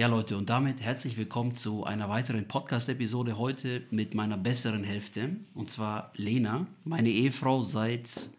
Ja, 0.00 0.06
Leute, 0.06 0.38
und 0.38 0.48
damit 0.48 0.80
herzlich 0.80 1.18
willkommen 1.18 1.54
zu 1.54 1.84
einer 1.84 2.08
weiteren 2.08 2.48
Podcast-Episode 2.48 3.36
heute 3.36 3.82
mit 3.90 4.14
meiner 4.14 4.38
besseren 4.38 4.82
Hälfte. 4.82 5.36
Und 5.52 5.68
zwar 5.68 6.10
Lena, 6.16 6.66
meine 6.84 7.10
Ehefrau 7.10 7.62
seit, 7.64 8.30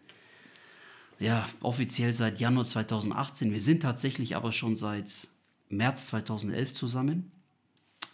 ja, 1.20 1.48
offiziell 1.60 2.12
seit 2.14 2.40
Januar 2.40 2.64
2018. 2.64 3.52
Wir 3.52 3.60
sind 3.60 3.80
tatsächlich 3.80 4.34
aber 4.34 4.50
schon 4.50 4.74
seit 4.74 5.28
März 5.68 6.08
2011 6.08 6.72
zusammen. 6.72 7.30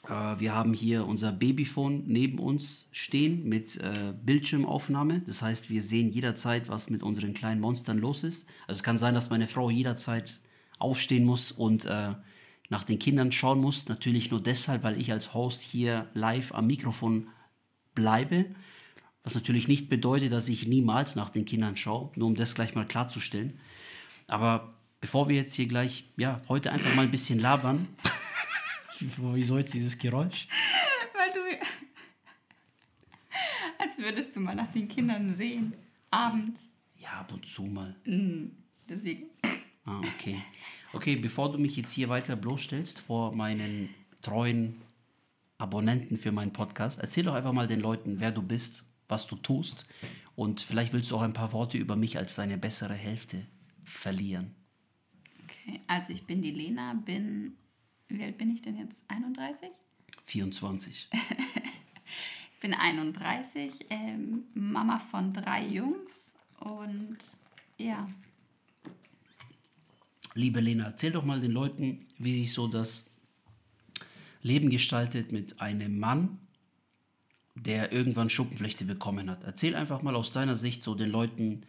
Äh, 0.07 0.39
wir 0.39 0.55
haben 0.55 0.75
hier 0.75 1.07
unser 1.07 1.33
Babyphone 1.33 2.05
neben 2.07 2.39
uns 2.39 2.91
stehen 2.93 3.49
mit 3.49 3.79
äh, 3.79 4.13
Bildschirmaufnahme. 4.27 5.23
Das 5.27 5.41
heißt, 5.41 5.71
wir 5.71 5.83
sehen 5.83 6.11
jederzeit, 6.11 6.69
was 6.69 6.91
mit 6.91 7.03
unseren 7.03 7.33
kleinen 7.33 7.63
Monstern 7.63 7.97
los 7.97 8.25
ist. 8.25 8.47
Also 8.67 8.81
es 8.81 8.83
kann 8.83 8.99
sein, 8.99 9.15
dass 9.15 9.31
meine 9.31 9.47
Frau 9.47 9.71
jederzeit 9.71 10.39
aufstehen 10.79 11.25
muss 11.25 11.51
und 11.51 11.87
äh, 11.87 12.13
nach 12.69 12.85
den 12.85 12.99
Kindern 12.99 13.33
schauen 13.33 13.61
muss. 13.61 13.89
Natürlich 13.89 14.31
nur 14.31 14.43
deshalb, 14.43 14.83
weil 14.83 15.01
ich 15.01 15.13
als 15.13 15.35
Host 15.35 15.63
hier 15.63 16.09
live 16.15 16.53
am 16.55 16.67
Mikrofon 16.67 17.29
bleibe. 17.95 18.47
Was 19.25 19.35
natürlich 19.35 19.69
nicht 19.69 19.89
bedeutet, 19.89 20.33
dass 20.33 20.49
ich 20.49 20.67
niemals 20.67 21.17
nach 21.17 21.31
den 21.31 21.45
Kindern 21.45 21.77
schaue, 21.77 22.11
nur 22.15 22.29
um 22.29 22.35
das 22.35 22.55
gleich 22.55 22.75
mal 22.75 22.87
klarzustellen. 22.87 23.59
Aber 24.27 24.75
bevor 25.01 25.29
wir 25.29 25.37
jetzt 25.37 25.55
hier 25.55 25.67
gleich, 25.67 26.05
ja, 26.17 26.41
heute 26.49 26.73
einfach 26.73 26.95
mal 26.95 27.03
ein 27.03 27.11
bisschen 27.11 27.39
labern. 27.39 27.89
Wieso 29.01 29.59
jetzt 29.59 29.75
dieses 29.75 29.99
Geräusch? 29.99 30.49
Weil 31.15 31.33
du. 31.33 31.41
Als 33.79 33.99
würdest 33.99 34.35
du 34.35 34.41
mal 34.41 34.55
nach 34.55 34.73
den 34.73 34.89
Kindern 34.89 35.35
sehen. 35.37 35.75
Abends. 36.11 36.61
Ja, 36.97 37.21
ab 37.21 37.33
und 37.33 37.47
zu 37.47 37.63
mal. 37.65 37.95
Mm, 38.05 38.51
deswegen. 38.89 39.27
Ah, 39.85 40.01
okay. 40.01 40.43
Okay, 40.93 41.17
bevor 41.17 41.53
du 41.53 41.59
mich 41.59 41.77
jetzt 41.77 41.93
hier 41.93 42.09
weiter 42.09 42.35
bloßstellst 42.35 43.01
vor 43.01 43.35
meinen 43.35 43.91
treuen 44.23 44.81
Abonnenten 45.59 46.17
für 46.17 46.33
meinen 46.33 46.53
Podcast, 46.53 46.99
erzähl 47.01 47.25
doch 47.25 47.35
einfach 47.35 47.53
mal 47.53 47.67
den 47.67 47.81
Leuten, 47.81 48.21
wer 48.21 48.33
du 48.33 48.43
bist, 48.43 48.85
was 49.07 49.27
du 49.27 49.37
tust 49.37 49.87
und 50.35 50.61
vielleicht 50.61 50.93
willst 50.93 51.11
du 51.11 51.17
auch 51.17 51.23
ein 51.23 51.35
paar 51.35 51.53
Worte 51.53 51.77
über 51.77 51.97
mich 51.97 52.17
als 52.17 52.37
deine 52.37 52.57
bessere 52.57 52.95
Hälfte 52.95 53.47
verlieren. 53.85 54.55
Okay, 55.45 55.81
also 55.89 56.13
ich 56.13 56.25
bin 56.25 56.41
die 56.41 56.53
Lena, 56.53 56.95
bin, 56.95 57.57
wie 58.09 58.23
alt 58.23 58.39
bin 58.39 58.51
ich 58.51 58.63
denn 58.63 58.79
jetzt? 58.79 59.05
31? 59.09 59.71
24. 60.25 61.09
ich 62.55 62.61
bin 62.61 62.73
31, 62.73 63.87
ähm, 63.91 64.45
Mama 64.55 64.99
von 64.99 65.35
drei 65.35 65.67
Jungs 65.67 66.35
und 66.61 67.19
ja, 67.77 68.09
Liebe 70.39 70.61
Lena, 70.61 70.85
erzähl 70.85 71.11
doch 71.11 71.25
mal 71.25 71.41
den 71.41 71.51
Leuten, 71.51 72.07
wie 72.17 72.41
sich 72.43 72.53
so 72.53 72.69
das 72.69 73.11
Leben 74.41 74.71
gestaltet 74.71 75.33
mit 75.33 75.61
einem 75.61 75.99
Mann, 75.99 76.39
der 77.57 77.91
irgendwann 77.91 78.31
Schuppenflechte 78.31 78.85
bekommen 78.85 79.29
hat. 79.29 79.43
Erzähl 79.43 79.75
einfach 79.75 80.01
mal 80.03 80.15
aus 80.15 80.31
deiner 80.31 80.55
Sicht 80.55 80.81
so 80.83 80.95
den 80.95 81.11
Leuten, 81.11 81.63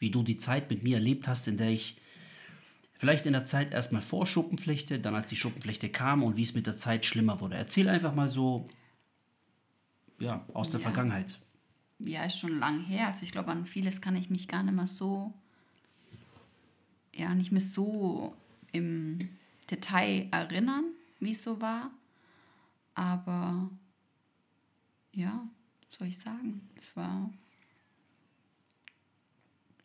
wie 0.00 0.10
du 0.10 0.24
die 0.24 0.38
Zeit 0.38 0.68
mit 0.70 0.82
mir 0.82 0.96
erlebt 0.96 1.28
hast, 1.28 1.46
in 1.46 1.56
der 1.56 1.70
ich 1.70 1.98
vielleicht 2.94 3.26
in 3.26 3.32
der 3.32 3.44
Zeit 3.44 3.72
erstmal 3.72 4.02
vor 4.02 4.26
Schuppenflechte, 4.26 4.98
dann 4.98 5.14
als 5.14 5.26
die 5.26 5.36
Schuppenflechte 5.36 5.88
kam 5.88 6.24
und 6.24 6.36
wie 6.36 6.42
es 6.42 6.52
mit 6.54 6.66
der 6.66 6.76
Zeit 6.76 7.04
schlimmer 7.06 7.40
wurde. 7.40 7.54
Erzähl 7.56 7.88
einfach 7.88 8.12
mal 8.14 8.28
so 8.28 8.66
ja, 10.18 10.44
aus 10.52 10.70
der 10.70 10.80
Ja. 10.80 10.84
Vergangenheit. 10.84 11.38
ja, 12.00 12.24
ist 12.24 12.38
schon 12.38 12.58
lang 12.58 12.80
her. 12.86 13.06
Also 13.06 13.22
ich 13.22 13.30
glaube, 13.30 13.52
an 13.52 13.66
vieles 13.66 14.00
kann 14.00 14.16
ich 14.16 14.30
mich 14.30 14.48
gar 14.48 14.64
nicht 14.64 14.74
mehr 14.74 14.88
so, 14.88 15.32
ja, 17.16 17.34
nicht 17.34 17.52
mehr 17.52 17.60
so 17.60 18.36
im 18.72 19.30
Detail 19.70 20.28
erinnern, 20.30 20.84
wie 21.18 21.32
es 21.32 21.42
so 21.42 21.60
war. 21.60 21.90
Aber 22.94 23.70
ja, 25.12 25.46
was 25.88 25.98
soll 25.98 26.08
ich 26.08 26.18
sagen? 26.18 26.68
Es 26.78 26.96
war 26.96 27.30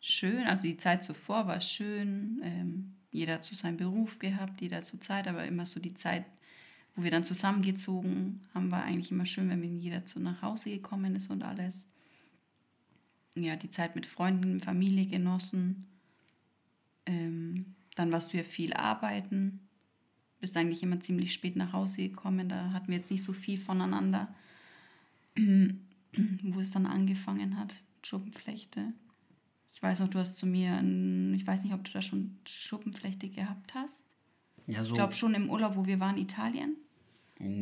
schön. 0.00 0.44
Also 0.44 0.64
die 0.64 0.76
Zeit 0.76 1.02
zuvor 1.02 1.46
war 1.46 1.60
schön. 1.60 2.40
Ähm, 2.42 2.94
jeder 3.10 3.34
hat 3.34 3.44
so 3.44 3.54
seinen 3.54 3.76
Beruf 3.76 4.18
gehabt, 4.18 4.60
jeder 4.60 4.78
hat 4.78 4.84
so 4.84 4.96
Zeit, 4.98 5.28
aber 5.28 5.44
immer 5.44 5.66
so 5.66 5.80
die 5.80 5.94
Zeit, 5.94 6.24
wo 6.94 7.04
wir 7.04 7.10
dann 7.10 7.24
zusammengezogen 7.24 8.40
haben, 8.54 8.70
war 8.70 8.84
eigentlich 8.84 9.10
immer 9.10 9.26
schön, 9.26 9.48
wenn 9.48 9.80
jeder 9.80 10.04
zu 10.06 10.20
nach 10.20 10.42
Hause 10.42 10.70
gekommen 10.70 11.14
ist 11.16 11.30
und 11.30 11.42
alles. 11.42 11.86
Ja, 13.34 13.56
die 13.56 13.70
Zeit 13.70 13.94
mit 13.94 14.06
Freunden, 14.06 14.60
Familie 14.60 15.06
genossen. 15.06 15.86
Ähm, 17.06 17.74
dann 17.94 18.12
warst 18.12 18.32
du 18.32 18.36
ja 18.36 18.44
viel 18.44 18.72
arbeiten. 18.72 19.60
Bist 20.40 20.56
eigentlich 20.56 20.82
immer 20.82 21.00
ziemlich 21.00 21.32
spät 21.32 21.56
nach 21.56 21.72
Hause 21.72 21.96
gekommen. 22.08 22.48
Da 22.48 22.72
hatten 22.72 22.88
wir 22.88 22.96
jetzt 22.96 23.10
nicht 23.10 23.22
so 23.22 23.32
viel 23.32 23.58
voneinander. 23.58 24.34
Wo 25.36 26.60
es 26.60 26.70
dann 26.70 26.86
angefangen 26.86 27.58
hat, 27.58 27.74
Schuppenflechte. 28.02 28.92
Ich 29.72 29.82
weiß 29.82 30.00
noch, 30.00 30.08
du 30.08 30.18
hast 30.18 30.36
zu 30.36 30.46
mir, 30.46 30.74
ein, 30.74 31.34
ich 31.34 31.46
weiß 31.46 31.64
nicht, 31.64 31.72
ob 31.72 31.84
du 31.84 31.92
da 31.92 32.02
schon 32.02 32.36
Schuppenflechte 32.46 33.28
gehabt 33.28 33.74
hast. 33.74 34.04
Ja, 34.66 34.84
so, 34.84 34.90
Ich 34.90 34.94
glaube 34.94 35.14
schon 35.14 35.34
im 35.34 35.50
Urlaub, 35.50 35.76
wo 35.76 35.86
wir 35.86 36.00
waren, 36.00 36.18
Italien. 36.18 36.76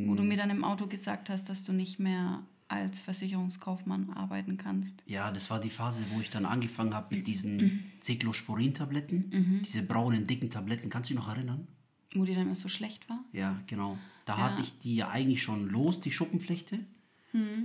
Wo 0.07 0.15
du 0.15 0.23
mir 0.23 0.37
dann 0.37 0.51
im 0.51 0.63
Auto 0.63 0.87
gesagt 0.87 1.31
hast, 1.31 1.49
dass 1.49 1.65
du 1.65 1.73
nicht 1.73 1.99
mehr 1.99 2.45
als 2.71 3.01
Versicherungskaufmann 3.01 4.11
arbeiten 4.11 4.57
kannst. 4.57 5.03
ja, 5.07 5.31
das 5.33 5.51
war 5.51 5.59
die 5.61 5.71
Phase, 5.71 6.05
wo 6.11 6.21
ich 6.21 6.31
dann 6.31 6.45
angefangen 6.47 6.95
habe 6.95 7.17
mit 7.17 7.27
diesen 7.27 7.85
Cyclosporin-Tabletten, 8.03 9.63
diese 9.65 9.83
braunen, 9.83 10.27
dicken 10.27 10.51
Tabletten. 10.51 10.89
Kannst 10.91 11.11
du 11.11 11.15
dich 11.15 11.23
noch 11.23 11.29
erinnern? 11.35 11.67
Wo 12.15 12.25
dir 12.25 12.35
dann 12.35 12.47
immer 12.47 12.57
so 12.57 12.69
schlecht 12.69 13.09
war. 13.09 13.25
Ja, 13.33 13.61
genau. 13.67 13.99
Da 14.25 14.37
Ja. 14.37 14.43
hatte 14.45 14.63
ich 14.63 14.79
die 14.81 14.97
ja 14.97 15.09
eigentlich 15.11 15.43
schon 15.43 15.69
los, 15.69 16.01
die 16.01 16.11
Schuppenflechte. 16.13 16.81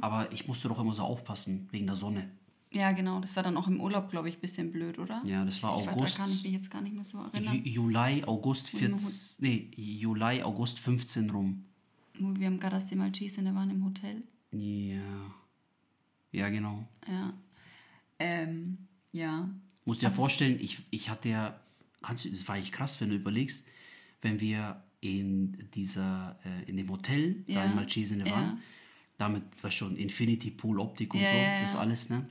Aber 0.02 0.32
ich 0.32 0.48
musste 0.48 0.68
doch 0.68 0.80
immer 0.80 0.94
so 0.94 1.02
aufpassen, 1.04 1.68
wegen 1.72 1.88
der 1.88 1.96
Sonne. 1.96 2.30
Ja, 2.72 2.92
genau. 2.92 3.20
Das 3.20 3.36
war 3.36 3.42
dann 3.44 3.58
auch 3.58 3.68
im 3.68 3.80
Urlaub, 3.80 4.12
glaube 4.12 4.30
ich, 4.30 4.36
ein 4.38 4.42
bisschen 4.42 4.72
blöd, 4.72 5.00
oder? 5.00 5.24
Ja, 5.26 5.44
das 5.46 5.64
war 5.64 5.80
ich 5.82 5.88
August. 5.90 6.20
Da 6.20 6.24
kann 6.24 6.32
ich 6.34 6.44
mich 6.44 6.52
jetzt 6.52 6.70
gar 6.70 6.82
nicht 6.82 6.94
mehr 6.94 7.04
so 7.06 7.18
Ju 7.20 7.24
erinnern. 7.34 7.62
Juli, 7.64 8.24
August 8.26 8.74
Wo 8.74 8.80
wir 8.80 8.90
im 8.90 8.98
14, 8.98 9.44
nee, 9.48 9.72
Juli, 9.76 10.44
August 10.44 10.80
15 10.80 11.30
rum. 11.32 11.64
Wo 12.20 12.36
wir 12.40 12.48
am 12.48 12.60
Gardasee 12.60 12.96
Malcese 12.96 13.44
waren 13.56 13.70
im 13.72 13.84
Hotel. 13.86 14.24
Ja. 14.60 15.34
Ja, 16.32 16.50
genau. 16.50 16.88
Ja. 17.08 17.34
Ähm, 18.20 18.78
ja. 19.12 19.50
Musst 19.86 20.02
dir 20.02 20.06
ja 20.06 20.10
Also- 20.10 20.22
vorstellen, 20.22 20.60
ich, 20.60 20.84
ich 20.90 21.10
hatte 21.10 21.30
ja, 21.30 21.60
kannst 22.02 22.26
du, 22.26 22.30
das 22.30 22.48
war 22.48 22.58
echt 22.58 22.72
krass, 22.72 23.00
wenn 23.02 23.10
du 23.10 23.16
überlegst, 23.16 23.68
wenn 24.22 24.40
wir 24.40 24.82
in 25.02 25.70
dieser, 25.74 26.40
äh, 26.44 26.70
in 26.70 26.78
dem 26.78 26.90
Hotel, 26.90 27.44
da 27.48 27.54
Ja, 27.54 27.66
in 27.66 27.76
Malcesine 27.76 28.26
ja. 28.26 28.32
waren, 28.32 28.62
damit 29.18 29.44
war 29.64 29.72
schon 29.72 29.96
Infinity 29.96 30.52
Pool 30.52 30.80
Optik 30.80 31.14
und 31.14 31.22
Ja, 31.22 31.30
so, 31.30 31.62
das 31.64 31.76
alles, 31.76 32.10
ne? 32.10 32.28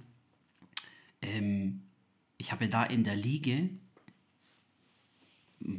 Ähm, 1.23 1.83
ich 2.37 2.53
habe 2.53 2.65
ja 2.65 2.71
da 2.71 2.85
in 2.85 3.05
der 3.05 3.17
Liege 3.17 3.71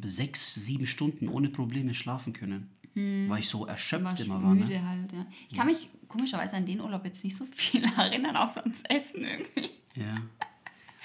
sechs, 0.03 0.55
sieben 0.55 0.87
Stunden 0.87 1.27
ohne 1.27 1.49
Probleme 1.49 1.93
schlafen 1.93 2.33
können. 2.33 2.71
Weil 2.95 3.39
ich 3.39 3.49
so 3.49 3.65
erschöpft 3.65 4.19
immer 4.21 4.41
war. 4.41 4.55
müde 4.55 4.69
Ne? 4.69 4.87
halt, 4.87 5.11
ja. 5.11 5.25
Ich 5.49 5.57
kann 5.57 5.67
mich 5.67 5.89
komischerweise 6.07 6.55
an 6.55 6.65
den 6.65 6.79
Urlaub 6.79 7.03
jetzt 7.05 7.23
nicht 7.23 7.35
so 7.35 7.45
viel 7.45 7.83
erinnern, 7.97 8.37
außer 8.37 8.61
ans 8.61 8.83
Essen 8.87 9.23
irgendwie. 9.23 9.69
Ja. 9.95 10.21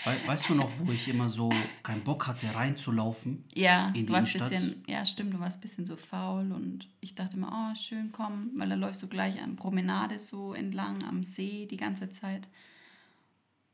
We 0.04 0.16
weißt 0.26 0.48
du 0.48 0.54
noch, 0.54 0.70
wo 0.78 0.92
ich 0.92 1.08
immer 1.08 1.28
so 1.28 1.52
keinen 1.82 2.02
Bock 2.02 2.26
hatte, 2.26 2.54
reinzulaufen? 2.54 3.44
Ja, 3.54 3.88
in 3.88 3.94
die 3.94 4.06
du 4.06 4.12
warst 4.14 4.34
Innenstadt? 4.34 4.60
bisschen, 4.60 4.84
ja 4.86 5.04
stimmt, 5.04 5.34
du 5.34 5.40
warst 5.40 5.58
ein 5.58 5.60
bisschen 5.60 5.84
so 5.84 5.96
faul 5.96 6.52
und 6.52 6.88
ich 7.00 7.14
dachte 7.14 7.36
immer, 7.36 7.50
oh, 7.52 7.76
schön, 7.76 8.10
komm, 8.10 8.52
weil 8.56 8.70
da 8.70 8.76
läufst 8.76 9.02
du 9.02 9.08
gleich 9.08 9.42
an 9.42 9.56
Promenade 9.56 10.18
so 10.18 10.54
entlang 10.54 11.04
am 11.04 11.22
See 11.22 11.66
die 11.66 11.76
ganze 11.76 12.08
Zeit. 12.08 12.48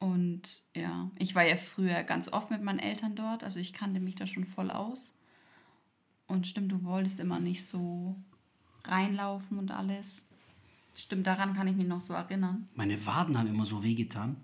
Und 0.01 0.63
ja, 0.75 1.11
ich 1.17 1.35
war 1.35 1.45
ja 1.45 1.57
früher 1.57 2.03
ganz 2.03 2.29
oft 2.29 2.51
mit 2.51 2.63
meinen 2.63 2.81
Eltern 2.81 3.15
dort, 3.15 3.45
also 3.45 3.61
ich 3.61 3.73
kannte 3.73 4.01
mich 4.01 4.17
da 4.17 4.27
schon 4.27 4.47
voll 4.47 4.71
aus. 4.71 5.13
Und 6.29 6.47
stimmt, 6.47 6.73
du 6.73 6.83
wolltest 6.85 7.21
immer 7.21 7.39
nicht 7.41 7.65
so 7.67 8.17
reinlaufen 8.85 9.59
und 9.59 9.71
alles. 9.71 10.23
Stimmt, 10.95 11.27
daran 11.27 11.55
kann 11.55 11.69
ich 11.69 11.77
mich 11.77 11.87
noch 11.87 12.01
so 12.01 12.15
erinnern. 12.15 12.69
Meine 12.75 13.05
Waden 13.07 13.39
haben 13.39 13.49
immer 13.49 13.67
so 13.67 13.83
wehgetan. 13.83 14.37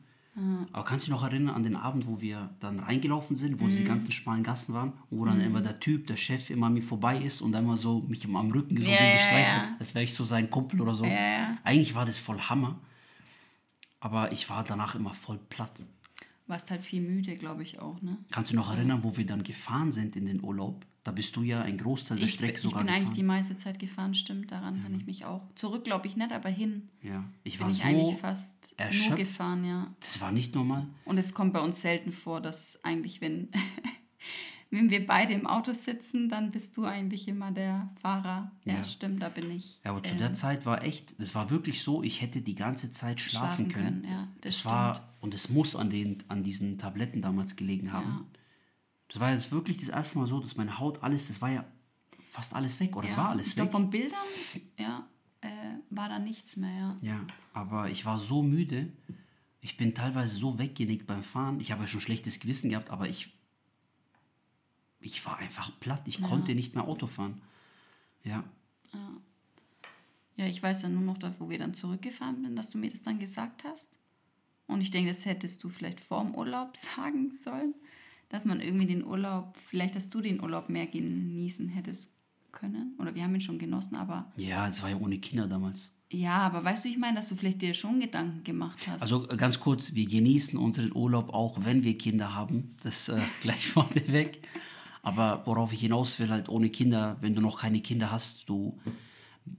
Aber 0.72 0.84
kannst 0.86 1.06
du 1.06 1.10
dich 1.10 1.20
noch 1.20 1.24
erinnern 1.24 1.54
an 1.54 1.62
den 1.62 1.76
Abend, 1.76 2.06
wo 2.06 2.22
wir 2.22 2.48
dann 2.58 2.80
reingelaufen 2.80 3.36
sind, 3.36 3.60
wo 3.60 3.64
Mhm. 3.64 3.70
diese 3.70 3.84
ganzen 3.84 4.12
schmalen 4.12 4.42
Gassen 4.42 4.74
waren, 4.74 4.94
wo 5.10 5.26
dann 5.26 5.42
immer 5.42 5.60
der 5.60 5.78
Typ, 5.78 6.06
der 6.06 6.16
Chef, 6.16 6.48
immer 6.48 6.68
an 6.68 6.72
mir 6.72 6.82
vorbei 6.82 7.18
ist 7.18 7.42
und 7.42 7.52
dann 7.52 7.64
immer 7.64 7.76
so 7.76 8.00
mich 8.00 8.24
am 8.24 8.50
Rücken 8.50 8.76
so 8.80 8.88
Ja, 8.88 9.04
ja, 9.04 9.12
gestreichelt 9.12 9.46
ja. 9.46 9.62
hat, 9.72 9.80
als 9.80 9.94
wäre 9.94 10.04
ich 10.04 10.14
so 10.14 10.24
sein 10.24 10.48
Kumpel 10.48 10.80
oder 10.80 10.94
so. 10.94 11.04
Ja, 11.04 11.10
ja. 11.10 11.58
Eigentlich 11.64 11.94
war 11.94 12.06
das 12.06 12.18
voll 12.18 12.40
Hammer. 12.40 12.78
Aber 14.00 14.32
ich 14.32 14.48
war 14.48 14.64
danach 14.64 14.94
immer 14.94 15.12
voll 15.12 15.38
platt. 15.50 15.82
Warst 16.52 16.70
halt 16.70 16.82
viel 16.82 17.00
müde, 17.00 17.34
glaube 17.36 17.62
ich 17.62 17.78
auch, 17.80 18.02
ne? 18.02 18.18
Kannst 18.30 18.52
du 18.52 18.56
noch 18.56 18.70
erinnern, 18.70 19.02
wo 19.02 19.16
wir 19.16 19.24
dann 19.24 19.42
gefahren 19.42 19.90
sind 19.90 20.16
in 20.16 20.26
den 20.26 20.44
Urlaub? 20.44 20.84
Da 21.02 21.10
bist 21.10 21.34
du 21.34 21.42
ja 21.42 21.62
ein 21.62 21.78
Großteil 21.78 22.18
der 22.18 22.26
Ich, 22.26 22.34
Strecke 22.34 22.56
ich 22.56 22.60
sogar 22.60 22.84
bin 22.84 22.92
eigentlich 22.92 23.08
die 23.08 23.22
gefahren. 23.22 23.26
meiste 23.26 23.56
Zeit 23.56 23.78
gefahren, 23.78 24.14
stimmt, 24.14 24.52
daran 24.52 24.82
kann 24.82 24.94
ich 24.94 25.06
mich 25.06 25.24
auch. 25.24 25.40
Zurück 25.54 25.82
glaube 25.84 26.06
ich 26.06 26.16
nicht, 26.16 26.30
aber 26.30 26.50
hin 26.50 26.90
ja, 27.02 27.24
ich 27.42 27.56
bin 27.56 27.66
war 27.66 27.70
ich 27.72 27.78
so 27.78 27.84
eigentlich 27.88 28.18
fast 28.20 28.74
erschöpft. 28.76 29.08
nur 29.08 29.18
gefahren, 29.18 29.64
ja. 29.64 29.94
Das 30.00 30.20
war 30.20 30.30
nicht 30.30 30.54
normal. 30.54 30.86
Und 31.06 31.16
es 31.16 31.32
kommt 31.32 31.54
bei 31.54 31.60
uns 31.60 31.80
selten 31.80 32.12
vor, 32.12 32.42
dass 32.42 32.78
eigentlich, 32.84 33.22
wenn 33.22 33.48
wenn 34.72 34.90
wir 34.90 35.06
beide 35.06 35.34
im 35.34 35.46
Auto 35.46 35.72
sitzen, 35.72 36.28
dann 36.28 36.50
bist 36.50 36.76
du 36.76 36.84
eigentlich 36.84 37.28
immer 37.28 37.52
der 37.52 37.90
Fahrer. 38.00 38.50
Ja, 38.64 38.74
Ja. 38.78 38.84
stimmt, 38.84 39.22
da 39.22 39.28
bin 39.28 39.50
ich. 39.50 39.78
Ja, 39.84 39.90
aber 39.92 40.02
zu 40.02 40.14
ähm, 40.14 40.18
der 40.18 40.32
Zeit 40.34 40.64
war 40.66 40.82
echt, 40.82 41.14
es 41.20 41.34
war 41.34 41.50
wirklich 41.50 41.82
so, 41.82 42.02
ich 42.02 42.20
hätte 42.22 42.40
die 42.40 42.54
ganze 42.54 42.90
Zeit 42.90 43.20
schlafen, 43.20 43.66
Schlafen 43.66 43.72
können. 43.72 44.02
können, 44.02 44.12
ja, 44.12 44.28
das 44.40 44.56
es 44.56 44.64
war, 44.64 45.14
und 45.20 45.34
es 45.34 45.48
muss 45.50 45.76
an, 45.76 45.90
den, 45.90 46.18
an 46.28 46.42
diesen 46.42 46.78
Tabletten 46.78 47.20
damals 47.22 47.54
gelegen 47.54 47.92
haben. 47.92 48.08
Ja. 48.08 48.38
Das 49.08 49.20
war 49.20 49.30
jetzt 49.30 49.52
wirklich 49.52 49.76
das 49.76 49.90
erste 49.90 50.18
Mal 50.18 50.26
so, 50.26 50.40
dass 50.40 50.56
meine 50.56 50.78
Haut 50.78 51.02
alles, 51.02 51.28
das 51.28 51.42
war 51.42 51.50
ja 51.50 51.64
fast 52.30 52.54
alles 52.54 52.80
weg, 52.80 52.96
oder 52.96 53.06
es 53.08 53.16
war 53.18 53.28
alles 53.28 53.48
ich 53.48 53.54
glaub, 53.56 53.66
weg. 53.66 53.72
von 53.72 53.90
Bildern, 53.90 54.18
ja, 54.78 55.06
äh, 55.42 55.48
war 55.90 56.08
da 56.08 56.18
nichts 56.18 56.56
mehr, 56.56 56.72
ja. 56.74 56.96
Ja, 57.02 57.20
aber 57.52 57.90
ich 57.90 58.06
war 58.06 58.18
so 58.18 58.42
müde. 58.42 58.90
Ich 59.60 59.76
bin 59.76 59.94
teilweise 59.94 60.34
so 60.34 60.58
weggenickt 60.58 61.06
beim 61.06 61.22
Fahren. 61.22 61.60
Ich 61.60 61.70
habe 61.72 61.82
ja 61.82 61.88
schon 61.88 62.00
schlechtes 62.00 62.40
Gewissen 62.40 62.70
gehabt, 62.70 62.88
aber 62.90 63.08
ich, 63.08 63.34
ich 65.02 65.24
war 65.26 65.38
einfach 65.38 65.70
platt. 65.80 66.02
Ich 66.06 66.22
konnte 66.22 66.54
nicht 66.54 66.74
mehr 66.74 66.84
Auto 66.86 67.06
fahren. 67.06 67.40
Ja, 68.24 68.44
Ja, 70.36 70.46
ich 70.46 70.62
weiß 70.62 70.82
dann 70.82 70.94
nur 70.94 71.02
noch, 71.02 71.18
wo 71.38 71.50
wir 71.50 71.58
dann 71.58 71.74
zurückgefahren 71.74 72.42
sind, 72.42 72.56
dass 72.56 72.70
du 72.70 72.78
mir 72.78 72.90
das 72.90 73.02
dann 73.02 73.18
gesagt 73.18 73.64
hast. 73.64 73.88
Und 74.66 74.80
ich 74.80 74.90
denke, 74.90 75.10
das 75.10 75.26
hättest 75.26 75.62
du 75.62 75.68
vielleicht 75.68 76.00
vorm 76.00 76.34
Urlaub 76.34 76.76
sagen 76.96 77.32
sollen, 77.32 77.74
dass 78.28 78.44
man 78.44 78.60
irgendwie 78.60 78.86
den 78.86 79.04
Urlaub, 79.04 79.56
vielleicht, 79.56 79.94
dass 79.94 80.08
du 80.08 80.20
den 80.20 80.40
Urlaub 80.40 80.68
mehr 80.68 80.86
genießen 80.86 81.68
hättest 81.68 82.10
können. 82.50 82.94
Oder 82.98 83.14
wir 83.14 83.24
haben 83.24 83.34
ihn 83.34 83.40
schon 83.40 83.58
genossen, 83.58 83.96
aber 83.96 84.30
ja, 84.36 84.68
es 84.68 84.82
war 84.82 84.90
ja 84.90 84.96
ohne 84.96 85.18
Kinder 85.18 85.46
damals. 85.48 85.92
ja, 86.10 86.38
aber 86.38 86.62
weißt 86.62 86.84
du, 86.84 86.88
ich 86.88 86.98
meine, 86.98 87.16
dass 87.16 87.28
du 87.28 87.34
vielleicht 87.34 87.62
dir 87.62 87.74
schon 87.74 88.00
Gedanken 88.00 88.44
gemacht 88.44 88.86
hast. 88.86 89.02
Also 89.02 89.28
äh, 89.28 89.36
ganz 89.36 89.58
kurz, 89.60 89.94
wir 89.94 90.06
genießen 90.06 90.58
unseren 90.58 90.94
Urlaub 90.94 91.30
auch, 91.32 91.64
wenn 91.64 91.82
wir 91.82 91.96
Kinder 91.96 92.34
haben. 92.34 92.76
Das 92.82 93.08
äh, 93.08 93.20
gleich 93.40 93.66
vorneweg. 93.66 94.42
Aber 95.02 95.42
worauf 95.44 95.72
ich 95.72 95.80
hinaus 95.80 96.18
will, 96.18 96.30
halt 96.30 96.48
ohne 96.48 96.70
Kinder, 96.70 97.16
wenn 97.20 97.34
du 97.34 97.42
noch 97.42 97.60
keine 97.60 97.80
Kinder 97.80 98.10
hast, 98.12 98.48
du, 98.48 98.80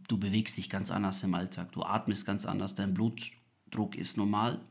du 0.07 0.17
bewegst 0.17 0.57
dich 0.57 0.69
ganz 0.69 0.89
anders 0.89 1.21
im 1.23 1.35
Alltag. 1.35 1.73
Du 1.73 1.83
atmest 1.83 2.25
ganz 2.25 2.45
anders, 2.45 2.75
dein 2.75 2.93
Blutdruck 2.93 3.95
ist 3.95 4.17
normal. 4.17 4.61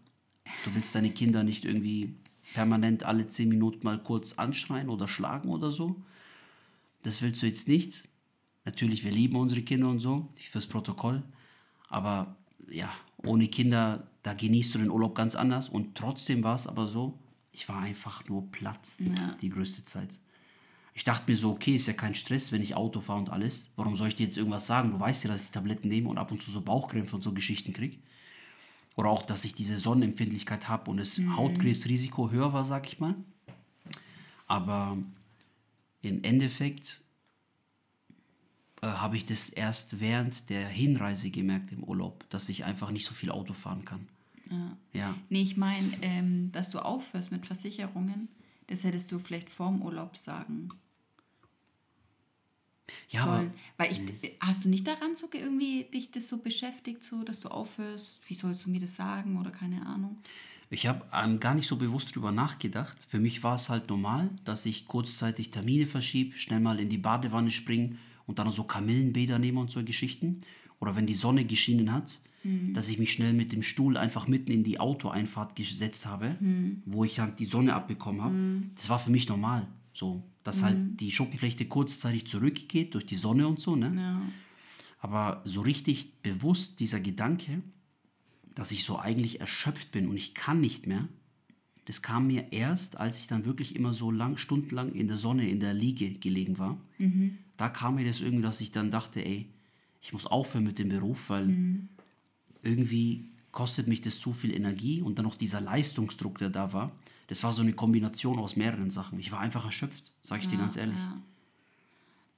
Du 0.64 0.74
willst 0.74 0.94
deine 0.94 1.10
Kinder 1.10 1.44
nicht 1.44 1.66
irgendwie 1.66 2.16
permanent 2.54 3.04
alle 3.04 3.26
zehn 3.28 3.50
Minuten 3.50 3.84
mal 3.84 4.02
kurz 4.02 4.38
anschreien 4.38 4.88
oder 4.88 5.08
schlagen 5.08 5.50
oder 5.50 5.70
so. 5.70 6.02
Das 7.02 7.20
willst 7.20 7.42
du 7.42 7.46
jetzt 7.46 7.68
nicht. 7.68 8.08
Natürlich, 8.64 9.04
wir 9.04 9.12
lieben 9.12 9.36
unsere 9.36 9.62
Kinder 9.62 9.88
und 9.88 9.98
so, 9.98 10.28
fürs 10.36 10.66
Protokoll. 10.66 11.22
Aber 11.88 12.36
ja, 12.70 12.90
ohne 13.18 13.48
Kinder, 13.48 14.06
da 14.22 14.34
genießt 14.34 14.74
du 14.74 14.78
den 14.78 14.90
Urlaub 14.90 15.14
ganz 15.14 15.34
anders. 15.34 15.68
Und 15.68 15.96
trotzdem 15.96 16.42
war 16.44 16.54
es 16.54 16.66
aber 16.66 16.88
so, 16.88 17.18
ich 17.50 17.68
war 17.68 17.80
einfach 17.80 18.26
nur 18.28 18.50
platt 18.50 18.92
die 19.40 19.50
größte 19.50 19.84
Zeit. 19.84 20.18
Ich 20.94 21.04
dachte 21.04 21.30
mir 21.30 21.36
so, 21.36 21.50
okay, 21.50 21.74
ist 21.74 21.86
ja 21.86 21.94
kein 21.94 22.14
Stress, 22.14 22.52
wenn 22.52 22.62
ich 22.62 22.74
Auto 22.74 23.00
fahre 23.00 23.20
und 23.20 23.30
alles. 23.30 23.72
Warum 23.76 23.96
soll 23.96 24.08
ich 24.08 24.14
dir 24.14 24.26
jetzt 24.26 24.36
irgendwas 24.36 24.66
sagen? 24.66 24.90
Du 24.90 25.00
weißt 25.00 25.24
ja, 25.24 25.30
dass 25.30 25.44
ich 25.44 25.50
Tabletten 25.50 25.88
nehme 25.88 26.08
und 26.08 26.18
ab 26.18 26.30
und 26.30 26.42
zu 26.42 26.50
so 26.50 26.60
Bauchkrämpfe 26.60 27.16
und 27.16 27.22
so 27.22 27.32
Geschichten 27.32 27.72
kriege. 27.72 27.96
Oder 28.96 29.08
auch, 29.08 29.22
dass 29.22 29.46
ich 29.46 29.54
diese 29.54 29.78
Sonnenempfindlichkeit 29.78 30.68
habe 30.68 30.90
und 30.90 30.98
das 30.98 31.18
Hautkrebsrisiko 31.18 32.30
höher 32.30 32.52
war, 32.52 32.64
sag 32.64 32.86
ich 32.86 33.00
mal. 33.00 33.14
Aber 34.46 34.98
im 36.02 36.22
Endeffekt 36.24 37.00
äh, 38.82 38.86
habe 38.86 39.16
ich 39.16 39.24
das 39.24 39.48
erst 39.48 39.98
während 39.98 40.50
der 40.50 40.68
Hinreise 40.68 41.30
gemerkt 41.30 41.72
im 41.72 41.84
Urlaub, 41.84 42.28
dass 42.28 42.50
ich 42.50 42.64
einfach 42.64 42.90
nicht 42.90 43.06
so 43.06 43.14
viel 43.14 43.30
Auto 43.30 43.54
fahren 43.54 43.86
kann. 43.86 44.08
Ja. 44.92 45.14
nee, 45.30 45.40
ich 45.40 45.56
meine, 45.56 45.88
ähm, 46.02 46.52
dass 46.52 46.68
du 46.68 46.80
aufhörst 46.80 47.32
mit 47.32 47.46
Versicherungen, 47.46 48.28
das 48.66 48.84
hättest 48.84 49.10
du 49.10 49.18
vielleicht 49.18 49.48
vorm 49.48 49.80
Urlaub 49.80 50.18
sagen 50.18 50.68
Ja, 53.10 53.24
sollen. 53.24 53.52
Weil 53.76 53.92
ich, 53.92 54.00
hast 54.40 54.64
du 54.64 54.68
nicht 54.68 54.86
daran 54.86 55.16
so 55.16 55.28
irgendwie 55.32 55.84
dich 55.92 56.10
das 56.10 56.28
so 56.28 56.38
beschäftigt, 56.38 57.02
so 57.02 57.22
dass 57.22 57.40
du 57.40 57.48
aufhörst? 57.48 58.20
Wie 58.28 58.34
sollst 58.34 58.66
du 58.66 58.70
mir 58.70 58.80
das 58.80 58.96
sagen 58.96 59.38
oder 59.38 59.50
keine 59.50 59.86
Ahnung? 59.86 60.18
Ich 60.70 60.86
habe 60.86 61.04
ähm, 61.12 61.38
gar 61.38 61.54
nicht 61.54 61.66
so 61.66 61.76
bewusst 61.76 62.16
drüber 62.16 62.32
nachgedacht. 62.32 63.06
Für 63.08 63.20
mich 63.20 63.42
war 63.42 63.56
es 63.56 63.68
halt 63.68 63.90
normal, 63.90 64.30
dass 64.44 64.64
ich 64.64 64.86
kurzzeitig 64.86 65.50
Termine 65.50 65.86
verschiebe, 65.86 66.38
schnell 66.38 66.60
mal 66.60 66.80
in 66.80 66.88
die 66.88 66.98
Badewanne 66.98 67.50
springe 67.50 67.96
und 68.26 68.38
dann 68.38 68.50
so 68.50 68.64
Kamillenbäder 68.64 69.38
nehme 69.38 69.60
und 69.60 69.70
so 69.70 69.84
Geschichten. 69.84 70.40
Oder 70.80 70.96
wenn 70.96 71.06
die 71.06 71.14
Sonne 71.14 71.44
geschienen 71.44 71.92
hat, 71.92 72.20
dass 72.74 72.88
ich 72.88 72.98
mich 72.98 73.12
schnell 73.12 73.34
mit 73.34 73.52
dem 73.52 73.62
Stuhl 73.62 73.96
einfach 73.96 74.26
mitten 74.26 74.50
in 74.50 74.64
die 74.64 74.80
Autoeinfahrt 74.80 75.54
gesetzt 75.54 76.06
habe, 76.06 76.36
wo 76.86 77.04
ich 77.04 77.20
halt 77.20 77.38
die 77.38 77.44
Sonne 77.46 77.74
abbekommen 77.74 78.20
habe. 78.22 78.34
Das 78.74 78.88
war 78.88 78.98
für 78.98 79.10
mich 79.10 79.28
normal. 79.28 79.68
So, 79.92 80.22
dass 80.42 80.62
halt 80.62 81.00
die 81.00 81.10
Schuppenflechte 81.10 81.66
kurzzeitig 81.66 82.26
zurückgeht 82.26 82.94
durch 82.94 83.06
die 83.06 83.16
Sonne 83.16 83.46
und 83.46 83.60
so, 83.60 83.76
ne? 83.76 83.92
Ja. 83.94 84.22
Aber 84.98 85.42
so 85.44 85.60
richtig 85.60 86.22
bewusst 86.22 86.80
dieser 86.80 87.00
Gedanke, 87.00 87.62
dass 88.54 88.72
ich 88.72 88.84
so 88.84 88.98
eigentlich 88.98 89.40
erschöpft 89.40 89.92
bin 89.92 90.08
und 90.08 90.16
ich 90.16 90.34
kann 90.34 90.60
nicht 90.60 90.86
mehr, 90.86 91.08
das 91.86 92.00
kam 92.00 92.28
mir 92.28 92.52
erst, 92.52 92.98
als 92.98 93.18
ich 93.18 93.26
dann 93.26 93.44
wirklich 93.44 93.74
immer 93.74 93.92
so 93.92 94.10
lang, 94.10 94.36
stundenlang 94.36 94.92
in 94.94 95.08
der 95.08 95.16
Sonne, 95.16 95.48
in 95.48 95.58
der 95.58 95.74
Liege 95.74 96.12
gelegen 96.12 96.58
war. 96.58 96.80
Da 97.56 97.68
kam 97.68 97.96
mir 97.96 98.04
das 98.04 98.20
irgendwie, 98.20 98.44
dass 98.44 98.60
ich 98.60 98.70
dann 98.70 98.90
dachte, 98.90 99.24
ey, 99.24 99.48
ich 100.00 100.12
muss 100.12 100.26
aufhören 100.26 100.64
mit 100.64 100.78
dem 100.78 100.88
Beruf, 100.90 101.30
weil 101.30 101.48
irgendwie 102.62 103.30
kostet 103.50 103.88
mich 103.88 104.00
das 104.00 104.20
zu 104.20 104.32
viel 104.32 104.54
Energie 104.54 105.02
und 105.02 105.18
dann 105.18 105.24
noch 105.24 105.34
dieser 105.34 105.60
Leistungsdruck, 105.60 106.38
der 106.38 106.50
da 106.50 106.72
war. 106.72 106.92
Das 107.32 107.42
war 107.42 107.52
so 107.52 107.62
eine 107.62 107.72
Kombination 107.72 108.38
aus 108.38 108.56
mehreren 108.56 108.90
Sachen. 108.90 109.18
Ich 109.18 109.32
war 109.32 109.40
einfach 109.40 109.64
erschöpft, 109.64 110.12
sage 110.22 110.42
ich 110.42 110.48
dir 110.48 110.58
ganz 110.58 110.76
ehrlich. 110.76 110.98
Ja. 110.98 111.22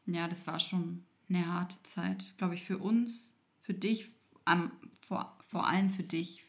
ja, 0.07 0.29
das 0.29 0.47
war 0.47 0.61
schon 0.61 1.03
eine 1.29 1.49
harte 1.49 1.83
Zeit, 1.83 2.33
glaube 2.37 2.55
ich, 2.55 2.63
für 2.63 2.79
uns, 2.79 3.35
für 3.61 3.75
dich, 3.75 4.09
am, 4.45 4.71
vor, 5.01 5.37
vor 5.49 5.67
allem 5.67 5.91
für 5.91 6.05
dich. 6.05 6.45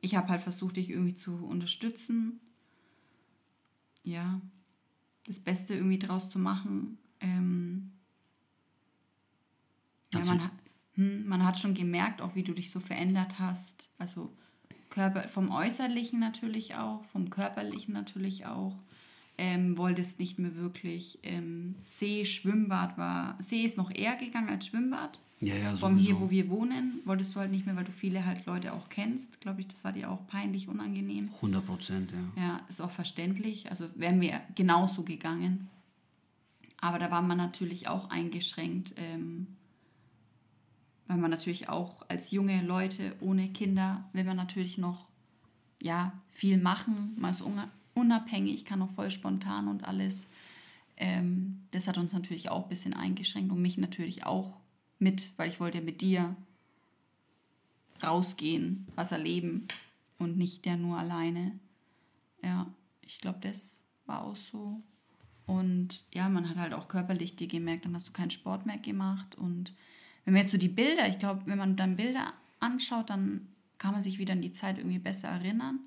Ich 0.00 0.14
habe 0.14 0.28
halt 0.28 0.40
versucht, 0.40 0.78
dich 0.78 0.88
irgendwie 0.88 1.16
zu 1.16 1.34
unterstützen. 1.44 2.40
Ja, 4.04 4.40
das 5.26 5.38
Beste 5.38 5.74
irgendwie 5.74 5.98
draus 5.98 6.30
zu 6.30 6.38
machen. 6.38 6.96
Ähm, 7.20 7.92
ja, 10.14 10.24
man 10.24 10.44
hat, 10.44 10.52
hm, 10.94 11.28
man 11.28 11.44
hat 11.44 11.58
schon 11.58 11.74
gemerkt, 11.74 12.22
auch 12.22 12.34
wie 12.36 12.42
du 12.42 12.54
dich 12.54 12.70
so 12.70 12.80
verändert 12.80 13.38
hast. 13.38 13.90
Also 13.98 14.34
Körper, 14.96 15.28
vom 15.28 15.50
Äußerlichen 15.50 16.18
natürlich 16.18 16.74
auch, 16.74 17.04
vom 17.12 17.28
Körperlichen 17.28 17.92
natürlich 17.92 18.46
auch. 18.46 18.74
Ähm, 19.36 19.76
wolltest 19.76 20.18
nicht 20.18 20.38
mehr 20.38 20.56
wirklich. 20.56 21.18
Ähm, 21.22 21.74
See, 21.82 22.24
Schwimmbad 22.24 22.96
war. 22.96 23.36
See 23.38 23.62
ist 23.62 23.76
noch 23.76 23.94
eher 23.94 24.16
gegangen 24.16 24.48
als 24.48 24.68
Schwimmbad. 24.68 25.20
Ja, 25.40 25.54
ja, 25.54 25.76
Vom 25.76 25.98
hier, 25.98 26.18
wo 26.18 26.30
wir 26.30 26.48
wohnen, 26.48 27.02
wolltest 27.04 27.34
du 27.34 27.40
halt 27.40 27.50
nicht 27.50 27.66
mehr, 27.66 27.76
weil 27.76 27.84
du 27.84 27.92
viele 27.92 28.24
halt 28.24 28.46
Leute 28.46 28.72
auch 28.72 28.88
kennst. 28.88 29.38
Glaube 29.42 29.60
ich, 29.60 29.68
das 29.68 29.84
war 29.84 29.92
dir 29.92 30.10
auch 30.10 30.26
peinlich, 30.28 30.66
unangenehm. 30.66 31.28
100 31.34 31.66
Prozent, 31.66 32.12
ja. 32.12 32.42
Ja, 32.42 32.60
ist 32.70 32.80
auch 32.80 32.90
verständlich. 32.90 33.68
Also 33.68 33.84
wären 33.96 34.22
wir 34.22 34.40
genauso 34.54 35.02
gegangen. 35.02 35.68
Aber 36.80 36.98
da 36.98 37.10
war 37.10 37.20
man 37.20 37.36
natürlich 37.36 37.86
auch 37.86 38.08
eingeschränkt, 38.08 38.94
ähm, 38.96 39.48
weil 41.06 41.16
man 41.16 41.30
natürlich 41.30 41.68
auch 41.68 42.04
als 42.08 42.30
junge 42.30 42.62
Leute 42.62 43.14
ohne 43.20 43.48
Kinder 43.48 44.08
will 44.12 44.24
man 44.24 44.36
natürlich 44.36 44.78
noch 44.78 45.06
ja, 45.80 46.12
viel 46.30 46.58
machen. 46.58 47.14
Man 47.18 47.30
ist 47.30 47.44
unabhängig, 47.94 48.64
kann 48.64 48.82
auch 48.82 48.90
voll 48.90 49.10
spontan 49.10 49.68
und 49.68 49.84
alles. 49.84 50.26
Ähm, 50.96 51.62
das 51.70 51.86
hat 51.86 51.98
uns 51.98 52.12
natürlich 52.12 52.48
auch 52.48 52.64
ein 52.64 52.68
bisschen 52.68 52.94
eingeschränkt 52.94 53.52
und 53.52 53.60
mich 53.60 53.78
natürlich 53.78 54.24
auch 54.24 54.56
mit, 54.98 55.32
weil 55.36 55.50
ich 55.50 55.60
wollte 55.60 55.78
ja 55.78 55.84
mit 55.84 56.00
dir 56.00 56.34
rausgehen, 58.02 58.86
was 58.94 59.12
erleben 59.12 59.68
und 60.18 60.36
nicht 60.36 60.64
der 60.64 60.76
nur 60.76 60.98
alleine. 60.98 61.58
Ja, 62.42 62.66
ich 63.02 63.20
glaube, 63.20 63.38
das 63.40 63.82
war 64.06 64.22
auch 64.22 64.36
so. 64.36 64.80
Und 65.46 66.04
ja, 66.12 66.28
man 66.28 66.48
hat 66.48 66.56
halt 66.56 66.74
auch 66.74 66.88
körperlich 66.88 67.36
dir 67.36 67.46
gemerkt, 67.46 67.84
dann 67.84 67.94
hast 67.94 68.08
du 68.08 68.12
keinen 68.12 68.30
Sport 68.30 68.66
mehr 68.66 68.78
gemacht. 68.78 69.36
Und 69.36 69.72
wenn 70.26 70.34
man 70.34 70.42
jetzt 70.42 70.52
so 70.52 70.58
die 70.58 70.68
Bilder, 70.68 71.08
ich 71.08 71.20
glaube, 71.20 71.42
wenn 71.46 71.56
man 71.56 71.76
dann 71.76 71.96
Bilder 71.96 72.34
anschaut, 72.58 73.10
dann 73.10 73.46
kann 73.78 73.92
man 73.92 74.02
sich 74.02 74.18
wieder 74.18 74.32
an 74.32 74.42
die 74.42 74.52
Zeit 74.52 74.76
irgendwie 74.76 74.98
besser 74.98 75.28
erinnern. 75.28 75.78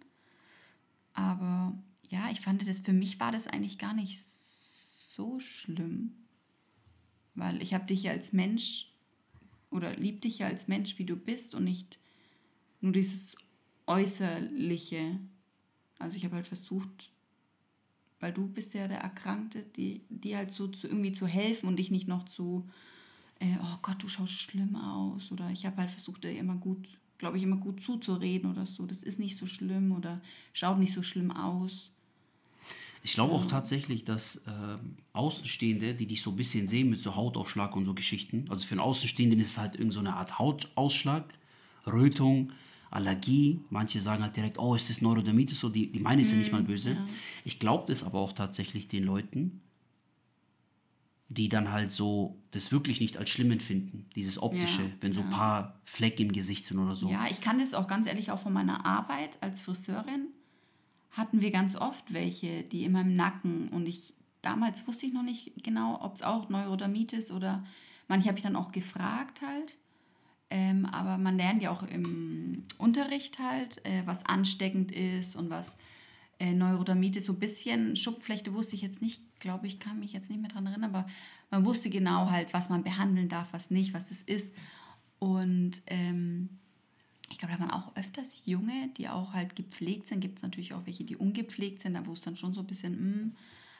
Aber 1.13 1.77
ja, 2.09 2.31
ich 2.31 2.39
fand 2.39 2.65
das, 2.65 2.79
für 2.79 2.93
mich 2.93 3.19
war 3.19 3.33
das 3.33 3.47
eigentlich 3.47 3.77
gar 3.77 3.93
nicht 3.93 4.17
so 4.23 5.41
schlimm. 5.41 6.13
Weil 7.35 7.61
ich 7.61 7.73
habe 7.73 7.85
dich 7.85 8.03
ja 8.03 8.11
als 8.11 8.31
Mensch 8.31 8.93
oder 9.71 9.93
lieb 9.97 10.21
dich 10.21 10.39
ja 10.39 10.47
als 10.47 10.69
Mensch, 10.69 10.97
wie 10.97 11.05
du 11.05 11.17
bist 11.17 11.53
und 11.53 11.65
nicht 11.65 11.99
nur 12.79 12.93
dieses 12.93 13.35
Äußerliche. 13.87 15.19
Also 15.97 16.15
ich 16.15 16.23
habe 16.23 16.35
halt 16.35 16.47
versucht, 16.47 17.11
weil 18.21 18.31
du 18.31 18.47
bist 18.47 18.73
ja 18.73 18.87
der 18.87 18.99
Erkrankte, 18.99 19.63
die, 19.63 20.05
die 20.07 20.37
halt 20.37 20.51
so 20.51 20.69
zu, 20.69 20.87
irgendwie 20.87 21.11
zu 21.11 21.27
helfen 21.27 21.67
und 21.67 21.75
dich 21.75 21.91
nicht 21.91 22.07
noch 22.07 22.23
zu, 22.23 22.69
äh, 23.39 23.55
oh 23.61 23.77
Gott, 23.81 24.01
du 24.03 24.07
schaust 24.07 24.33
schlimm 24.33 24.75
aus. 24.75 25.31
Oder 25.31 25.49
ich 25.51 25.65
habe 25.65 25.77
halt 25.77 25.91
versucht, 25.91 26.23
dir 26.23 26.37
immer 26.37 26.55
gut, 26.55 26.87
glaube 27.17 27.37
ich, 27.37 27.43
immer 27.43 27.57
gut 27.57 27.81
zuzureden 27.83 28.51
oder 28.51 28.65
so. 28.65 28.85
Das 28.85 29.03
ist 29.03 29.19
nicht 29.19 29.37
so 29.37 29.45
schlimm 29.45 29.91
oder 29.91 30.21
schaut 30.53 30.79
nicht 30.79 30.93
so 30.93 31.03
schlimm 31.03 31.31
aus. 31.31 31.91
Ich 33.01 33.13
glaube 33.13 33.33
auch 33.33 33.45
tatsächlich, 33.45 34.03
dass 34.03 34.37
äh, 34.45 34.77
Außenstehende, 35.13 35.95
die 35.95 36.05
dich 36.05 36.21
so 36.21 36.31
ein 36.31 36.35
bisschen 36.35 36.67
sehen 36.67 36.89
mit 36.89 36.99
so 36.99 37.15
Hautausschlag 37.15 37.75
und 37.75 37.85
so 37.85 37.93
Geschichten, 37.93 38.45
also 38.49 38.67
für 38.67 38.73
einen 38.73 38.81
Außenstehenden 38.81 39.39
ist 39.39 39.51
es 39.51 39.57
halt 39.57 39.75
irgend 39.75 39.93
so 39.93 40.01
eine 40.01 40.15
Art 40.15 40.37
Hautausschlag, 40.37 41.33
Rötung, 41.87 42.51
Allergie. 42.91 43.61
Manche 43.69 44.01
sagen 44.01 44.23
halt 44.23 44.35
direkt, 44.35 44.59
oh, 44.59 44.75
ist 44.75 44.89
das 44.89 45.01
Neurodermitis? 45.01 45.59
So, 45.59 45.69
die, 45.69 45.91
die 45.91 45.99
meinen 45.99 46.21
es 46.21 46.31
ja 46.31 46.37
nicht 46.37 46.51
mal 46.51 46.63
böse. 46.63 46.97
Ich 47.45 47.59
glaube 47.59 47.85
das 47.87 48.03
aber 48.03 48.19
auch 48.19 48.33
tatsächlich 48.33 48.87
den 48.87 49.03
Leuten, 49.03 49.61
die 51.29 51.47
dann 51.47 51.71
halt 51.71 51.91
so 51.91 52.35
das 52.51 52.71
wirklich 52.71 52.99
nicht 52.99 53.17
als 53.17 53.29
schlimm 53.29 53.51
empfinden, 53.51 54.07
dieses 54.15 54.41
optische, 54.41 54.81
Ja, 54.81 54.89
wenn 55.01 55.13
so 55.13 55.21
ein 55.21 55.29
paar 55.29 55.79
Flecken 55.85 56.23
im 56.23 56.31
Gesicht 56.31 56.65
sind 56.65 56.79
oder 56.79 56.95
so. 56.95 57.07
Ja, 57.07 57.27
ich 57.29 57.39
kann 57.39 57.59
das 57.59 57.75
auch 57.75 57.87
ganz 57.87 58.07
ehrlich 58.07 58.31
auch 58.31 58.39
von 58.39 58.51
meiner 58.51 58.85
Arbeit 58.85 59.37
als 59.41 59.61
Friseurin. 59.61 60.27
Hatten 61.11 61.41
wir 61.41 61.51
ganz 61.51 61.75
oft 61.75 62.11
welche, 62.11 62.63
die 62.63 62.83
in 62.83 62.91
meinem 62.91 63.15
Nacken 63.15 63.69
und 63.69 63.87
ich, 63.87 64.13
damals 64.41 64.87
wusste 64.87 65.05
ich 65.05 65.13
noch 65.13 65.23
nicht 65.23 65.63
genau, 65.63 65.99
ob 66.01 66.15
es 66.15 66.23
auch 66.23 66.49
Neurodermitis 66.49 67.31
oder 67.31 67.63
manche 68.07 68.27
habe 68.27 68.39
ich 68.39 68.43
dann 68.43 68.55
auch 68.55 68.71
gefragt 68.71 69.41
halt. 69.41 69.77
Ähm, 70.49 70.87
aber 70.87 71.19
man 71.19 71.37
lernt 71.37 71.61
ja 71.61 71.69
auch 71.69 71.83
im 71.83 72.63
Unterricht 72.79 73.37
halt, 73.37 73.85
äh, 73.85 74.01
was 74.05 74.25
ansteckend 74.25 74.91
ist 74.91 75.35
und 75.35 75.51
was 75.51 75.77
äh, 76.39 76.53
Neurodermitis 76.53 77.25
so 77.25 77.33
ein 77.33 77.39
bisschen. 77.39 77.95
Schuppenflechte 77.95 78.53
wusste 78.55 78.75
ich 78.75 78.81
jetzt 78.81 79.03
nicht, 79.03 79.21
glaube 79.39 79.67
ich, 79.67 79.79
kann 79.79 79.99
mich 79.99 80.13
jetzt 80.13 80.29
nicht 80.29 80.41
mehr 80.41 80.49
dran 80.49 80.65
erinnern, 80.65 80.95
aber 80.95 81.07
man 81.51 81.65
wusste 81.65 81.89
genau 81.89 82.29
halt, 82.29 82.53
was 82.53 82.69
man 82.69 82.83
behandeln 82.83 83.29
darf, 83.29 83.47
was 83.51 83.71
nicht, 83.71 83.93
was 83.93 84.11
es 84.11 84.21
ist. 84.21 84.53
Und 85.19 85.81
ähm, 85.87 86.49
ich 87.29 87.37
glaube, 87.37 87.53
da 87.53 87.59
waren 87.59 87.71
auch 87.71 87.95
öfters 87.95 88.43
Junge, 88.45 88.89
die 88.97 89.07
auch 89.09 89.33
halt 89.33 89.55
gepflegt 89.55 90.07
sind. 90.07 90.21
Gibt 90.21 90.37
es 90.37 90.43
natürlich 90.43 90.73
auch 90.73 90.85
welche, 90.85 91.03
die 91.03 91.15
ungepflegt 91.15 91.81
sind, 91.81 91.93
da 91.93 92.05
wo 92.05 92.13
es 92.13 92.21
dann 92.21 92.35
schon 92.35 92.53
so 92.53 92.61
ein 92.61 92.67
bisschen, 92.67 92.93
mm, 92.93 93.35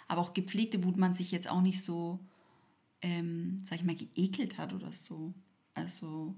aber 0.08 0.22
auch 0.22 0.34
gepflegte, 0.34 0.84
wo 0.84 0.92
man 0.92 1.13
sich 1.13 1.32
jetzt 1.32 1.50
auch 1.50 1.62
nicht 1.62 1.84
so, 1.84 2.20
ähm, 3.01 3.58
sag 3.63 3.80
ich 3.80 3.86
mal, 3.86 3.96
geekelt 3.96 4.58
hat 4.58 4.74
oder 4.74 4.92
so. 4.92 5.34
Also, 5.74 6.36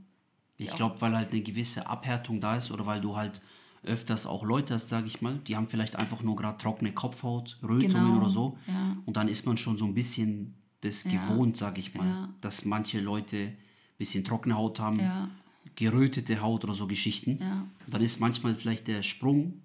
Ich 0.57 0.71
glaube, 0.73 1.01
weil 1.01 1.15
halt 1.15 1.31
eine 1.31 1.41
gewisse 1.41 1.87
Abhärtung 1.87 2.39
da 2.39 2.55
ist 2.55 2.71
oder 2.71 2.85
weil 2.85 3.01
du 3.01 3.17
halt 3.17 3.41
öfters 3.83 4.25
auch 4.25 4.43
Leute 4.43 4.77
sage 4.79 5.07
ich 5.07 5.21
mal, 5.21 5.39
die 5.47 5.55
haben 5.55 5.67
vielleicht 5.67 5.95
einfach 5.95 6.21
nur 6.23 6.35
gerade 6.35 6.57
trockene 6.57 6.91
Kopfhaut, 6.93 7.57
Rötungen 7.63 7.91
Genau, 8.05 8.17
oder 8.17 8.29
so. 8.29 8.57
ja. 8.67 8.95
Und 9.05 9.17
dann 9.17 9.27
ist 9.27 9.45
man 9.45 9.57
schon 9.57 9.77
so 9.77 9.85
ein 9.85 9.93
bisschen 9.95 10.55
das 10.81 11.03
Ja. 11.03 11.11
gewohnt, 11.11 11.57
sage 11.57 11.79
ich 11.79 11.95
mal, 11.95 12.05
Ja. 12.07 12.33
dass 12.41 12.65
manche 12.65 12.99
Leute 12.99 13.37
ein 13.37 13.57
bisschen 13.97 14.23
trockene 14.23 14.55
Haut 14.55 14.79
haben, 14.79 14.99
gerötete 15.75 16.41
Haut 16.41 16.63
oder 16.63 16.73
so 16.73 16.87
Geschichten. 16.87 17.37
Und 17.85 17.93
dann 17.93 18.01
ist 18.01 18.19
manchmal 18.19 18.55
vielleicht 18.55 18.87
der 18.87 19.03
Sprung 19.03 19.61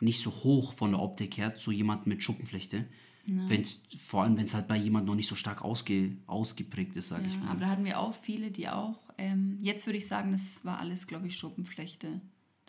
nicht 0.00 0.20
so 0.22 0.30
hoch 0.30 0.72
von 0.74 0.92
der 0.92 1.00
Optik 1.00 1.36
her 1.36 1.54
zu 1.56 1.72
jemandem 1.72 2.10
mit 2.10 2.22
Schuppenflechte. 2.24 2.86
Wenn's, 3.26 3.78
vor 3.96 4.22
allem, 4.24 4.36
wenn 4.36 4.44
es 4.46 4.54
halt 4.54 4.66
bei 4.66 4.76
jemandem 4.76 5.08
noch 5.08 5.14
nicht 5.14 5.28
so 5.28 5.36
stark 5.36 5.62
ausge, 5.62 6.16
ausgeprägt 6.26 6.96
ist, 6.96 7.08
sage 7.08 7.26
ich 7.28 7.38
mal. 7.38 7.48
aber 7.50 7.60
da 7.60 7.68
hatten 7.68 7.84
wir 7.84 8.00
auch 8.00 8.14
viele, 8.14 8.50
die 8.50 8.68
auch, 8.68 8.98
ähm, 9.18 9.58
jetzt 9.60 9.86
würde 9.86 9.98
ich 9.98 10.08
sagen, 10.08 10.32
das 10.32 10.64
war 10.64 10.78
alles, 10.80 11.06
glaube 11.06 11.26
ich, 11.28 11.36
Schuppenflechte. 11.36 12.20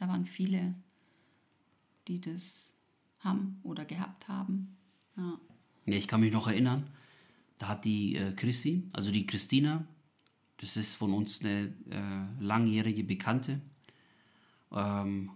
Da 0.02 0.08
waren 0.08 0.26
viele, 0.26 0.74
die 2.08 2.20
das 2.20 2.74
haben 3.20 3.60
oder 3.62 3.86
gehabt 3.86 4.28
haben. 4.28 4.76
Ja. 5.16 5.40
Ja, 5.86 5.96
ich 5.96 6.08
kann 6.08 6.22
mich 6.22 6.34
noch 6.34 6.48
erinnern, 6.48 6.88
da 7.60 7.68
hat 7.68 7.86
die 7.86 8.16
äh, 8.16 8.34
Christi, 8.34 8.90
also 8.94 9.12
die 9.12 9.28
Christina, 9.28 9.86
das 10.58 10.76
ist 10.76 10.96
von 10.96 11.14
uns 11.14 11.46
eine 11.46 11.72
äh, 11.92 12.44
langjährige 12.44 13.04
Bekannte. 13.04 13.62
Ähm, 14.72 15.30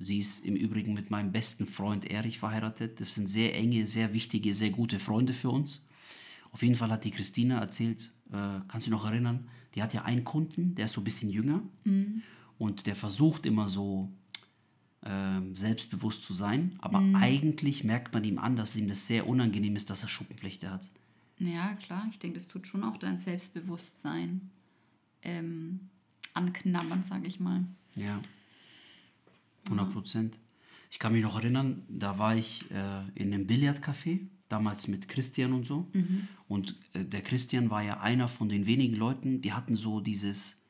sie 0.00 0.18
ist 0.18 0.44
im 0.44 0.56
Übrigen 0.56 0.94
mit 0.94 1.10
meinem 1.10 1.30
besten 1.30 1.68
Freund 1.68 2.04
Erich 2.10 2.40
verheiratet. 2.40 3.00
Das 3.00 3.14
sind 3.14 3.28
sehr 3.28 3.54
enge, 3.54 3.86
sehr 3.86 4.14
wichtige, 4.14 4.52
sehr 4.52 4.70
gute 4.70 4.98
Freunde 4.98 5.32
für 5.32 5.50
uns. 5.50 5.86
Auf 6.50 6.64
jeden 6.64 6.74
Fall 6.74 6.90
hat 6.90 7.04
die 7.04 7.12
Christina 7.12 7.60
erzählt, 7.60 8.10
äh, 8.30 8.58
kannst 8.66 8.88
du 8.88 8.90
dich 8.90 8.98
noch 8.98 9.06
erinnern, 9.06 9.48
die 9.76 9.82
hat 9.82 9.94
ja 9.94 10.02
einen 10.02 10.24
Kunden, 10.24 10.74
der 10.74 10.86
ist 10.86 10.94
so 10.94 11.02
ein 11.02 11.04
bisschen 11.04 11.30
jünger 11.30 11.62
und 12.58 12.86
der 12.86 12.96
versucht 12.96 13.46
immer 13.46 13.68
so 13.68 14.12
ähm, 15.04 15.56
selbstbewusst 15.56 16.24
zu 16.24 16.32
sein, 16.32 16.76
aber 16.80 16.98
eigentlich 17.14 17.84
merkt 17.84 18.12
man 18.12 18.24
ihm 18.24 18.38
an, 18.38 18.56
dass 18.56 18.76
ihm 18.76 18.88
das 18.88 19.06
sehr 19.06 19.28
unangenehm 19.28 19.76
ist, 19.76 19.90
dass 19.90 20.02
er 20.02 20.08
Schuppenflechte 20.08 20.70
hat. 20.70 20.88
ja, 21.38 21.74
klar, 21.74 22.06
ich 22.10 22.18
denke, 22.18 22.38
das 22.38 22.48
tut 22.48 22.66
schon 22.66 22.82
auch 22.82 22.96
dein 22.96 23.18
Selbstbewusstsein 23.18 24.50
ähm, 25.22 25.88
anknabbern, 26.34 27.04
sage 27.04 27.26
ich 27.28 27.38
mal. 27.40 27.64
Ja, 27.94 28.20
100 29.64 29.92
Prozent. 29.92 30.38
Ich 30.90 30.98
kann 30.98 31.12
mich 31.12 31.22
noch 31.22 31.36
erinnern, 31.36 31.84
da 31.88 32.18
war 32.18 32.34
ich 32.34 32.68
äh, 32.70 33.02
in 33.14 33.32
einem 33.32 33.46
Billardcafé, 33.46 34.20
damals 34.48 34.88
mit 34.88 35.08
Christian 35.08 35.52
und 35.52 35.66
so. 35.66 35.88
Und 36.48 36.76
äh, 36.94 37.04
der 37.04 37.22
Christian 37.22 37.70
war 37.70 37.82
ja 37.82 38.00
einer 38.00 38.28
von 38.28 38.48
den 38.48 38.66
wenigen 38.66 38.96
Leuten, 38.96 39.42
die 39.42 39.52
hatten 39.52 39.76
so 39.76 40.00
dieses, 40.00 40.62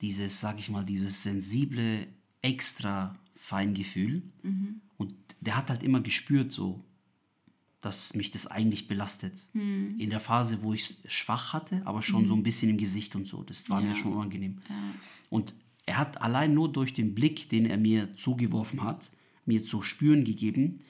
dieses, 0.00 0.40
sag 0.40 0.58
ich 0.58 0.68
mal, 0.68 0.84
dieses 0.84 1.22
sensible, 1.22 2.06
extra 2.42 3.16
Feingefühl. 3.34 4.22
Und 4.98 5.14
der 5.40 5.56
hat 5.56 5.70
halt 5.70 5.82
immer 5.82 6.00
gespürt, 6.00 6.52
so, 6.52 6.84
dass 7.80 8.14
mich 8.14 8.30
das 8.30 8.46
eigentlich 8.46 8.88
belastet. 8.88 9.46
In 9.98 10.10
der 10.10 10.20
Phase, 10.20 10.62
wo 10.62 10.74
ich 10.74 10.98
es 11.04 11.12
schwach 11.12 11.52
hatte, 11.52 11.82
aber 11.86 12.02
schon 12.02 12.26
so 12.26 12.34
ein 12.34 12.42
bisschen 12.42 12.70
im 12.70 12.78
Gesicht 12.78 13.14
und 13.14 13.26
so. 13.26 13.42
Das 13.44 13.68
war 13.70 13.80
Ja. 13.80 13.88
mir 13.88 13.94
schon 13.96 14.12
unangenehm. 14.12 14.58
Und 15.30 15.54
er 15.86 15.98
hat 15.98 16.20
allein 16.20 16.52
nur 16.54 16.72
durch 16.72 16.92
den 16.94 17.14
Blick, 17.14 17.48
den 17.48 17.64
er 17.66 17.76
mir 17.78 18.14
zugeworfen 18.16 18.82
hat, 18.82 19.12
mir 19.44 19.62
zu 19.64 19.82
spüren 19.82 20.24
gegeben, 20.24 20.80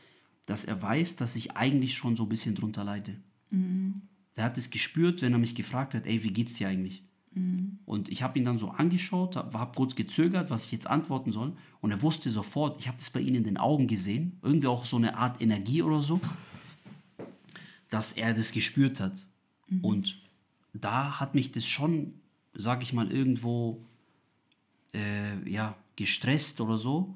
dass 0.46 0.64
er 0.64 0.80
weiß, 0.80 1.16
dass 1.16 1.36
ich 1.36 1.52
eigentlich 1.56 1.94
schon 1.96 2.16
so 2.16 2.22
ein 2.22 2.28
bisschen 2.30 2.54
drunter 2.54 2.84
leide. 2.84 3.20
Er 4.34 4.44
hat 4.44 4.56
es 4.58 4.70
gespürt, 4.70 5.20
wenn 5.22 5.32
er 5.32 5.38
mich 5.38 5.54
gefragt 5.54 5.92
hat, 5.94 6.06
ey, 6.06 6.22
wie 6.22 6.32
geht's 6.32 6.54
dir 6.54 6.68
eigentlich? 6.68 7.02
Und 7.84 8.08
ich 8.08 8.22
habe 8.22 8.38
ihn 8.38 8.44
dann 8.44 8.58
so 8.58 8.70
angeschaut, 8.70 9.36
habe 9.36 9.58
hab 9.58 9.76
kurz 9.76 9.94
gezögert, 9.94 10.50
was 10.50 10.66
ich 10.66 10.72
jetzt 10.72 10.86
antworten 10.86 11.32
soll. 11.32 11.52
Und 11.80 11.90
er 11.90 12.00
wusste 12.02 12.30
sofort, 12.30 12.80
ich 12.80 12.88
habe 12.88 12.96
das 12.96 13.10
bei 13.10 13.20
ihm 13.20 13.34
in 13.34 13.44
den 13.44 13.58
Augen 13.58 13.86
gesehen, 13.86 14.38
irgendwie 14.42 14.68
auch 14.68 14.86
so 14.86 14.96
eine 14.96 15.16
Art 15.16 15.40
Energie 15.42 15.82
oder 15.82 16.02
so, 16.02 16.20
dass 17.90 18.12
er 18.12 18.32
das 18.32 18.52
gespürt 18.52 19.00
hat. 19.00 19.26
Und 19.82 20.18
da 20.72 21.20
hat 21.20 21.34
mich 21.34 21.52
das 21.52 21.66
schon, 21.66 22.14
sag 22.54 22.82
ich 22.82 22.92
mal, 22.92 23.10
irgendwo 23.12 23.84
äh, 24.94 25.48
ja, 25.48 25.76
gestresst 25.96 26.60
oder 26.60 26.78
so, 26.78 27.14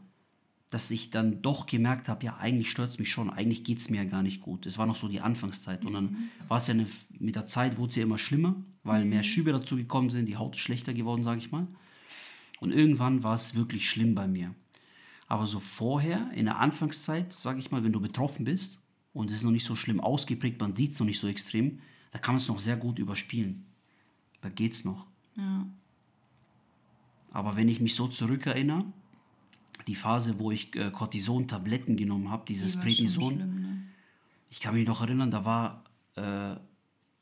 dass 0.70 0.90
ich 0.92 1.10
dann 1.10 1.42
doch 1.42 1.66
gemerkt 1.66 2.08
habe, 2.08 2.24
ja, 2.24 2.36
eigentlich 2.36 2.70
stört 2.70 2.90
es 2.90 2.98
mich 2.98 3.10
schon, 3.10 3.28
eigentlich 3.28 3.64
geht 3.64 3.78
es 3.78 3.90
mir 3.90 4.04
ja 4.04 4.08
gar 4.08 4.22
nicht 4.22 4.40
gut. 4.40 4.66
Es 4.66 4.78
war 4.78 4.86
noch 4.86 4.96
so 4.96 5.08
die 5.08 5.20
Anfangszeit. 5.20 5.84
Und 5.84 5.94
dann 5.94 6.30
war 6.46 6.58
es 6.58 6.68
ja 6.68 6.74
eine, 6.74 6.86
mit 7.18 7.34
der 7.34 7.48
Zeit 7.48 7.76
wurde 7.76 7.90
es 7.90 7.96
ja 7.96 8.04
immer 8.04 8.18
schlimmer, 8.18 8.54
weil 8.84 9.04
mehr 9.04 9.24
Schübe 9.24 9.50
dazu 9.50 9.76
gekommen 9.76 10.10
sind, 10.10 10.26
die 10.26 10.36
Haut 10.36 10.54
ist 10.54 10.62
schlechter 10.62 10.94
geworden, 10.94 11.24
sage 11.24 11.40
ich 11.40 11.50
mal. 11.50 11.66
Und 12.60 12.72
irgendwann 12.72 13.24
war 13.24 13.34
es 13.34 13.56
wirklich 13.56 13.90
schlimm 13.90 14.14
bei 14.14 14.28
mir. 14.28 14.54
Aber 15.26 15.46
so 15.46 15.58
vorher, 15.58 16.30
in 16.34 16.44
der 16.44 16.58
Anfangszeit, 16.58 17.32
sage 17.32 17.58
ich 17.58 17.72
mal, 17.72 17.82
wenn 17.82 17.92
du 17.92 18.00
betroffen 18.00 18.44
bist 18.44 18.80
und 19.12 19.30
es 19.30 19.38
ist 19.38 19.42
noch 19.42 19.50
nicht 19.50 19.66
so 19.66 19.74
schlimm 19.74 20.00
ausgeprägt, 20.00 20.60
man 20.60 20.74
sieht 20.74 20.92
es 20.92 21.00
noch 21.00 21.06
nicht 21.06 21.20
so 21.20 21.26
extrem, 21.26 21.80
da 22.12 22.18
kann 22.18 22.34
man 22.34 22.42
es 22.42 22.48
noch 22.48 22.58
sehr 22.58 22.76
gut 22.76 22.98
überspielen. 22.98 23.66
Da 24.40 24.48
geht's 24.48 24.84
noch. 24.84 25.06
Ja. 25.36 25.66
Aber 27.32 27.56
wenn 27.56 27.68
ich 27.68 27.80
mich 27.80 27.94
so 27.94 28.08
zurückerinnere, 28.08 28.84
die 29.90 29.96
Phase, 29.96 30.38
wo 30.38 30.52
ich 30.52 30.76
äh, 30.76 30.92
Cortison-Tabletten 30.92 31.96
genommen 31.96 32.30
habe, 32.30 32.44
dieses 32.46 32.72
Die 32.72 32.78
Prednison, 32.78 33.34
schlimm, 33.34 33.60
ne? 33.60 33.82
ich 34.48 34.60
kann 34.60 34.74
mich 34.74 34.86
noch 34.86 35.00
erinnern, 35.00 35.32
da 35.32 35.44
war, 35.44 35.82
äh, 36.14 36.54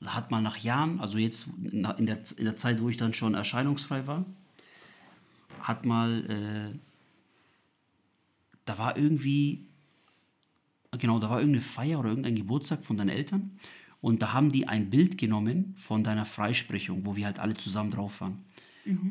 hat 0.05 0.31
man 0.31 0.43
nach 0.43 0.59
Jahren, 0.59 1.01
also 1.01 1.17
jetzt 1.17 1.49
in 1.63 1.83
der, 1.83 1.99
in 1.99 2.45
der 2.45 2.57
Zeit, 2.57 2.83
wo 2.83 2.91
ich 2.91 2.99
dann 2.99 3.15
schon 3.15 3.33
erscheinungsfrei 3.33 4.07
war, 4.07 4.27
hat 5.63 5.87
mal, 5.87 6.75
äh, 6.75 6.79
da 8.67 8.77
war 8.77 8.99
irgendwie, 8.99 9.65
genau, 10.99 11.19
da 11.19 11.31
war 11.31 11.41
irgendeine 11.41 11.63
Feier 11.63 12.01
oder 12.01 12.11
irgendein 12.11 12.37
Geburtstag 12.37 12.85
von 12.85 12.99
deinen 12.99 13.09
Eltern 13.09 13.53
und 14.03 14.21
da 14.21 14.35
haben 14.35 14.53
die 14.53 14.69
ein 14.69 14.91
Bild 14.91 15.17
genommen 15.17 15.75
von 15.79 16.05
deiner 16.05 16.27
Freisprechung, 16.27 17.07
wo 17.07 17.17
wir 17.17 17.25
halt 17.25 17.39
alle 17.39 17.55
zusammen 17.55 17.93
drauf 17.93 18.21
waren. 18.21 18.45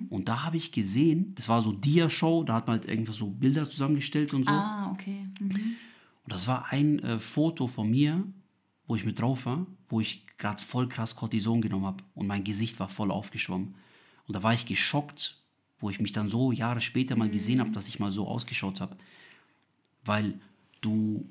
Und 0.10 0.28
da 0.28 0.44
habe 0.44 0.58
ich 0.58 0.72
gesehen, 0.72 1.34
das 1.36 1.50
war 1.50 1.62
so 1.62 1.72
Dia-Show, 1.72 2.44
da 2.44 2.56
hat 2.56 2.68
man 2.68 2.80
halt 2.80 2.90
irgendwas 2.90 3.18
so 3.18 3.30
Bilder 3.30 3.70
zusammengestellt 3.70 4.34
und 4.34 4.46
so. 4.46 4.52
Ah, 4.52 4.92
okay. 4.92 5.28
Mhm. 5.40 5.76
Und 6.24 6.34
das 6.34 6.48
war 6.48 6.72
ein 6.72 7.00
äh, 7.00 7.20
Foto 7.20 7.68
von 7.68 7.90
mir, 7.90 8.24
wo 8.88 8.96
ich 8.96 9.06
mit 9.06 9.20
drauf 9.20 9.46
war, 9.46 9.66
wo 9.90 10.00
ich 10.00 10.26
gerade 10.38 10.62
voll 10.62 10.88
krass 10.88 11.16
Cortison 11.16 11.62
genommen 11.62 11.86
habe 11.86 12.04
und 12.16 12.28
mein 12.28 12.44
Gesicht 12.44 12.80
war 12.80 12.88
voll 12.88 13.12
aufgeschwommen. 13.12 13.76
Und 14.28 14.36
da 14.36 14.44
war 14.44 14.54
ich 14.54 14.66
geschockt, 14.66 15.42
wo 15.80 15.90
ich 15.90 16.00
mich 16.00 16.14
dann 16.14 16.30
so 16.30 16.52
Jahre 16.52 16.82
später 16.82 17.16
mal 17.16 17.30
gesehen 17.30 17.60
habe, 17.60 17.72
dass 17.72 17.88
ich 17.88 18.00
mal 18.00 18.12
so 18.12 18.28
ausgeschaut 18.28 18.82
habe. 18.82 18.98
Weil 20.04 20.40
du 20.82 21.30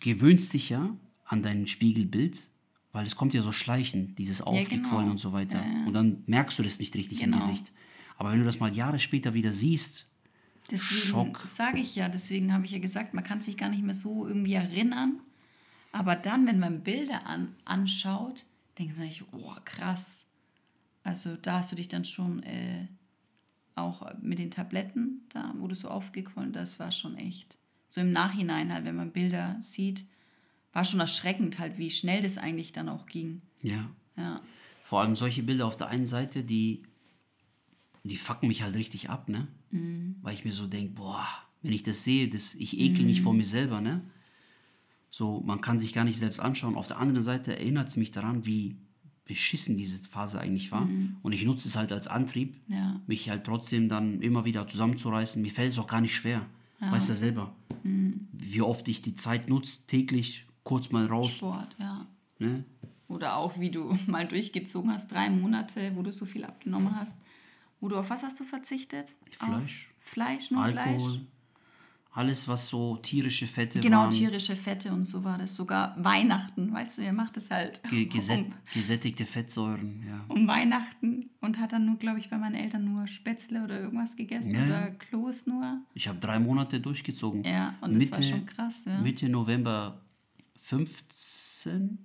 gewöhnst 0.00 0.52
dich 0.54 0.68
ja 0.70 0.96
an 1.24 1.42
dein 1.42 1.66
Spiegelbild, 1.66 2.48
weil 2.94 3.04
es 3.06 3.16
kommt 3.16 3.34
ja 3.34 3.42
so 3.42 3.50
schleichend, 3.50 4.20
dieses 4.20 4.40
Aufgequollen 4.40 4.82
genau. 4.82 5.10
und 5.10 5.18
so 5.18 5.32
weiter. 5.32 5.60
Und 5.84 5.94
dann 5.94 6.22
merkst 6.26 6.56
du 6.60 6.62
das 6.62 6.78
nicht 6.78 6.94
richtig 6.94 7.20
im 7.22 7.32
Genau. 7.32 7.44
Gesicht. 7.44 7.72
Aber 8.16 8.30
wenn 8.30 8.38
du 8.38 8.44
das 8.44 8.60
mal 8.60 8.72
Jahre 8.72 9.00
später 9.00 9.34
wieder 9.34 9.52
siehst, 9.52 10.06
Deswegen 10.70 11.08
Schock. 11.08 11.40
sage 11.44 11.78
ich 11.80 11.96
ja, 11.96 12.08
deswegen 12.08 12.52
habe 12.54 12.64
ich 12.64 12.70
ja 12.70 12.78
gesagt, 12.78 13.12
man 13.12 13.24
kann 13.24 13.40
sich 13.40 13.56
gar 13.56 13.68
nicht 13.68 13.82
mehr 13.82 13.96
so 13.96 14.26
irgendwie 14.26 14.54
erinnern. 14.54 15.20
Aber 15.90 16.14
dann, 16.14 16.46
wenn 16.46 16.60
man 16.60 16.84
Bilder 16.84 17.26
an, 17.26 17.56
anschaut, 17.64 18.46
denkt 18.78 18.96
man 18.96 19.08
sich, 19.08 19.24
oh 19.32 19.52
krass. 19.64 20.24
Also 21.02 21.36
da 21.36 21.58
hast 21.58 21.72
du 21.72 21.76
dich 21.76 21.88
dann 21.88 22.04
schon 22.04 22.44
äh, 22.44 22.86
auch 23.74 24.06
mit 24.22 24.38
den 24.38 24.52
Tabletten, 24.52 25.22
da 25.30 25.52
wo 25.58 25.66
du 25.66 25.74
so 25.74 25.88
aufgequollen, 25.88 26.52
das 26.52 26.78
war 26.78 26.92
schon 26.92 27.16
echt. 27.16 27.56
So 27.88 28.00
im 28.00 28.12
Nachhinein 28.12 28.72
halt, 28.72 28.84
wenn 28.84 28.96
man 28.96 29.10
Bilder 29.10 29.56
sieht, 29.60 30.06
war 30.74 30.84
schon 30.84 31.00
erschreckend 31.00 31.58
halt, 31.58 31.78
wie 31.78 31.90
schnell 31.90 32.20
das 32.22 32.36
eigentlich 32.36 32.72
dann 32.72 32.88
auch 32.90 33.06
ging. 33.06 33.40
Ja. 33.62 33.88
Ja, 34.16 34.40
Vor 34.82 35.00
allem 35.00 35.16
solche 35.16 35.42
Bilder 35.42 35.66
auf 35.66 35.76
der 35.76 35.88
einen 35.88 36.06
Seite, 36.06 36.44
die, 36.44 36.82
die 38.04 38.16
fucken 38.16 38.48
mich 38.48 38.62
halt 38.62 38.74
richtig 38.76 39.08
ab, 39.10 39.28
ne? 39.28 39.48
Mhm. 39.70 40.16
Weil 40.22 40.34
ich 40.34 40.44
mir 40.44 40.52
so 40.52 40.66
denke, 40.66 40.92
boah, 40.94 41.26
wenn 41.62 41.72
ich 41.72 41.82
das 41.82 42.04
sehe, 42.04 42.28
das, 42.28 42.54
ich 42.54 42.78
ekel 42.78 43.04
mich 43.06 43.22
vor 43.22 43.32
Mhm. 43.32 43.38
mir 43.38 43.44
selber, 43.46 43.80
ne? 43.80 44.02
So, 45.10 45.40
man 45.40 45.60
kann 45.60 45.78
sich 45.78 45.92
gar 45.92 46.04
nicht 46.04 46.18
selbst 46.18 46.38
anschauen. 46.40 46.74
Auf 46.76 46.86
der 46.88 46.98
anderen 46.98 47.22
Seite 47.22 47.56
erinnert 47.56 47.88
es 47.88 47.96
mich 47.96 48.10
daran, 48.12 48.46
wie 48.46 48.76
beschissen 49.24 49.78
diese 49.78 50.06
Phase 50.08 50.38
eigentlich 50.38 50.70
war. 50.70 50.86
Und 51.22 51.32
ich 51.32 51.44
nutze 51.44 51.66
es 51.68 51.76
halt 51.76 51.92
als 51.92 52.08
Antrieb, 52.08 52.56
Mhm. 52.68 52.74
Ja. 52.74 53.00
mich 53.06 53.30
halt 53.30 53.44
trotzdem 53.44 53.88
dann 53.88 54.20
immer 54.20 54.44
wieder 54.44 54.66
zusammenzureißen. 54.68 55.40
Mir 55.40 55.50
fällt 55.52 55.72
es 55.72 55.78
auch 55.78 55.86
gar 55.86 56.00
nicht 56.02 56.14
schwer. 56.14 56.44
Weißt 56.80 57.08
ja 57.08 57.14
selber, 57.14 57.54
Mhm. 57.84 58.28
wie 58.32 58.60
oft 58.60 58.86
ich 58.88 59.00
die 59.00 59.14
Zeit 59.14 59.48
nutze, 59.48 59.86
täglich 59.86 60.44
kurz 60.64 60.90
mal 60.90 61.06
raus. 61.06 61.36
Sport, 61.36 61.76
ja. 61.78 62.06
Ne? 62.38 62.64
Oder 63.06 63.36
auch, 63.36 63.60
wie 63.60 63.70
du 63.70 63.96
mal 64.08 64.26
durchgezogen 64.26 64.90
hast, 64.92 65.12
drei 65.12 65.30
Monate, 65.30 65.92
wo 65.94 66.02
du 66.02 66.10
so 66.12 66.26
viel 66.26 66.44
abgenommen 66.44 66.94
hast. 66.98 67.16
Wo 67.80 67.88
du 67.88 67.96
auf 67.96 68.10
was 68.10 68.22
hast 68.22 68.40
du 68.40 68.44
verzichtet? 68.44 69.14
Fleisch. 69.30 69.90
Auf 69.98 70.04
Fleisch, 70.10 70.50
nur 70.50 70.62
Alkohol, 70.62 70.98
Fleisch. 71.10 71.20
alles, 72.12 72.48
was 72.48 72.66
so 72.68 72.96
tierische 72.96 73.46
Fette 73.46 73.80
Genau, 73.80 74.02
waren. 74.02 74.10
tierische 74.10 74.56
Fette 74.56 74.90
und 74.92 75.04
so 75.04 75.22
war 75.22 75.36
das. 75.36 75.54
Sogar 75.54 75.94
Weihnachten, 76.02 76.72
weißt 76.72 76.96
du, 76.98 77.02
ihr 77.02 77.12
macht 77.12 77.36
es 77.36 77.50
halt 77.50 77.82
Ge 77.90 78.04
gesätt 78.16 78.46
um, 78.46 78.52
gesättigte 78.72 79.26
Fettsäuren, 79.26 80.02
ja. 80.06 80.24
um 80.28 80.46
Weihnachten 80.46 81.28
und 81.42 81.58
hat 81.58 81.72
dann 81.72 81.84
nur, 81.84 81.96
glaube 81.96 82.18
ich, 82.20 82.30
bei 82.30 82.38
meinen 82.38 82.54
Eltern 82.54 82.84
nur 82.90 83.06
Spätzle 83.06 83.62
oder 83.64 83.80
irgendwas 83.80 84.16
gegessen 84.16 84.54
Ja, 84.54 84.64
oder. 84.64 84.90
Kloß 84.92 85.46
nur. 85.46 85.82
Ich 85.92 86.08
habe 86.08 86.18
drei 86.20 86.38
Monate 86.38 86.80
durchgezogen. 86.80 87.44
Ja, 87.44 87.74
und 87.82 88.00
das 88.00 88.12
war 88.12 88.22
schon 88.22 88.46
krass, 88.46 88.84
ja. 88.86 88.98
Mitte 89.00 89.28
November 89.28 90.00
15 90.64 91.98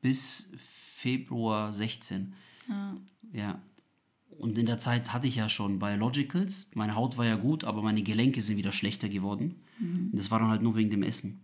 bis 0.00 0.48
Februar 0.56 1.72
16. 1.74 2.32
Ja. 2.68 2.96
Ja. 3.32 3.62
Und 4.38 4.56
in 4.56 4.64
der 4.64 4.78
Zeit 4.78 5.12
hatte 5.12 5.26
ich 5.26 5.36
ja 5.36 5.50
schon 5.50 5.78
Biologicals. 5.78 6.70
Meine 6.74 6.94
Haut 6.94 7.18
war 7.18 7.26
ja 7.26 7.36
gut, 7.36 7.64
aber 7.64 7.82
meine 7.82 8.02
Gelenke 8.02 8.40
sind 8.40 8.56
wieder 8.56 8.72
schlechter 8.72 9.10
geworden. 9.10 9.56
Mhm. 9.78 10.10
Das 10.14 10.30
war 10.30 10.38
dann 10.38 10.48
halt 10.48 10.62
nur 10.62 10.74
wegen 10.76 10.90
dem 10.90 11.02
Essen. 11.02 11.40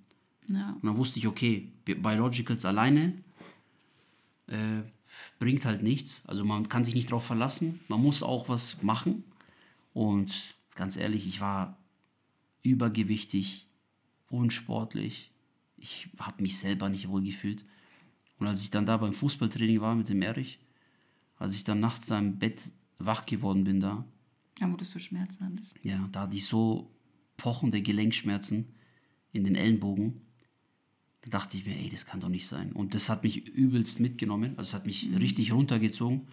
ja. 0.48 0.70
Und 0.70 0.84
dann 0.84 0.96
wusste 0.96 1.18
ich, 1.18 1.26
okay, 1.26 1.70
Bi- 1.84 1.96
Biologicals 1.96 2.64
alleine 2.64 3.12
äh, 4.46 4.80
bringt 5.38 5.66
halt 5.66 5.82
nichts. 5.82 6.24
Also 6.26 6.46
man 6.46 6.70
kann 6.70 6.86
sich 6.86 6.94
nicht 6.94 7.08
darauf 7.10 7.26
verlassen. 7.26 7.80
Man 7.88 8.00
muss 8.00 8.22
auch 8.22 8.48
was 8.48 8.82
machen. 8.82 9.24
Und 9.92 10.54
ganz 10.74 10.96
ehrlich, 10.96 11.26
ich 11.26 11.42
war 11.42 11.76
übergewichtig, 12.62 13.66
unsportlich. 14.30 15.30
Ich 15.76 16.08
habe 16.18 16.42
mich 16.42 16.58
selber 16.58 16.88
nicht 16.88 17.08
wohl 17.08 17.22
gefühlt. 17.22 17.64
Und 18.38 18.46
als 18.46 18.62
ich 18.62 18.70
dann 18.70 18.86
da 18.86 18.96
beim 18.96 19.12
Fußballtraining 19.12 19.80
war 19.80 19.94
mit 19.94 20.08
dem 20.08 20.22
Erich, 20.22 20.58
als 21.38 21.54
ich 21.54 21.64
dann 21.64 21.80
nachts 21.80 22.06
da 22.06 22.18
im 22.18 22.38
Bett 22.38 22.70
wach 22.98 23.26
geworden 23.26 23.64
bin 23.64 23.80
da, 23.80 24.04
ja, 24.58 24.72
wo 24.72 24.76
du 24.76 24.84
so 24.84 24.98
Schmerzen 24.98 25.44
hattest. 25.44 25.74
ja, 25.82 26.08
da 26.12 26.22
hatte 26.22 26.36
ich 26.36 26.46
so 26.46 26.90
pochende 27.36 27.82
Gelenkschmerzen 27.82 28.74
in 29.32 29.44
den 29.44 29.54
Ellenbogen. 29.54 30.22
Da 31.22 31.30
dachte 31.30 31.58
ich 31.58 31.66
mir, 31.66 31.76
ey, 31.76 31.90
das 31.90 32.06
kann 32.06 32.20
doch 32.20 32.28
nicht 32.28 32.46
sein. 32.46 32.72
Und 32.72 32.94
das 32.94 33.08
hat 33.08 33.22
mich 33.22 33.48
übelst 33.48 34.00
mitgenommen. 34.00 34.52
Also 34.56 34.70
es 34.70 34.74
hat 34.74 34.86
mich 34.86 35.08
richtig 35.18 35.52
runtergezogen. 35.52 36.28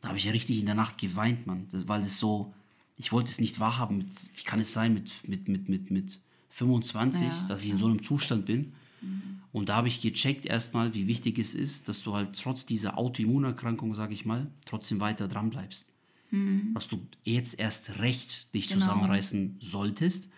Da 0.00 0.08
habe 0.08 0.18
ich 0.18 0.24
ja 0.24 0.32
richtig 0.32 0.58
in 0.58 0.66
der 0.66 0.74
Nacht 0.74 0.98
geweint, 0.98 1.46
Mann. 1.46 1.68
Das, 1.70 1.86
weil 1.86 2.02
es 2.02 2.18
so, 2.18 2.52
ich 2.96 3.12
wollte 3.12 3.30
es 3.30 3.40
nicht 3.40 3.60
wahrhaben. 3.60 3.98
Mit, 3.98 4.14
wie 4.36 4.42
kann 4.42 4.58
es 4.58 4.72
sein 4.72 4.92
mit, 4.92 5.28
mit, 5.28 5.48
mit, 5.48 5.68
mit, 5.68 5.90
mit 5.90 6.20
25, 6.54 7.26
Ja, 7.26 7.46
dass 7.48 7.64
ich 7.64 7.70
in 7.70 7.78
so 7.78 7.86
einem 7.86 8.02
Zustand 8.02 8.46
bin? 8.46 8.74
Und 9.52 9.68
da 9.68 9.76
habe 9.76 9.88
ich 9.88 10.00
gecheckt 10.00 10.46
erstmal, 10.46 10.94
wie 10.94 11.06
wichtig 11.06 11.38
es 11.38 11.54
ist, 11.54 11.88
dass 11.88 12.02
du 12.02 12.14
halt 12.14 12.38
trotz 12.40 12.64
dieser 12.64 12.96
Autoimmunerkrankung, 12.98 13.94
sage 13.94 14.14
ich 14.14 14.24
mal, 14.24 14.50
trotzdem 14.64 15.00
weiter 15.00 15.28
dran 15.28 15.50
bleibst. 15.50 15.92
Dass 16.74 16.88
du 16.88 17.06
jetzt 17.24 17.58
erst 17.58 17.98
recht 17.98 18.52
dich 18.54 18.68
Genau. 18.68 18.80
zusammenreißen 18.80 19.56
solltest. 19.60 20.30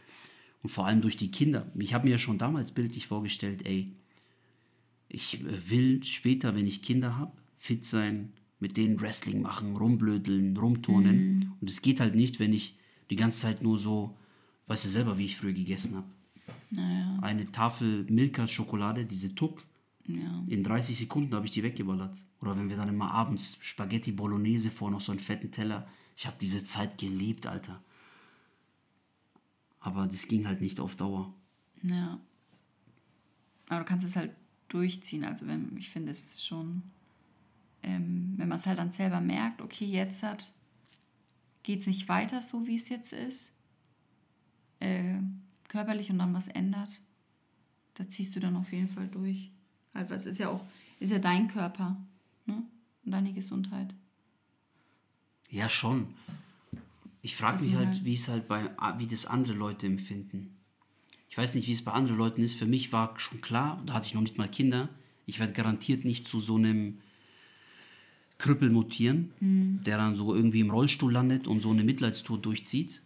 Und 0.62 0.70
vor 0.70 0.86
allem 0.86 1.00
durch 1.00 1.16
die 1.16 1.30
Kinder. 1.30 1.70
Ich 1.78 1.94
habe 1.94 2.04
mir 2.06 2.12
ja 2.12 2.18
schon 2.18 2.38
damals 2.38 2.72
bildlich 2.72 3.06
vorgestellt, 3.06 3.64
ey, 3.64 3.92
ich 5.08 5.40
äh, 5.40 5.70
will 5.70 6.02
später, 6.04 6.54
wenn 6.54 6.66
ich 6.66 6.82
Kinder 6.82 7.16
habe, 7.16 7.32
fit 7.58 7.84
sein, 7.84 8.32
mit 8.58 8.76
denen 8.76 9.00
Wrestling 9.00 9.42
machen, 9.42 9.76
rumblödeln, 9.76 10.56
rumturnen. 10.56 11.52
Und 11.60 11.70
es 11.70 11.82
geht 11.82 12.00
halt 12.00 12.14
nicht, 12.14 12.38
wenn 12.40 12.52
ich 12.52 12.74
die 13.10 13.16
ganze 13.16 13.40
Zeit 13.40 13.62
nur 13.62 13.78
so, 13.78 14.16
weißt 14.66 14.84
du 14.84 14.88
selber, 14.88 15.18
wie 15.18 15.26
ich 15.26 15.36
früher 15.36 15.52
gegessen 15.52 15.96
habe. 15.96 16.06
Naja, 16.70 17.18
Eine 17.22 17.50
Tafel 17.50 18.04
Milka-Schokolade, 18.10 19.06
diese 19.06 19.34
Tuck, 19.34 19.64
ja. 20.06 20.44
in 20.46 20.62
30 20.62 20.98
Sekunden 20.98 21.34
habe 21.34 21.46
ich 21.46 21.52
die 21.52 21.62
weggeballert. 21.62 22.16
Oder 22.40 22.56
wenn 22.56 22.68
wir 22.68 22.76
dann 22.76 22.88
immer 22.88 23.10
abends 23.10 23.58
Spaghetti 23.60 24.12
Bolognese 24.12 24.70
vor 24.70 24.90
noch 24.90 25.00
so 25.00 25.12
einen 25.12 25.20
fetten 25.20 25.50
Teller. 25.50 25.88
Ich 26.16 26.26
habe 26.26 26.36
diese 26.40 26.64
Zeit 26.64 26.98
gelebt, 26.98 27.46
Alter. 27.46 27.82
Aber 29.80 30.06
das 30.06 30.26
ging 30.26 30.46
halt 30.46 30.60
nicht 30.60 30.80
auf 30.80 30.96
Dauer. 30.96 31.32
Ja. 31.82 32.18
Aber 33.68 33.80
du 33.80 33.86
kannst 33.86 34.06
es 34.06 34.16
halt 34.16 34.32
durchziehen. 34.68 35.24
Also 35.24 35.46
wenn, 35.46 35.76
ich 35.76 35.90
finde 35.90 36.12
es 36.12 36.44
schon, 36.44 36.82
ähm, 37.82 38.34
wenn 38.36 38.48
man 38.48 38.58
es 38.58 38.66
halt 38.66 38.78
dann 38.78 38.92
selber 38.92 39.20
merkt, 39.20 39.60
okay, 39.60 39.86
jetzt 39.86 40.22
hat, 40.22 40.52
geht 41.62 41.80
es 41.80 41.86
nicht 41.86 42.08
weiter 42.08 42.42
so, 42.42 42.66
wie 42.66 42.76
es 42.76 42.88
jetzt 42.88 43.12
ist, 43.12 43.52
äh, 44.80 45.14
körperlich 45.68 46.10
und 46.10 46.18
dann 46.18 46.34
was 46.34 46.48
ändert, 46.48 47.00
da 47.94 48.08
ziehst 48.08 48.36
du 48.36 48.40
dann 48.40 48.56
auf 48.56 48.72
jeden 48.72 48.88
Fall 48.88 49.08
durch. 49.08 49.50
Halt, 49.94 50.10
was 50.10 50.26
ist 50.26 50.38
ja 50.38 50.48
auch, 50.50 50.64
ist 51.00 51.10
ja 51.12 51.18
dein 51.18 51.48
Körper, 51.48 51.96
ne? 52.44 52.62
Und 53.04 53.12
deine 53.12 53.32
Gesundheit. 53.32 53.94
Ja, 55.50 55.68
schon. 55.68 56.08
Ich 57.22 57.36
frage 57.36 57.64
mich 57.64 57.74
halt, 57.74 57.86
halt- 57.88 58.04
wie 58.04 58.14
es 58.14 58.28
halt 58.28 58.48
bei, 58.48 58.70
wie 58.98 59.06
das 59.06 59.26
andere 59.26 59.54
Leute 59.54 59.86
empfinden. 59.86 60.56
Ich 61.28 61.38
weiß 61.38 61.54
nicht, 61.54 61.66
wie 61.68 61.72
es 61.72 61.84
bei 61.84 61.92
anderen 61.92 62.18
Leuten 62.18 62.42
ist. 62.42 62.54
Für 62.54 62.66
mich 62.66 62.92
war 62.92 63.18
schon 63.18 63.40
klar, 63.40 63.82
da 63.86 63.94
hatte 63.94 64.08
ich 64.08 64.14
noch 64.14 64.22
nicht 64.22 64.38
mal 64.38 64.48
Kinder, 64.48 64.88
ich 65.26 65.38
werde 65.38 65.52
garantiert 65.52 66.04
nicht 66.04 66.28
zu 66.28 66.38
so 66.40 66.56
einem 66.56 66.98
Krüppel 68.38 68.70
mutieren, 68.70 69.32
der 69.84 69.96
dann 69.96 70.14
so 70.14 70.34
irgendwie 70.34 70.60
im 70.60 70.70
Rollstuhl 70.70 71.12
landet 71.12 71.46
und 71.48 71.60
so 71.60 71.70
eine 71.70 71.84
Mitleidstour 71.84 72.38
durchzieht, 72.38 73.02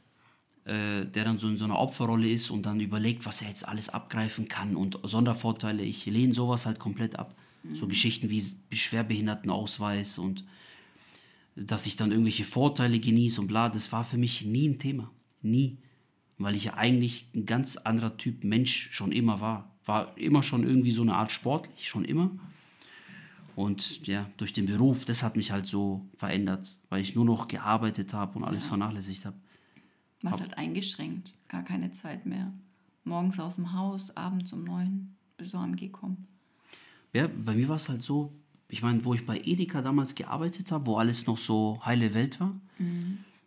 äh, 0.64 1.06
der 1.06 1.24
dann 1.24 1.38
so 1.38 1.48
in 1.48 1.58
so 1.58 1.64
einer 1.64 1.78
Opferrolle 1.78 2.28
ist 2.28 2.50
und 2.50 2.66
dann 2.66 2.80
überlegt, 2.80 3.26
was 3.26 3.42
er 3.42 3.48
jetzt 3.48 3.66
alles 3.66 3.88
abgreifen 3.88 4.48
kann 4.48 4.76
und 4.76 4.98
Sondervorteile. 5.02 5.82
Ich 5.82 6.06
lehne 6.06 6.34
sowas 6.34 6.66
halt 6.66 6.78
komplett 6.78 7.18
ab. 7.18 7.34
So 7.74 7.86
Geschichten 7.86 8.30
wie 8.30 8.42
Schwerbehindertenausweis 8.72 10.18
und 10.18 10.44
dass 11.56 11.86
ich 11.86 11.96
dann 11.96 12.10
irgendwelche 12.10 12.44
Vorteile 12.44 12.98
genieße 12.98 13.40
und 13.40 13.48
bla, 13.48 13.68
das 13.68 13.92
war 13.92 14.04
für 14.04 14.16
mich 14.16 14.46
nie 14.46 14.68
ein 14.68 14.78
Thema. 14.78 15.10
Nie. 15.42 15.76
Weil 16.38 16.54
ich 16.54 16.64
ja 16.64 16.74
eigentlich 16.74 17.26
ein 17.34 17.44
ganz 17.44 17.76
anderer 17.76 18.16
Typ 18.16 18.44
Mensch 18.44 18.88
schon 18.92 19.12
immer 19.12 19.40
war. 19.40 19.70
War 19.84 20.16
immer 20.16 20.42
schon 20.42 20.64
irgendwie 20.64 20.92
so 20.92 21.02
eine 21.02 21.14
Art 21.14 21.32
sportlich, 21.32 21.86
schon 21.86 22.04
immer. 22.04 22.30
Und 23.56 24.06
ja, 24.06 24.30
durch 24.38 24.54
den 24.54 24.66
Beruf, 24.66 25.04
das 25.04 25.22
hat 25.22 25.36
mich 25.36 25.50
halt 25.50 25.66
so 25.66 26.08
verändert, 26.14 26.76
weil 26.88 27.02
ich 27.02 27.14
nur 27.14 27.26
noch 27.26 27.46
gearbeitet 27.46 28.14
habe 28.14 28.38
und 28.38 28.44
alles 28.44 28.64
vernachlässigt 28.64 29.26
habe. 29.26 29.36
Warst 30.22 30.40
halt 30.40 30.58
eingeschränkt, 30.58 31.34
gar 31.48 31.62
keine 31.62 31.92
Zeit 31.92 32.26
mehr. 32.26 32.52
Morgens 33.04 33.40
aus 33.40 33.56
dem 33.56 33.72
Haus, 33.72 34.14
abends 34.16 34.52
um 34.52 34.64
neun, 34.64 35.16
bis 35.36 35.50
so 35.50 35.58
angekommen. 35.58 36.26
Ja, 37.12 37.26
bei 37.26 37.54
mir 37.54 37.68
war 37.68 37.76
es 37.76 37.88
halt 37.88 38.02
so, 38.02 38.32
ich 38.68 38.82
meine, 38.82 39.04
wo 39.04 39.14
ich 39.14 39.24
bei 39.24 39.40
Edeka 39.42 39.82
damals 39.82 40.14
gearbeitet 40.14 40.70
habe, 40.70 40.86
wo 40.86 40.96
alles 40.96 41.26
noch 41.26 41.38
so 41.38 41.80
heile 41.84 42.14
Welt 42.14 42.38
war, 42.38 42.54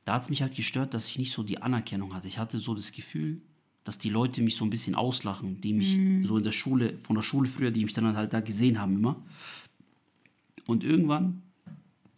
da 0.06 0.14
hat 0.16 0.24
es 0.24 0.30
mich 0.30 0.42
halt 0.42 0.56
gestört, 0.56 0.94
dass 0.94 1.08
ich 1.08 1.18
nicht 1.18 1.32
so 1.32 1.44
die 1.44 1.62
Anerkennung 1.62 2.14
hatte. 2.14 2.28
Ich 2.28 2.40
hatte 2.40 2.60
so 2.60 2.74
das 2.74 2.92
Gefühl, 2.92 3.42
dass 3.84 3.98
die 3.98 4.10
Leute 4.10 4.42
mich 4.42 4.56
so 4.56 4.66
ein 4.66 4.70
bisschen 4.70 4.96
auslachen, 4.96 5.62
die 5.62 5.74
mich 5.74 6.28
so 6.28 6.38
in 6.38 6.44
der 6.44 6.52
Schule, 6.52 6.98
von 6.98 7.16
der 7.16 7.24
Schule 7.24 7.48
früher, 7.48 7.72
die 7.72 7.84
mich 7.84 7.94
dann 7.94 8.16
halt 8.16 8.34
da 8.34 8.42
gesehen 8.42 8.80
haben 8.80 8.96
immer. 8.96 9.22
Und 10.66 10.84
irgendwann 10.84 11.42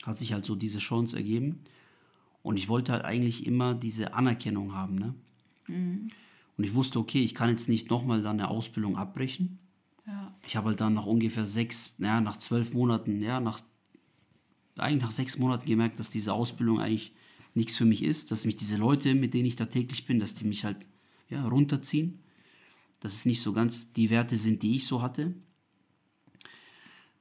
hat 0.04 0.18
sich 0.18 0.34
halt 0.34 0.46
so 0.46 0.56
diese 0.56 0.80
Chance 0.80 1.18
ergeben 1.18 1.60
und 2.46 2.58
ich 2.58 2.68
wollte 2.70 2.92
halt 2.92 3.04
eigentlich 3.06 3.46
immer 3.48 3.74
diese 3.74 4.14
Anerkennung 4.14 4.76
haben, 4.76 4.96
ne? 4.96 5.16
Und 6.58 6.64
ich 6.64 6.76
wusste, 6.76 7.00
okay, 7.00 7.24
ich 7.24 7.34
kann 7.34 7.50
jetzt 7.50 7.68
nicht 7.70 7.90
nochmal 7.90 8.22
dann 8.22 8.40
eine 8.40 8.50
Ausbildung 8.50 8.98
abbrechen, 8.98 9.58
Ja. 10.06 10.32
ich 10.46 10.56
habe 10.56 10.68
halt 10.70 10.80
dann 10.80 10.94
nach 10.94 11.08
ungefähr 11.08 11.48
sechs, 11.48 11.96
ja, 11.98 12.22
nach 12.22 12.38
zwölf 12.38 12.72
Monaten, 12.76 13.22
ja, 13.24 13.40
nach, 13.40 13.62
eigentlich 14.78 15.02
nach 15.02 15.12
sechs 15.12 15.40
Monaten 15.40 15.66
gemerkt, 15.66 16.00
dass 16.00 16.12
diese 16.12 16.34
Ausbildung 16.34 16.80
eigentlich 16.80 17.14
nichts 17.56 17.76
für 17.78 17.86
mich 17.86 18.04
ist, 18.04 18.30
dass 18.30 18.46
mich 18.46 18.56
diese 18.58 18.78
Leute, 18.78 19.16
mit 19.16 19.34
denen 19.34 19.48
ich 19.48 19.56
da 19.56 19.66
täglich 19.66 20.06
bin, 20.06 20.20
dass 20.20 20.36
die 20.36 20.46
mich 20.46 20.64
halt 20.66 20.88
ja, 21.30 21.48
runterziehen, 21.48 22.20
dass 23.00 23.14
es 23.14 23.26
nicht 23.26 23.42
so 23.42 23.54
ganz 23.54 23.92
die 23.94 24.12
Werte 24.12 24.38
sind, 24.38 24.62
die 24.62 24.76
ich 24.76 24.86
so 24.86 25.02
hatte. 25.02 25.34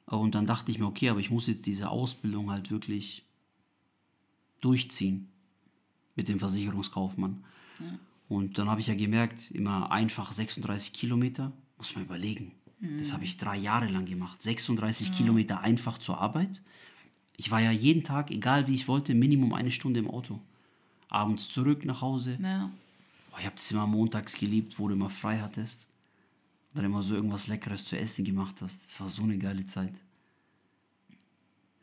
Und 0.06 0.34
dann 0.34 0.46
dachte 0.46 0.70
ich 0.70 0.78
mir, 0.78 0.86
okay, 0.86 1.08
aber 1.08 1.20
ich 1.20 1.30
muss 1.30 1.46
jetzt 1.46 1.64
diese 1.66 1.88
Ausbildung 1.88 2.50
halt 2.50 2.70
wirklich 2.70 3.24
durchziehen 4.64 5.28
mit 6.14 6.28
dem 6.28 6.38
Versicherungskaufmann. 6.38 7.44
Ja. 7.80 7.98
Und 8.28 8.58
dann 8.58 8.68
habe 8.68 8.80
ich 8.80 8.86
ja 8.86 8.94
gemerkt, 8.94 9.50
immer 9.50 9.90
einfach 9.92 10.32
36 10.32 10.92
Kilometer, 10.92 11.52
muss 11.76 11.94
man 11.94 12.04
überlegen. 12.04 12.52
Mhm. 12.80 12.98
Das 12.98 13.12
habe 13.12 13.24
ich 13.24 13.36
drei 13.36 13.56
Jahre 13.56 13.88
lang 13.88 14.06
gemacht. 14.06 14.42
36 14.42 15.08
ja. 15.08 15.14
Kilometer 15.14 15.60
einfach 15.60 15.98
zur 15.98 16.18
Arbeit. 16.18 16.62
Ich 17.36 17.50
war 17.50 17.60
ja 17.60 17.70
jeden 17.70 18.04
Tag, 18.04 18.30
egal 18.30 18.66
wie 18.66 18.74
ich 18.74 18.88
wollte, 18.88 19.14
Minimum 19.14 19.52
eine 19.52 19.70
Stunde 19.70 20.00
im 20.00 20.10
Auto. 20.10 20.40
Abends 21.08 21.48
zurück 21.48 21.84
nach 21.84 22.00
Hause. 22.00 22.38
Ja. 22.40 22.70
Oh, 23.32 23.36
ich 23.38 23.46
habe 23.46 23.56
das 23.56 23.70
immer 23.70 23.86
montags 23.86 24.34
geliebt, 24.34 24.78
wo 24.78 24.88
du 24.88 24.94
immer 24.94 25.10
frei 25.10 25.38
hattest. 25.40 25.86
Und 26.70 26.78
dann 26.78 26.86
immer 26.86 27.02
so 27.02 27.14
irgendwas 27.14 27.48
Leckeres 27.48 27.84
zu 27.84 27.98
essen 27.98 28.24
gemacht 28.24 28.62
hast. 28.62 28.86
Das 28.86 29.00
war 29.00 29.10
so 29.10 29.22
eine 29.22 29.38
geile 29.38 29.66
Zeit. 29.66 29.92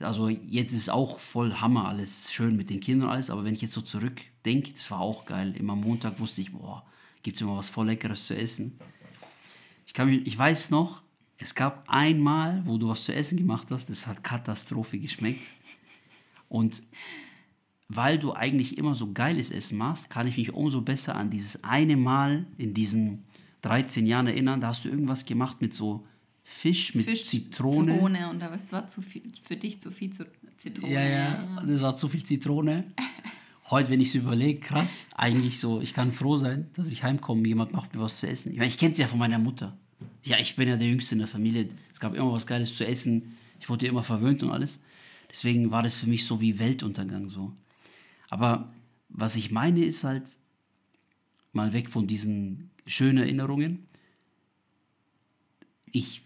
Also 0.04 0.30
jetzt 0.30 0.74
ist 0.74 0.90
auch 0.90 1.20
voll 1.20 1.54
Hammer 1.56 1.88
alles, 1.88 2.32
schön 2.32 2.56
mit 2.56 2.70
den 2.70 2.80
Kindern 2.80 3.10
alles, 3.10 3.30
aber 3.30 3.44
wenn 3.44 3.54
ich 3.54 3.62
jetzt 3.62 3.74
so 3.74 3.82
zurückdenke, 3.82 4.74
das 4.74 4.92
war 4.92 5.00
auch 5.00 5.26
geil. 5.26 5.56
Immer 5.58 5.76
Montag 5.76 6.20
wusste 6.20 6.42
ich, 6.42 6.52
boah, 6.52 6.86
gibt 7.24 7.38
es 7.38 7.42
immer 7.42 7.58
was 7.58 7.70
voll 7.70 7.88
Leckeres 7.88 8.26
zu 8.26 8.36
essen. 8.36 8.80
Ich, 9.86 9.94
kann 9.94 10.10
mich, 10.10 10.26
ich 10.26 10.38
weiß 10.38 10.72
noch, 10.72 11.04
es 11.38 11.56
gab 11.56 11.84
einmal, 11.88 12.66
wo 12.66 12.78
du 12.78 12.90
was 12.90 13.04
zu 13.04 13.14
essen 13.14 13.38
gemacht 13.38 13.68
hast, 13.72 13.90
das 13.90 14.08
hat 14.08 14.24
Katastrophe 14.24 15.00
geschmeckt. 15.00 15.42
Und 16.50 16.84
weil 17.88 18.20
du 18.20 18.34
eigentlich 18.34 18.78
immer 18.78 18.96
so 18.96 19.12
geiles 19.12 19.52
Essen 19.52 19.78
machst, 19.78 20.10
kann 20.10 20.28
ich 20.28 20.38
mich 20.38 20.54
umso 20.54 20.82
besser 20.82 21.16
an 21.16 21.30
dieses 21.30 21.64
eine 21.64 21.98
Mal 21.98 22.46
in 22.58 22.74
diesen 22.74 23.26
13 23.64 24.06
Jahren 24.06 24.28
erinnern. 24.28 24.62
Da 24.62 24.68
hast 24.68 24.86
du 24.86 24.90
irgendwas 24.90 25.26
gemacht 25.26 25.62
mit 25.62 25.74
so 25.74 26.06
Fisch 26.52 26.94
mit 26.94 27.06
Fisch, 27.06 27.26
Zitrone. 27.26 27.94
Zitrone 27.94 28.30
und 28.30 28.40
das 28.40 28.72
war 28.72 28.88
zu 28.88 29.02
viel, 29.02 29.24
für 29.42 29.56
dich 29.56 29.80
zu 29.80 29.90
viel 29.90 30.12
Zitrone. 30.58 30.94
Ja, 30.94 31.02
ja, 31.02 31.64
das 31.66 31.82
war 31.82 31.96
zu 31.96 32.10
viel 32.10 32.24
Zitrone. 32.24 32.84
Heute, 33.72 33.90
wenn 33.90 34.02
ich 34.02 34.10
es 34.10 34.16
überlege, 34.16 34.60
krass, 34.60 35.08
eigentlich 35.16 35.60
so, 35.60 35.80
ich 35.82 35.94
kann 35.94 36.12
froh 36.12 36.36
sein, 36.36 36.70
dass 36.74 36.92
ich 36.92 37.04
heimkomme, 37.04 37.48
jemand 37.48 37.72
macht 37.72 37.96
mir 37.96 38.02
was 38.02 38.18
zu 38.18 38.28
essen. 38.28 38.52
Ich, 38.52 38.58
meine, 38.58 38.68
ich 38.68 38.78
kenne 38.78 38.92
es 38.92 38.98
ja 38.98 39.08
von 39.08 39.18
meiner 39.18 39.40
Mutter. 39.40 39.78
Ja, 40.24 40.38
ich 40.40 40.56
bin 40.58 40.68
ja 40.68 40.76
der 40.76 40.88
Jüngste 40.88 41.16
in 41.16 41.20
der 41.20 41.28
Familie. 41.30 41.70
Es 41.92 42.02
gab 42.02 42.14
immer 42.14 42.34
was 42.34 42.46
Geiles 42.46 42.76
zu 42.76 42.86
essen. 42.86 43.38
Ich 43.60 43.70
wurde 43.70 43.88
immer 43.88 44.04
verwöhnt 44.04 44.44
und 44.44 44.52
alles. 44.52 44.84
Deswegen 45.32 45.72
war 45.72 45.82
das 45.82 45.96
für 45.96 46.08
mich 46.08 46.26
so 46.26 46.42
wie 46.42 46.60
Weltuntergang 46.60 47.30
so. 47.30 47.54
Aber 48.30 48.74
was 49.08 49.38
ich 49.38 49.52
meine 49.52 49.86
ist 49.86 50.04
halt, 50.04 50.36
mal 51.54 51.72
weg 51.72 51.90
von 51.90 52.08
diesen 52.08 52.72
schönen 52.86 53.20
Erinnerungen. 53.20 53.88
Ich 55.92 56.24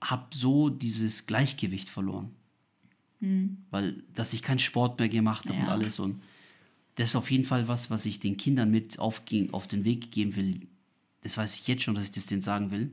habe 0.00 0.26
so 0.30 0.70
dieses 0.70 1.26
Gleichgewicht 1.26 1.88
verloren. 1.88 2.30
Mhm. 3.20 3.58
Weil, 3.70 4.02
dass 4.14 4.32
ich 4.32 4.42
keinen 4.42 4.58
Sport 4.58 4.98
mehr 4.98 5.08
gemacht 5.08 5.46
habe 5.46 5.58
ja. 5.58 5.64
und 5.64 5.70
alles. 5.70 5.98
Und 5.98 6.22
das 6.96 7.10
ist 7.10 7.16
auf 7.16 7.30
jeden 7.30 7.44
Fall 7.44 7.68
was, 7.68 7.90
was 7.90 8.06
ich 8.06 8.20
den 8.20 8.36
Kindern 8.36 8.70
mit 8.70 8.98
auf, 8.98 9.22
auf 9.52 9.66
den 9.66 9.84
Weg 9.84 10.10
geben 10.10 10.36
will. 10.36 10.60
Das 11.22 11.36
weiß 11.36 11.54
ich 11.56 11.68
jetzt 11.68 11.82
schon, 11.82 11.94
dass 11.94 12.04
ich 12.04 12.12
das 12.12 12.26
denen 12.26 12.42
sagen 12.42 12.70
will. 12.70 12.90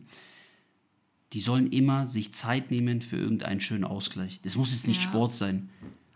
Die 1.34 1.42
sollen 1.42 1.72
immer 1.72 2.08
sich 2.08 2.34
Zeit 2.34 2.72
nehmen 2.72 3.02
für 3.02 3.18
irgendeinen 3.18 3.60
schönen 3.60 3.84
Ausgleich. 3.84 4.42
Das 4.42 4.56
muss 4.56 4.72
jetzt 4.72 4.88
nicht 4.88 5.04
ja. 5.04 5.10
Sport 5.10 5.34
sein, 5.34 5.70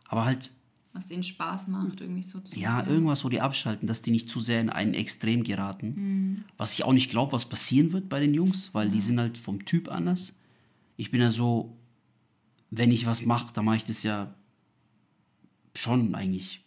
aber 0.05 0.25
halt. 0.25 0.51
Was 0.93 1.07
denen 1.07 1.23
Spaß 1.23 1.67
macht, 1.67 2.01
irgendwie 2.01 2.23
so 2.23 2.39
zu. 2.41 2.57
Ja, 2.57 2.85
irgendwas, 2.85 3.23
wo 3.23 3.29
die 3.29 3.39
abschalten, 3.39 3.87
dass 3.87 4.01
die 4.01 4.11
nicht 4.11 4.29
zu 4.29 4.41
sehr 4.41 4.59
in 4.59 4.69
einen 4.69 4.93
Extrem 4.93 5.43
geraten. 5.43 5.93
Mhm. 5.95 6.43
Was 6.57 6.73
ich 6.73 6.83
auch 6.83 6.93
nicht 6.93 7.09
glaube, 7.09 7.31
was 7.31 7.47
passieren 7.47 7.93
wird 7.93 8.09
bei 8.09 8.19
den 8.19 8.33
Jungs, 8.33 8.69
weil 8.73 8.87
ja. 8.87 8.93
die 8.93 9.01
sind 9.01 9.19
halt 9.19 9.37
vom 9.37 9.63
Typ 9.63 9.89
anders 9.89 10.33
ich 11.01 11.09
bin 11.09 11.19
ja 11.19 11.31
so, 11.31 11.75
wenn 12.69 12.91
ich 12.91 13.07
was 13.07 13.25
mache, 13.25 13.51
dann 13.53 13.65
mache 13.65 13.77
ich 13.77 13.85
das 13.85 14.03
ja 14.03 14.35
schon 15.73 16.13
eigentlich 16.13 16.63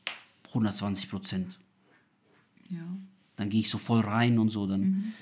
120 0.48 1.08
Prozent. 1.08 1.56
Ja. 2.68 2.82
Dann 3.36 3.48
gehe 3.48 3.60
ich 3.60 3.70
so 3.70 3.78
voll 3.78 4.00
rein 4.00 4.40
und 4.40 4.48
so, 4.48 4.66
dann. 4.66 4.80
Mhm. 4.80 5.12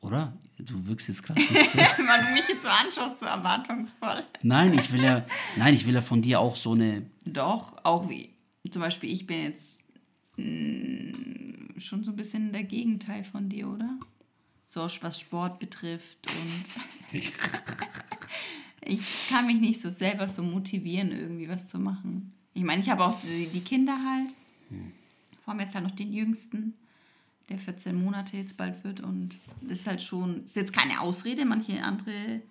Oder? 0.00 0.36
Du 0.58 0.86
wirkst 0.86 1.08
jetzt 1.08 1.22
gerade. 1.22 1.40
Weil 1.40 2.26
du 2.26 2.32
mich 2.34 2.46
jetzt 2.46 2.62
so 2.62 2.68
anschaust, 2.68 3.20
so 3.20 3.26
erwartungsvoll. 3.26 4.22
Nein, 4.42 4.74
ich 4.74 4.92
will 4.92 5.02
ja, 5.02 5.24
nein, 5.56 5.72
ich 5.72 5.86
will 5.86 5.94
ja 5.94 6.02
von 6.02 6.20
dir 6.20 6.38
auch 6.40 6.56
so 6.56 6.72
eine. 6.72 7.06
Doch, 7.24 7.74
auch 7.84 8.10
wie. 8.10 8.34
Zum 8.70 8.82
Beispiel, 8.82 9.10
ich 9.10 9.26
bin 9.26 9.44
jetzt 9.44 9.86
mh, 10.36 10.44
mm, 10.44 11.80
schon 11.80 12.04
so 12.04 12.10
ein 12.10 12.16
bisschen 12.16 12.52
der 12.52 12.64
Gegenteil 12.64 13.24
von 13.24 13.48
dir, 13.48 13.66
oder? 13.68 13.98
So 14.66 14.88
was 15.00 15.20
Sport 15.20 15.58
betrifft 15.58 16.18
und. 16.26 17.20
ich 18.82 19.28
kann 19.30 19.46
mich 19.46 19.60
nicht 19.60 19.80
so 19.80 19.90
selber 19.90 20.28
so 20.28 20.42
motivieren, 20.42 21.12
irgendwie 21.12 21.48
was 21.48 21.68
zu 21.68 21.78
machen. 21.78 22.32
Ich 22.54 22.62
meine, 22.62 22.82
ich 22.82 22.88
habe 22.88 23.04
auch 23.04 23.20
die, 23.22 23.60
Kinder 23.60 23.92
halt. 23.92 24.34
Hm. 24.70 24.92
Vor 25.44 25.52
allem 25.52 25.60
jetzt 25.60 25.74
halt 25.74 25.84
noch 25.84 25.92
den 25.92 26.12
Jüngsten, 26.12 26.74
der 27.48 27.58
14 27.58 27.94
Monate 27.94 28.36
jetzt 28.36 28.56
bald 28.56 28.82
wird. 28.82 29.00
Und 29.00 29.38
das 29.62 29.80
ist 29.80 29.86
halt 29.86 30.02
schon, 30.02 30.44
ist 30.44 30.56
jetzt 30.56 30.72
keine 30.72 31.00
Ausrede, 31.00 31.44
manche 31.44 31.82
andere 31.82 32.42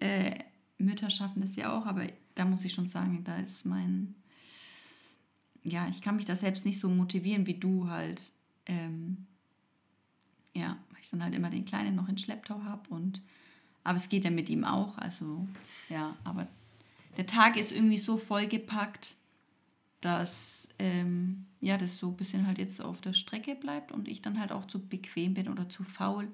äh, 0.00 0.34
Mütter 0.78 1.10
schaffen 1.10 1.42
das 1.42 1.56
ja 1.56 1.76
auch, 1.76 1.86
aber 1.86 2.06
da 2.34 2.44
muss 2.44 2.64
ich 2.64 2.72
schon 2.72 2.88
sagen, 2.88 3.22
da 3.24 3.36
ist 3.36 3.66
mein, 3.66 4.14
ja, 5.62 5.86
ich 5.90 6.00
kann 6.00 6.16
mich 6.16 6.24
da 6.24 6.36
selbst 6.36 6.64
nicht 6.64 6.80
so 6.80 6.88
motivieren 6.88 7.46
wie 7.46 7.54
du 7.54 7.88
halt. 7.88 8.32
Ähm, 8.66 9.26
ja, 10.54 10.78
ich 11.02 11.10
dann 11.10 11.22
halt 11.22 11.34
immer 11.34 11.50
den 11.50 11.64
Kleinen 11.64 11.96
noch 11.96 12.08
in 12.08 12.18
Schlepptau 12.18 12.62
habe 12.64 12.88
und 12.90 13.20
aber 13.82 13.96
es 13.96 14.08
geht 14.08 14.24
ja 14.24 14.30
mit 14.30 14.48
ihm 14.48 14.64
auch. 14.64 14.98
Also 14.98 15.46
ja, 15.88 16.16
aber 16.24 16.46
der 17.16 17.26
Tag 17.26 17.56
ist 17.56 17.72
irgendwie 17.72 17.98
so 17.98 18.16
vollgepackt, 18.16 19.16
dass 20.00 20.68
ähm, 20.78 21.46
ja, 21.60 21.76
das 21.76 21.98
so 21.98 22.08
ein 22.08 22.16
bisschen 22.16 22.46
halt 22.46 22.58
jetzt 22.58 22.80
auf 22.80 23.00
der 23.00 23.12
Strecke 23.12 23.54
bleibt 23.54 23.92
und 23.92 24.08
ich 24.08 24.22
dann 24.22 24.40
halt 24.40 24.52
auch 24.52 24.66
zu 24.66 24.86
bequem 24.86 25.34
bin 25.34 25.48
oder 25.48 25.68
zu 25.68 25.84
faul, 25.84 26.28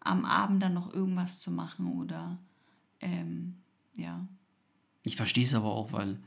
am 0.00 0.24
Abend 0.24 0.62
dann 0.62 0.74
noch 0.74 0.92
irgendwas 0.92 1.40
zu 1.40 1.50
machen 1.50 1.98
oder 2.00 2.38
ähm, 3.00 3.56
ja. 3.94 4.26
Ich 5.02 5.16
verstehe 5.16 5.44
es 5.44 5.54
aber 5.54 5.72
auch, 5.72 5.92
weil 5.92 6.18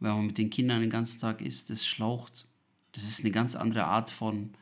wenn 0.00 0.12
man 0.12 0.26
mit 0.26 0.38
den 0.38 0.50
Kindern 0.50 0.80
den 0.80 0.90
ganzen 0.90 1.20
Tag 1.20 1.40
isst, 1.40 1.70
das 1.70 1.86
schlaucht. 1.86 2.46
Das 2.92 3.04
ist 3.04 3.20
eine 3.20 3.30
ganz 3.30 3.56
andere 3.56 3.84
Art 3.84 4.10
von, 4.10 4.54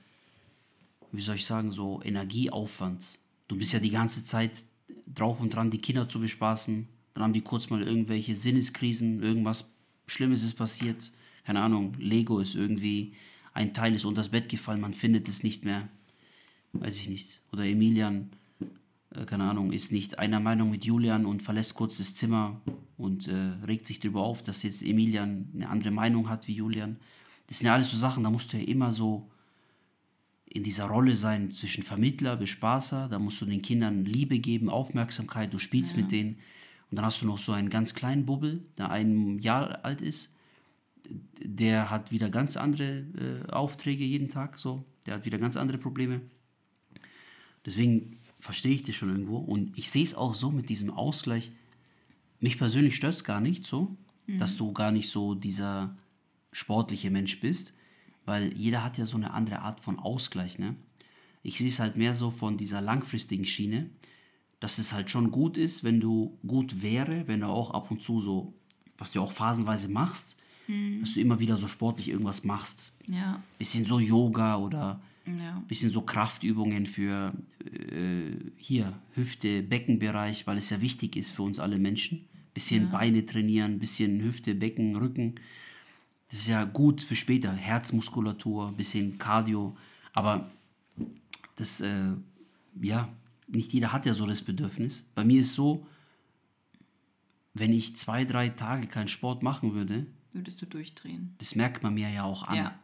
wie 1.16 1.22
soll 1.22 1.36
ich 1.36 1.44
sagen, 1.44 1.72
so 1.72 2.00
Energieaufwand. 2.02 3.18
Du 3.48 3.56
bist 3.56 3.72
ja 3.72 3.78
die 3.78 3.90
ganze 3.90 4.24
Zeit 4.24 4.64
drauf 5.12 5.40
und 5.40 5.54
dran, 5.54 5.70
die 5.70 5.80
Kinder 5.80 6.08
zu 6.08 6.20
bespaßen. 6.20 6.88
Dann 7.14 7.22
haben 7.22 7.32
die 7.32 7.42
kurz 7.42 7.70
mal 7.70 7.82
irgendwelche 7.82 8.34
Sinneskrisen, 8.34 9.22
irgendwas 9.22 9.70
Schlimmes 10.06 10.42
ist 10.42 10.54
passiert. 10.54 11.12
Keine 11.44 11.60
Ahnung, 11.60 11.94
Lego 11.98 12.40
ist 12.40 12.54
irgendwie, 12.54 13.14
ein 13.52 13.72
Teil 13.72 13.94
ist 13.94 14.04
unter 14.04 14.20
das 14.20 14.30
Bett 14.30 14.48
gefallen, 14.48 14.80
man 14.80 14.92
findet 14.92 15.28
es 15.28 15.42
nicht 15.42 15.64
mehr. 15.64 15.88
Weiß 16.72 17.00
ich 17.00 17.08
nicht. 17.08 17.40
Oder 17.52 17.64
Emilian, 17.64 18.30
äh, 19.14 19.24
keine 19.24 19.44
Ahnung, 19.44 19.72
ist 19.72 19.92
nicht 19.92 20.18
einer 20.18 20.40
Meinung 20.40 20.70
mit 20.70 20.84
Julian 20.84 21.24
und 21.24 21.42
verlässt 21.42 21.74
kurz 21.74 21.98
das 21.98 22.14
Zimmer 22.14 22.60
und 22.98 23.28
äh, 23.28 23.52
regt 23.66 23.86
sich 23.86 24.00
darüber 24.00 24.22
auf, 24.22 24.42
dass 24.42 24.62
jetzt 24.62 24.82
Emilian 24.82 25.48
eine 25.54 25.68
andere 25.68 25.90
Meinung 25.90 26.28
hat 26.28 26.48
wie 26.48 26.54
Julian. 26.54 26.96
Das 27.46 27.58
sind 27.58 27.66
ja 27.68 27.74
alles 27.74 27.90
so 27.90 27.96
Sachen, 27.96 28.24
da 28.24 28.30
musst 28.30 28.52
du 28.52 28.58
ja 28.58 28.64
immer 28.64 28.92
so 28.92 29.30
in 30.56 30.62
dieser 30.62 30.86
Rolle 30.86 31.16
sein 31.16 31.50
zwischen 31.50 31.82
Vermittler, 31.82 32.34
Bespaßer, 32.36 33.08
da 33.10 33.18
musst 33.18 33.40
du 33.42 33.44
den 33.44 33.60
Kindern 33.60 34.06
Liebe 34.06 34.38
geben, 34.38 34.70
Aufmerksamkeit, 34.70 35.52
du 35.52 35.58
spielst 35.58 35.94
ja. 35.94 36.02
mit 36.02 36.12
denen. 36.12 36.38
Und 36.90 36.96
dann 36.96 37.04
hast 37.04 37.20
du 37.20 37.26
noch 37.26 37.36
so 37.36 37.52
einen 37.52 37.68
ganz 37.68 37.92
kleinen 37.92 38.24
Bubbel, 38.24 38.62
der 38.78 38.90
ein 38.90 39.38
Jahr 39.40 39.84
alt 39.84 40.00
ist. 40.00 40.34
Der 41.44 41.90
hat 41.90 42.10
wieder 42.10 42.30
ganz 42.30 42.56
andere 42.56 43.04
äh, 43.46 43.50
Aufträge 43.50 44.04
jeden 44.04 44.30
Tag, 44.30 44.56
so. 44.58 44.82
Der 45.04 45.16
hat 45.16 45.26
wieder 45.26 45.38
ganz 45.38 45.58
andere 45.58 45.76
Probleme. 45.76 46.22
Deswegen 47.66 48.18
verstehe 48.40 48.72
ich 48.72 48.82
das 48.82 48.96
schon 48.96 49.10
irgendwo. 49.10 49.36
Und 49.36 49.76
ich 49.76 49.90
sehe 49.90 50.04
es 50.04 50.14
auch 50.14 50.34
so 50.34 50.50
mit 50.50 50.70
diesem 50.70 50.90
Ausgleich. 50.90 51.52
Mich 52.40 52.56
persönlich 52.56 52.96
stört 52.96 53.14
es 53.14 53.24
gar 53.24 53.42
nicht 53.42 53.66
so, 53.66 53.94
mhm. 54.26 54.38
dass 54.38 54.56
du 54.56 54.72
gar 54.72 54.90
nicht 54.90 55.10
so 55.10 55.34
dieser 55.34 55.94
sportliche 56.50 57.10
Mensch 57.10 57.40
bist 57.40 57.75
weil 58.26 58.52
jeder 58.54 58.84
hat 58.84 58.98
ja 58.98 59.06
so 59.06 59.16
eine 59.16 59.32
andere 59.32 59.60
Art 59.60 59.80
von 59.80 59.98
Ausgleich. 59.98 60.58
Ne? 60.58 60.74
Ich 61.42 61.58
sehe 61.58 61.68
es 61.68 61.80
halt 61.80 61.96
mehr 61.96 62.14
so 62.14 62.30
von 62.30 62.58
dieser 62.58 62.82
langfristigen 62.82 63.46
Schiene, 63.46 63.88
dass 64.60 64.78
es 64.78 64.92
halt 64.92 65.10
schon 65.10 65.30
gut 65.30 65.56
ist, 65.56 65.84
wenn 65.84 66.00
du 66.00 66.38
gut 66.46 66.82
wäre, 66.82 67.26
wenn 67.28 67.40
du 67.40 67.46
auch 67.46 67.70
ab 67.70 67.90
und 67.90 68.02
zu 68.02 68.20
so, 68.20 68.52
was 68.98 69.12
du 69.12 69.22
auch 69.22 69.32
phasenweise 69.32 69.88
machst, 69.88 70.36
mhm. 70.66 71.00
dass 71.00 71.14
du 71.14 71.20
immer 71.20 71.40
wieder 71.40 71.56
so 71.56 71.68
sportlich 71.68 72.08
irgendwas 72.08 72.44
machst. 72.44 72.96
Ja. 73.06 73.42
Bisschen 73.58 73.86
so 73.86 74.00
Yoga 74.00 74.56
oder 74.56 75.00
ja. 75.26 75.62
bisschen 75.68 75.90
so 75.90 76.02
Kraftübungen 76.02 76.86
für 76.86 77.32
äh, 77.64 78.32
hier 78.56 78.98
Hüfte, 79.14 79.62
Beckenbereich, 79.62 80.46
weil 80.46 80.56
es 80.56 80.70
ja 80.70 80.80
wichtig 80.80 81.16
ist 81.16 81.30
für 81.30 81.42
uns 81.42 81.58
alle 81.58 81.78
Menschen. 81.78 82.24
Bisschen 82.54 82.84
ja. 82.84 82.90
Beine 82.90 83.24
trainieren, 83.26 83.78
bisschen 83.78 84.20
Hüfte, 84.22 84.54
Becken, 84.54 84.96
Rücken 84.96 85.34
Das 86.28 86.40
ist 86.40 86.48
ja 86.48 86.64
gut 86.64 87.02
für 87.02 87.16
später. 87.16 87.52
Herzmuskulatur, 87.52 88.72
bisschen 88.72 89.18
Cardio. 89.18 89.76
Aber 90.12 90.50
das, 91.56 91.80
äh, 91.80 92.12
ja, 92.80 93.08
nicht 93.46 93.72
jeder 93.72 93.92
hat 93.92 94.06
ja 94.06 94.14
so 94.14 94.26
das 94.26 94.42
Bedürfnis. 94.42 95.06
Bei 95.14 95.24
mir 95.24 95.40
ist 95.40 95.52
so, 95.54 95.86
wenn 97.54 97.72
ich 97.72 97.96
zwei, 97.96 98.24
drei 98.24 98.48
Tage 98.48 98.86
keinen 98.86 99.08
Sport 99.08 99.42
machen 99.42 99.74
würde, 99.74 100.06
Würdest 100.32 100.60
du 100.60 100.66
durchdrehen? 100.66 101.34
das 101.38 101.54
merkt 101.54 101.82
man 101.82 101.94
mir 101.94 102.10
ja 102.10 102.24
auch 102.24 102.42
an. 102.42 102.56
Ja. 102.56 102.78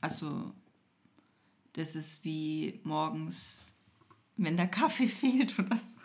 Also, 0.00 0.52
das 1.74 1.94
ist 1.94 2.24
wie 2.24 2.80
morgens, 2.84 3.74
wenn 4.36 4.56
der 4.56 4.66
Kaffee 4.66 5.08
fehlt 5.08 5.58
oder 5.58 5.76
so. 5.76 5.98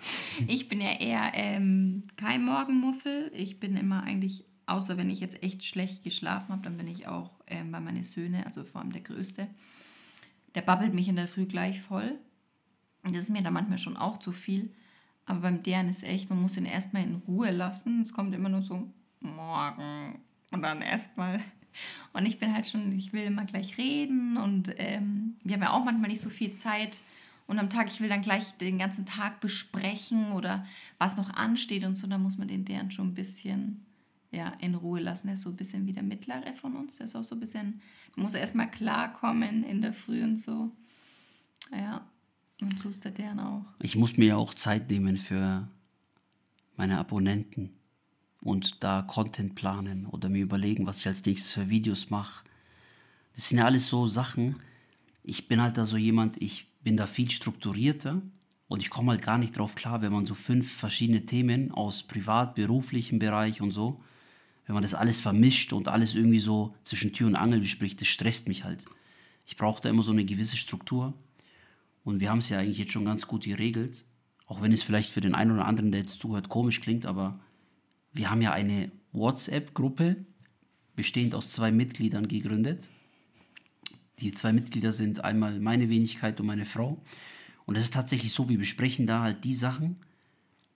Ich 0.47 0.67
bin 0.67 0.81
ja 0.81 0.91
eher 0.99 1.31
ähm, 1.33 2.03
kein 2.17 2.43
Morgenmuffel. 2.45 3.31
Ich 3.33 3.59
bin 3.59 3.75
immer 3.77 4.03
eigentlich, 4.03 4.45
außer 4.65 4.97
wenn 4.97 5.09
ich 5.09 5.19
jetzt 5.19 5.41
echt 5.43 5.63
schlecht 5.63 6.03
geschlafen 6.03 6.49
habe, 6.49 6.63
dann 6.63 6.77
bin 6.77 6.87
ich 6.87 7.07
auch 7.07 7.31
ähm, 7.47 7.71
bei 7.71 7.79
meinen 7.79 8.03
Söhne, 8.03 8.45
also 8.45 8.63
vor 8.63 8.81
allem 8.81 8.91
der 8.91 9.01
Größte, 9.01 9.47
der 10.55 10.61
babbelt 10.61 10.93
mich 10.93 11.07
in 11.07 11.15
der 11.15 11.27
Früh 11.27 11.45
gleich 11.45 11.81
voll. 11.81 12.17
Und 13.03 13.15
das 13.15 13.23
ist 13.23 13.29
mir 13.29 13.41
dann 13.41 13.53
manchmal 13.53 13.79
schon 13.79 13.97
auch 13.97 14.17
zu 14.19 14.31
viel. 14.31 14.71
Aber 15.25 15.39
beim 15.39 15.63
deren 15.63 15.89
ist 15.89 16.03
echt, 16.03 16.29
man 16.29 16.41
muss 16.41 16.57
ihn 16.57 16.65
erstmal 16.65 17.03
in 17.03 17.15
Ruhe 17.27 17.51
lassen. 17.51 18.01
Es 18.01 18.13
kommt 18.13 18.33
immer 18.33 18.49
nur 18.49 18.61
so, 18.61 18.89
morgen. 19.19 20.19
Und 20.51 20.61
dann 20.61 20.81
erstmal. 20.81 21.39
Und 22.13 22.25
ich 22.25 22.37
bin 22.37 22.53
halt 22.53 22.67
schon, 22.67 22.91
ich 22.97 23.13
will 23.13 23.23
immer 23.23 23.45
gleich 23.45 23.77
reden 23.77 24.37
und 24.37 24.75
ähm, 24.77 25.37
wir 25.43 25.55
haben 25.55 25.63
ja 25.63 25.71
auch 25.71 25.83
manchmal 25.83 26.09
nicht 26.09 26.21
so 26.21 26.29
viel 26.29 26.53
Zeit. 26.53 27.01
Und 27.47 27.59
am 27.59 27.69
Tag, 27.69 27.87
ich 27.87 27.99
will 27.99 28.09
dann 28.09 28.21
gleich 28.21 28.55
den 28.57 28.77
ganzen 28.77 29.05
Tag 29.05 29.41
besprechen 29.41 30.31
oder 30.33 30.65
was 30.97 31.17
noch 31.17 31.31
ansteht 31.31 31.83
und 31.83 31.95
so. 31.95 32.07
Da 32.07 32.17
muss 32.17 32.37
man 32.37 32.47
den 32.47 32.63
deren 32.63 32.91
schon 32.91 33.09
ein 33.09 33.13
bisschen 33.15 33.85
ja, 34.33 34.53
in 34.59 34.75
Ruhe 34.75 34.99
lassen. 34.99 35.27
Der 35.27 35.35
ist 35.35 35.43
so 35.43 35.49
ein 35.49 35.55
bisschen 35.55 35.85
wie 35.85 35.93
der 35.93 36.03
Mittlere 36.03 36.53
von 36.53 36.75
uns. 36.75 36.97
Der 36.97 37.05
ist 37.05 37.15
auch 37.15 37.23
so 37.23 37.35
ein 37.35 37.39
bisschen, 37.39 37.81
muss 38.15 38.33
erstmal 38.33 38.69
klarkommen 38.69 39.63
in 39.63 39.81
der 39.81 39.93
Früh 39.93 40.23
und 40.23 40.37
so. 40.37 40.71
Ja, 41.71 42.05
und 42.61 42.79
so 42.79 42.89
ist 42.89 43.03
der 43.03 43.11
deren 43.11 43.39
auch. 43.39 43.65
Ich 43.79 43.95
muss 43.95 44.17
mir 44.17 44.27
ja 44.27 44.35
auch 44.35 44.53
Zeit 44.53 44.89
nehmen 44.89 45.17
für 45.17 45.67
meine 46.75 46.97
Abonnenten 46.97 47.71
und 48.41 48.83
da 48.83 49.03
Content 49.03 49.55
planen 49.55 50.05
oder 50.07 50.29
mir 50.29 50.43
überlegen, 50.43 50.85
was 50.85 50.99
ich 50.99 51.07
als 51.07 51.25
nächstes 51.25 51.53
für 51.53 51.69
Videos 51.69 52.09
mache. 52.09 52.43
Das 53.35 53.49
sind 53.49 53.59
ja 53.59 53.65
alles 53.65 53.87
so 53.87 54.07
Sachen. 54.07 54.57
Ich 55.23 55.47
bin 55.47 55.61
halt 55.61 55.77
da 55.77 55.85
so 55.85 55.97
jemand, 55.97 56.41
ich 56.41 56.67
bin 56.83 56.97
da 56.97 57.07
viel 57.07 57.31
strukturierter 57.31 58.21
und 58.67 58.81
ich 58.81 58.89
komme 58.89 59.11
halt 59.11 59.21
gar 59.21 59.37
nicht 59.37 59.57
drauf 59.57 59.75
klar, 59.75 60.01
wenn 60.01 60.11
man 60.11 60.25
so 60.25 60.35
fünf 60.35 60.71
verschiedene 60.71 61.25
Themen 61.25 61.71
aus 61.71 62.03
privat, 62.03 62.55
beruflichem 62.55 63.19
Bereich 63.19 63.61
und 63.61 63.71
so, 63.71 64.01
wenn 64.65 64.73
man 64.73 64.83
das 64.83 64.95
alles 64.95 65.19
vermischt 65.19 65.73
und 65.73 65.87
alles 65.87 66.15
irgendwie 66.15 66.39
so 66.39 66.75
zwischen 66.83 67.13
Tür 67.13 67.27
und 67.27 67.35
Angel 67.35 67.59
bespricht, 67.59 67.99
das 68.01 68.07
stresst 68.07 68.47
mich 68.47 68.63
halt. 68.63 68.85
Ich 69.45 69.57
brauche 69.57 69.81
da 69.81 69.89
immer 69.89 70.03
so 70.03 70.11
eine 70.11 70.25
gewisse 70.25 70.57
Struktur 70.57 71.13
und 72.03 72.19
wir 72.19 72.29
haben 72.29 72.39
es 72.39 72.49
ja 72.49 72.59
eigentlich 72.59 72.77
jetzt 72.77 72.91
schon 72.91 73.05
ganz 73.05 73.27
gut 73.27 73.43
geregelt. 73.43 74.05
Auch 74.45 74.61
wenn 74.61 74.71
es 74.71 74.83
vielleicht 74.83 75.11
für 75.11 75.21
den 75.21 75.35
einen 75.35 75.51
oder 75.51 75.65
anderen, 75.65 75.91
der 75.91 76.01
jetzt 76.01 76.19
zuhört, 76.19 76.49
komisch 76.49 76.81
klingt, 76.81 77.05
aber 77.05 77.39
wir 78.13 78.29
haben 78.29 78.41
ja 78.41 78.51
eine 78.51 78.91
WhatsApp-Gruppe, 79.11 80.17
bestehend 80.95 81.33
aus 81.33 81.49
zwei 81.49 81.71
Mitgliedern 81.71 82.27
gegründet. 82.27 82.89
Die 84.19 84.33
zwei 84.33 84.53
Mitglieder 84.53 84.91
sind 84.91 85.23
einmal 85.23 85.59
meine 85.59 85.89
Wenigkeit 85.89 86.39
und 86.39 86.45
meine 86.45 86.65
Frau. 86.65 87.01
Und 87.65 87.75
es 87.75 87.83
ist 87.83 87.93
tatsächlich 87.93 88.33
so, 88.33 88.49
wir 88.49 88.57
besprechen 88.57 89.07
da 89.07 89.21
halt 89.21 89.43
die 89.43 89.55
Sachen, 89.55 89.97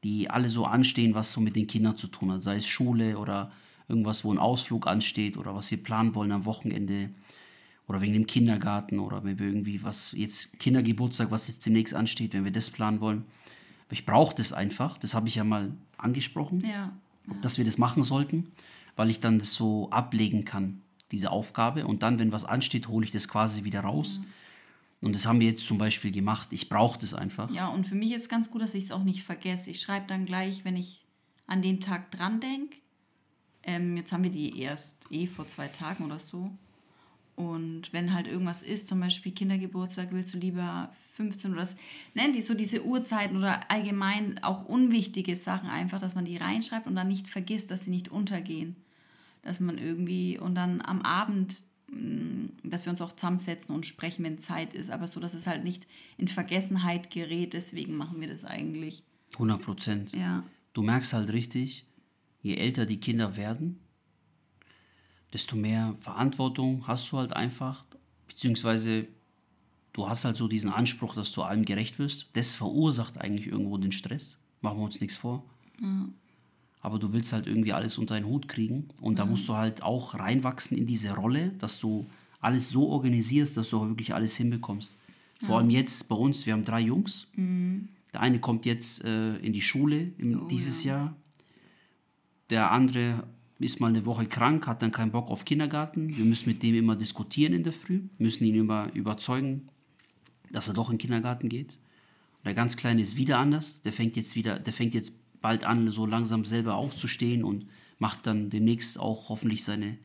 die 0.04 0.30
alle 0.30 0.50
so 0.50 0.66
anstehen, 0.66 1.14
was 1.14 1.32
so 1.32 1.42
mit 1.42 1.56
den 1.56 1.68
Kindern 1.68 1.98
zu 1.98 2.08
tun 2.08 2.32
hat. 2.32 2.44
Sei 2.44 2.58
es 2.58 2.68
Schule 2.68 3.18
oder 3.18 3.52
irgendwas, 3.88 4.24
wo 4.24 4.32
ein 4.34 4.38
Ausflug 4.40 4.88
ansteht 4.88 5.38
oder 5.38 5.56
was 5.56 5.72
wir 5.72 5.82
planen 5.82 6.14
wollen 6.16 6.32
am 6.32 6.46
Wochenende 6.46 7.10
oder 7.88 8.02
wegen 8.02 8.14
dem 8.14 8.28
Kindergarten 8.28 9.00
oder 9.00 9.24
wenn 9.24 9.40
wir 9.40 9.48
irgendwie 9.48 9.82
was, 9.84 10.12
jetzt 10.12 10.60
Kindergeburtstag, 10.60 11.32
was 11.32 11.48
jetzt 11.48 11.66
demnächst 11.66 11.94
ansteht, 11.94 12.34
wenn 12.34 12.44
wir 12.44 12.52
das 12.52 12.70
planen 12.70 13.00
wollen. 13.00 13.24
Aber 13.86 13.94
ich 13.94 14.06
brauche 14.06 14.36
das 14.36 14.52
einfach, 14.52 14.98
das 14.98 15.14
habe 15.14 15.30
ich 15.30 15.36
ja 15.36 15.44
mal 15.46 15.72
angesprochen, 15.98 16.62
Ja. 16.70 16.92
dass 17.42 17.58
wir 17.58 17.64
das 17.66 17.78
machen 17.78 18.04
sollten, 18.04 18.52
weil 18.98 19.10
ich 19.10 19.20
dann 19.22 19.40
das 19.40 19.54
so 19.54 19.90
ablegen 19.90 20.44
kann, 20.44 20.82
diese 21.12 21.32
Aufgabe. 21.32 21.88
Und 21.88 22.04
dann, 22.04 22.20
wenn 22.20 22.34
was 22.34 22.44
ansteht, 22.44 22.90
hole 22.90 23.06
ich 23.06 23.12
das 23.12 23.30
quasi 23.30 23.64
wieder 23.64 23.82
raus. 23.82 24.20
Und 25.00 25.14
das 25.16 25.26
haben 25.26 25.40
wir 25.40 25.48
jetzt 25.48 25.66
zum 25.66 25.78
Beispiel 25.78 26.12
gemacht. 26.12 26.50
Ich 26.52 26.68
brauche 26.70 27.00
das 27.00 27.14
einfach. 27.14 27.50
Ja, 27.52 27.68
und 27.70 27.88
für 27.88 27.96
mich 27.96 28.12
ist 28.12 28.28
ganz 28.30 28.50
gut, 28.52 28.62
dass 28.62 28.74
ich 28.74 28.86
es 28.86 28.92
auch 28.92 29.04
nicht 29.04 29.24
vergesse. 29.24 29.70
Ich 29.70 29.80
schreibe 29.80 30.08
dann 30.08 30.26
gleich, 30.26 30.66
wenn 30.66 30.76
ich 30.76 31.06
an 31.46 31.62
den 31.62 31.80
Tag 31.80 32.12
dran 32.12 32.42
denke. 32.42 32.76
Ähm, 33.68 33.98
jetzt 33.98 34.12
haben 34.12 34.24
wir 34.24 34.32
die 34.32 34.60
erst 34.60 35.06
eh 35.12 35.28
vor 35.28 35.48
zwei 35.48 35.68
Tagen 35.68 36.06
oder 36.06 36.20
so. 36.20 36.52
Und 37.36 37.94
wenn 37.94 38.16
halt 38.16 38.26
irgendwas 38.26 38.64
ist, 38.64 38.88
zum 38.88 39.00
Beispiel 39.00 39.32
Kindergeburtstag, 39.32 40.08
willst 40.12 40.34
du 40.34 40.40
lieber 40.40 40.90
15 41.14 41.52
oder 41.52 41.62
das, 41.62 41.76
nennt 42.16 42.36
die 42.36 42.42
so 42.42 42.56
diese 42.56 42.84
Uhrzeiten 42.84 43.38
oder 43.38 43.70
allgemein 43.70 44.42
auch 44.42 44.66
unwichtige 44.66 45.36
Sachen 45.36 45.70
einfach, 45.70 46.00
dass 46.00 46.16
man 46.16 46.26
die 46.26 46.38
reinschreibt 46.38 46.88
und 46.88 46.96
dann 46.96 47.08
nicht 47.10 47.28
vergisst, 47.28 47.70
dass 47.70 47.84
sie 47.84 47.92
nicht 47.92 48.10
untergehen. 48.10 48.76
Dass 49.44 49.60
man 49.60 49.78
irgendwie 49.78 50.40
und 50.40 50.56
dann 50.56 50.82
am 50.82 51.04
Abend, 51.04 51.62
mh, 51.92 52.50
dass 52.64 52.88
wir 52.88 52.92
uns 52.92 53.02
auch 53.02 53.12
zusammensetzen 53.12 53.76
und 53.76 53.86
sprechen, 53.86 54.26
wenn 54.26 54.40
Zeit 54.40 54.74
ist, 54.74 54.90
aber 54.90 55.08
so, 55.08 55.20
dass 55.20 55.36
es 55.36 55.46
halt 55.46 55.64
nicht 55.64 55.86
in 56.18 56.28
Vergessenheit 56.28 57.12
gerät. 57.12 57.54
Deswegen 57.54 57.98
machen 57.98 58.20
wir 58.20 58.30
das 58.30 58.46
eigentlich. 58.46 59.04
100 59.34 59.62
Prozent. 59.62 60.12
Ja. 60.14 60.44
Du 60.74 60.82
merkst 60.82 61.14
halt 61.14 61.30
richtig, 61.30 61.86
je 62.48 62.56
älter 62.56 62.86
die 62.86 63.00
Kinder 63.00 63.36
werden, 63.36 63.80
desto 65.34 65.56
mehr 65.56 65.96
Verantwortung 66.00 66.88
hast 66.88 67.12
du 67.12 67.18
halt 67.18 67.34
einfach, 67.34 67.86
beziehungsweise 68.28 69.08
du 69.94 70.08
hast 70.08 70.26
halt 70.26 70.38
so 70.38 70.48
diesen 70.48 70.72
Anspruch, 70.72 71.14
dass 71.14 71.32
du 71.32 71.44
allem 71.44 71.66
gerecht 71.66 72.00
wirst. 72.00 72.30
Das 72.34 72.54
verursacht 72.54 73.18
eigentlich 73.20 73.48
irgendwo 73.48 73.78
den 73.78 73.92
Stress. 73.92 74.40
Machen 74.62 74.80
wir 74.80 74.86
uns 74.86 75.02
nichts 75.02 75.16
vor. 75.16 75.44
Aber 76.80 77.00
du 77.00 77.12
willst 77.12 77.34
halt 77.34 77.48
irgendwie 77.48 77.74
alles 77.74 77.98
unter 77.98 78.16
einen 78.16 78.28
Hut 78.28 78.48
kriegen 78.48 78.88
und 79.02 79.20
da 79.20 79.26
musst 79.26 79.48
du 79.50 79.56
halt 79.56 79.84
auch 79.84 80.14
reinwachsen 80.14 80.78
in 80.78 80.88
diese 80.88 81.12
Rolle, 81.16 81.50
dass 81.60 81.80
du 81.80 82.06
alles 82.40 82.70
so 82.70 82.88
organisierst, 82.90 83.58
dass 83.58 83.72
du 83.72 83.80
auch 83.80 83.88
wirklich 83.88 84.14
alles 84.14 84.38
hinbekommst. 84.38 84.96
Vor 85.44 85.58
allem 85.58 85.70
jetzt 85.70 86.08
bei 86.08 86.16
uns, 86.16 86.46
wir 86.46 86.54
haben 86.54 86.64
drei 86.66 86.80
Jungs. 86.80 87.28
Der 88.14 88.22
eine 88.22 88.40
kommt 88.40 88.66
jetzt 88.66 89.04
äh, 89.04 89.36
in 89.38 89.54
die 89.54 89.62
Schule 89.62 90.14
im, 90.18 90.48
dieses 90.48 90.84
Jahr. 90.84 91.16
Der 92.50 92.72
andere 92.72 93.28
ist 93.60 93.80
mal 93.80 93.88
eine 93.88 94.06
Woche 94.06 94.26
krank, 94.26 94.68
hat 94.68 94.82
dann 94.82 94.92
keinen 94.92 95.12
Bock 95.12 95.30
auf 95.30 95.46
Kindergarten. 95.46 96.16
Wir 96.16 96.26
müssen 96.26 96.50
mit 96.50 96.64
dem 96.64 96.76
immer 96.76 96.96
diskutieren 96.96 97.54
in 97.54 97.64
der 97.64 97.74
Früh, 97.74 98.04
müssen 98.18 98.44
ihn 98.46 98.56
immer 98.56 98.92
überzeugen, 98.94 99.70
dass 100.52 100.68
er 100.68 100.74
doch 100.74 100.90
in 100.90 100.96
den 100.96 101.00
Kindergarten 101.00 101.50
geht. 101.50 101.74
Und 102.38 102.46
der 102.46 102.54
ganz 102.54 102.78
Kleine 102.78 103.02
ist 103.02 103.18
wieder 103.18 103.40
anders. 103.40 103.82
Der 103.82 103.94
fängt 103.94 104.16
jetzt 104.16 104.36
wieder, 104.36 104.60
der 104.60 104.74
fängt 104.74 104.94
jetzt 104.94 105.20
bald 105.42 105.64
an, 105.64 105.90
so 105.92 106.06
langsam 106.06 106.46
selber 106.46 106.76
aufzustehen 106.76 107.44
und 107.44 107.68
macht 108.00 108.28
dann 108.28 108.50
demnächst 108.50 109.00
auch 109.00 109.30
hoffentlich 109.30 109.64
seine, 109.64 109.98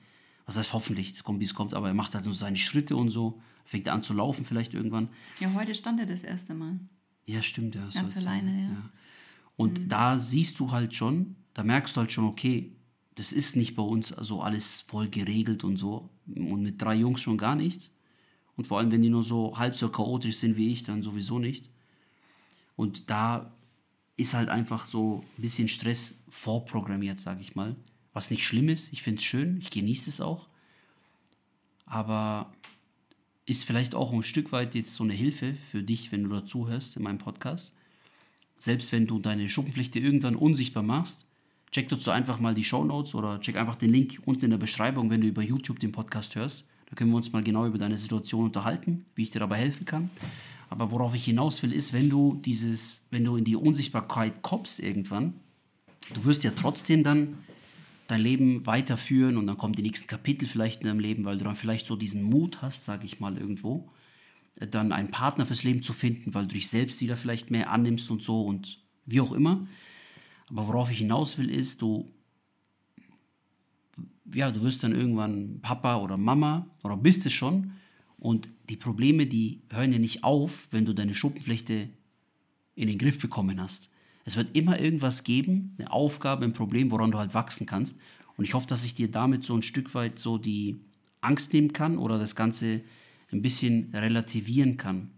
was 0.47 0.57
heißt 0.57 0.73
hoffentlich, 0.73 1.13
es 1.13 1.25
kommt 1.25 1.41
wie 1.41 1.45
es 1.45 1.55
kommt, 1.55 1.75
aber 1.75 1.89
er 1.89 1.95
macht 1.95 2.15
halt 2.15 2.25
so 2.25 2.33
seine 2.33 2.57
Schritte 2.57 2.97
und 2.97 3.11
so, 3.11 3.41
fängt 3.65 3.89
an 3.89 4.03
zu 4.03 4.15
laufen 4.15 4.45
vielleicht 4.45 4.75
irgendwann. 4.75 5.09
Ja, 5.41 5.53
heute 5.55 5.75
stand 5.75 6.01
er 6.01 6.07
das 6.07 6.23
erste 6.23 6.55
Mal. 6.55 6.81
Ja, 7.27 7.43
stimmt, 7.43 7.75
ja. 7.75 7.89
Ganz 7.93 8.17
alleine, 8.17 8.51
sein, 8.51 8.71
ja. 8.73 8.91
Und 9.57 9.93
da 9.93 10.19
siehst 10.19 10.59
du 10.59 10.73
halt 10.73 10.95
schon, 10.95 11.37
da 11.55 11.63
merkst 11.63 11.97
du 11.97 12.01
halt 12.01 12.13
schon, 12.13 12.25
okay, 12.25 12.73
das 13.15 13.33
ist 13.33 13.57
nicht 13.57 13.77
bei 13.77 13.83
uns 13.83 14.09
so 14.09 14.43
alles 14.43 14.81
voll 14.81 15.09
geregelt 15.09 15.65
und 15.65 15.77
so. 15.77 16.11
Und 16.27 16.63
mit 16.63 16.81
drei 16.81 16.95
Jungs 16.95 17.21
schon 17.21 17.37
gar 17.37 17.57
nicht. 17.57 17.91
Und 18.57 18.67
vor 18.67 18.79
allem, 18.79 18.93
wenn 18.93 19.03
die 19.03 19.11
nur 19.11 19.25
so 19.25 19.59
halb 19.59 19.75
so 19.75 19.89
chaotisch 19.89 20.37
sind 20.37 20.57
wie 20.57 20.73
ich, 20.73 20.83
dann 20.83 21.03
sowieso 21.03 21.39
nicht. 21.39 21.71
Und 22.77 23.11
da 23.11 23.53
ist 24.17 24.35
halt 24.35 24.49
einfach 24.49 24.85
so 24.85 25.25
ein 25.37 25.43
bisschen 25.43 25.69
Stress 25.69 26.19
vorprogrammiert, 26.29 27.19
sag 27.19 27.41
ich 27.41 27.55
mal. 27.55 27.77
Was 28.13 28.31
nicht 28.31 28.45
schlimm 28.45 28.69
ist, 28.69 28.93
ich 28.93 29.03
finde 29.03 29.19
es 29.21 29.25
schön, 29.25 29.59
ich 29.61 29.71
genieße 29.71 30.11
es 30.11 30.21
auch. 30.21 30.49
Aber 31.87 32.53
ist 33.45 33.65
vielleicht 33.65 33.95
auch 33.95 34.13
ein 34.13 34.23
Stück 34.23 34.53
weit 34.53 34.75
jetzt 34.75 34.95
so 34.95 35.05
eine 35.05 35.15
Hilfe 35.15 35.55
für 35.55 35.83
dich, 35.83 36.13
wenn 36.13 36.25
du 36.25 36.31
dazu 36.31 36.69
hörst 36.69 36.97
in 36.97 37.03
meinem 37.03 37.19
Podcast. 37.19 37.77
Selbst 38.59 38.93
wenn 38.93 39.07
du 39.07 39.19
deine 39.19 39.49
Schuppenpflicht 39.49 39.97
irgendwann 39.97 40.37
unsichtbar 40.37 40.83
machst, 40.83 41.27
check 41.73 41.89
dazu 41.89 42.11
einfach 42.11 42.39
mal 42.39 42.55
die 42.55 42.65
Shownotes 42.65 43.15
oder 43.15 43.41
check 43.41 43.57
einfach 43.57 43.77
den 43.77 43.91
Link 43.91 44.21
unten 44.25 44.45
in 44.45 44.51
der 44.51 44.59
Beschreibung, 44.59 45.11
wenn 45.11 45.23
du 45.23 45.27
über 45.27 45.43
YouTube 45.43 45.81
den 45.81 45.91
Podcast 45.91 46.37
hörst. 46.37 46.69
Da 46.89 46.95
können 46.95 47.11
wir 47.11 47.17
uns 47.17 47.33
mal 47.33 47.43
genau 47.43 47.67
über 47.67 47.79
deine 47.79 47.97
Situation 47.97 48.45
unterhalten, 48.45 49.07
wie 49.15 49.23
ich 49.23 49.31
dir 49.31 49.41
dabei 49.41 49.57
helfen 49.57 49.87
kann. 49.87 50.11
Aber 50.69 50.91
worauf 50.91 51.15
ich 51.15 51.25
hinaus 51.25 51.63
will, 51.63 51.73
ist, 51.73 51.93
wenn 51.93 52.11
du 52.11 52.41
dieses, 52.45 53.07
wenn 53.11 53.25
du 53.25 53.37
in 53.37 53.45
die 53.45 53.57
Unsichtbarkeit 53.57 54.43
kommst 54.43 54.81
irgendwann, 54.81 55.35
du 56.15 56.25
wirst 56.25 56.45
ja 56.45 56.53
trotzdem 56.55 57.03
dann 57.03 57.39
dein 58.09 58.21
Leben 58.21 58.67
weiterführen 58.67 59.39
und 59.39 59.47
dann 59.47 59.57
kommen 59.57 59.75
die 59.75 59.83
nächsten 59.83 60.07
Kapitel 60.07 60.47
vielleicht 60.47 60.83
in 60.83 60.89
deinem 60.89 61.01
Leben, 61.01 61.25
weil 61.25 61.39
du 61.39 61.45
dann 61.45 61.57
vielleicht 61.57 61.87
so 61.87 61.97
diesen 61.97 62.23
Mut 62.23 62.61
hast, 62.61 62.85
sage 62.85 63.07
ich 63.07 63.21
mal 63.21 63.39
irgendwo, 63.39 63.89
äh, 64.61 64.67
dann 64.67 64.93
einen 64.93 65.11
Partner 65.11 65.47
fürs 65.47 65.63
Leben 65.63 65.83
zu 65.83 65.95
finden, 65.95 66.35
weil 66.35 66.47
du 66.47 66.55
dich 66.55 66.69
selbst 66.69 67.01
wieder 67.01 67.17
vielleicht 67.17 67.51
mehr 67.51 67.71
annimmst 67.71 68.11
und 68.11 68.23
so 68.23 68.43
und 68.43 68.81
wie 69.07 69.21
auch 69.23 69.33
immer. 69.33 69.67
Aber 70.51 70.67
worauf 70.69 70.91
ich 70.91 70.99
hinaus 70.99 71.39
will, 71.39 71.51
ist, 71.51 71.83
du 71.83 72.11
ja, 74.35 74.51
du 74.51 74.63
wirst 74.63 74.83
dann 74.83 74.95
irgendwann 74.95 75.61
Papa 75.61 75.97
oder 75.99 76.17
Mama 76.17 76.67
oder 76.83 76.97
bist 76.97 77.27
es 77.27 77.33
schon. 77.33 77.73
Und 78.19 78.49
die 78.69 78.77
Probleme, 78.77 79.27
die 79.27 79.63
hören 79.71 79.93
ja 79.93 79.99
nicht 79.99 80.25
auf, 80.25 80.69
wenn 80.71 80.85
du 80.85 80.93
deine 80.93 81.15
Schuppenflechte 81.15 81.89
in 82.75 82.89
den 82.89 82.99
Griff 82.99 83.21
bekommen 83.21 83.61
hast. 83.61 83.91
Es 84.25 84.37
wird 84.37 84.57
immer 84.57 84.79
irgendwas 84.79 85.25
geben, 85.25 85.75
eine 85.79 85.91
Aufgabe, 85.91 86.45
ein 86.45 86.53
Problem, 86.53 86.91
woran 86.91 87.11
du 87.11 87.19
halt 87.19 87.35
wachsen 87.35 87.67
kannst. 87.67 87.99
Und 88.37 88.45
ich 88.45 88.55
hoffe, 88.55 88.69
dass 88.69 88.85
ich 88.85 88.95
dir 88.95 89.11
damit 89.11 89.43
so 89.43 89.55
ein 89.55 89.63
Stück 89.63 89.95
weit 89.95 90.19
so 90.19 90.39
die 90.39 90.81
Angst 91.21 91.53
nehmen 91.53 91.73
kann 91.73 91.99
oder 91.99 92.19
das 92.19 92.37
Ganze 92.37 92.83
ein 93.33 93.43
bisschen 93.43 93.91
relativieren 93.93 94.77
kann. 94.77 95.11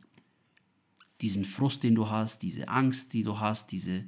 Diesen 1.21 1.45
Frust, 1.45 1.85
den 1.85 1.95
du 1.95 2.09
hast, 2.09 2.43
diese 2.43 2.69
Angst, 2.69 3.13
die 3.13 3.23
du 3.23 3.39
hast, 3.39 3.71
diese 3.71 4.05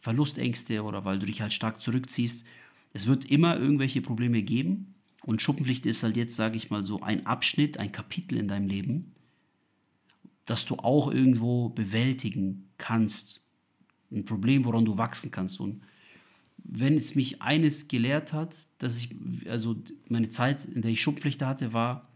Verlustängste 0.00 0.82
oder 0.82 1.04
weil 1.04 1.18
du 1.18 1.26
dich 1.26 1.40
halt 1.40 1.52
stark 1.52 1.80
zurückziehst. 1.80 2.44
Es 2.92 3.06
wird 3.06 3.26
immer 3.26 3.58
irgendwelche 3.58 4.00
Probleme 4.00 4.42
geben. 4.42 4.94
Und 5.22 5.42
Schuppenpflicht 5.42 5.84
ist 5.86 6.02
halt 6.02 6.16
jetzt, 6.16 6.34
sage 6.34 6.56
ich 6.56 6.70
mal 6.70 6.82
so, 6.82 7.02
ein 7.02 7.26
Abschnitt, 7.26 7.78
ein 7.78 7.92
Kapitel 7.92 8.38
in 8.38 8.48
deinem 8.48 8.66
Leben, 8.66 9.12
das 10.46 10.64
du 10.64 10.76
auch 10.76 11.12
irgendwo 11.12 11.68
bewältigen 11.68 12.70
kannst. 12.78 13.40
Ein 14.10 14.24
Problem, 14.24 14.64
woran 14.64 14.86
du 14.86 14.96
wachsen 14.96 15.30
kannst. 15.30 15.60
Und 15.60 15.82
wenn 16.56 16.94
es 16.94 17.14
mich 17.14 17.42
eines 17.42 17.88
gelehrt 17.88 18.32
hat, 18.32 18.66
dass 18.78 18.98
ich, 18.98 19.10
also 19.48 19.76
meine 20.08 20.30
Zeit, 20.30 20.64
in 20.64 20.80
der 20.80 20.90
ich 20.90 21.02
Schuppenpflicht 21.02 21.42
hatte, 21.42 21.74
war, 21.74 22.08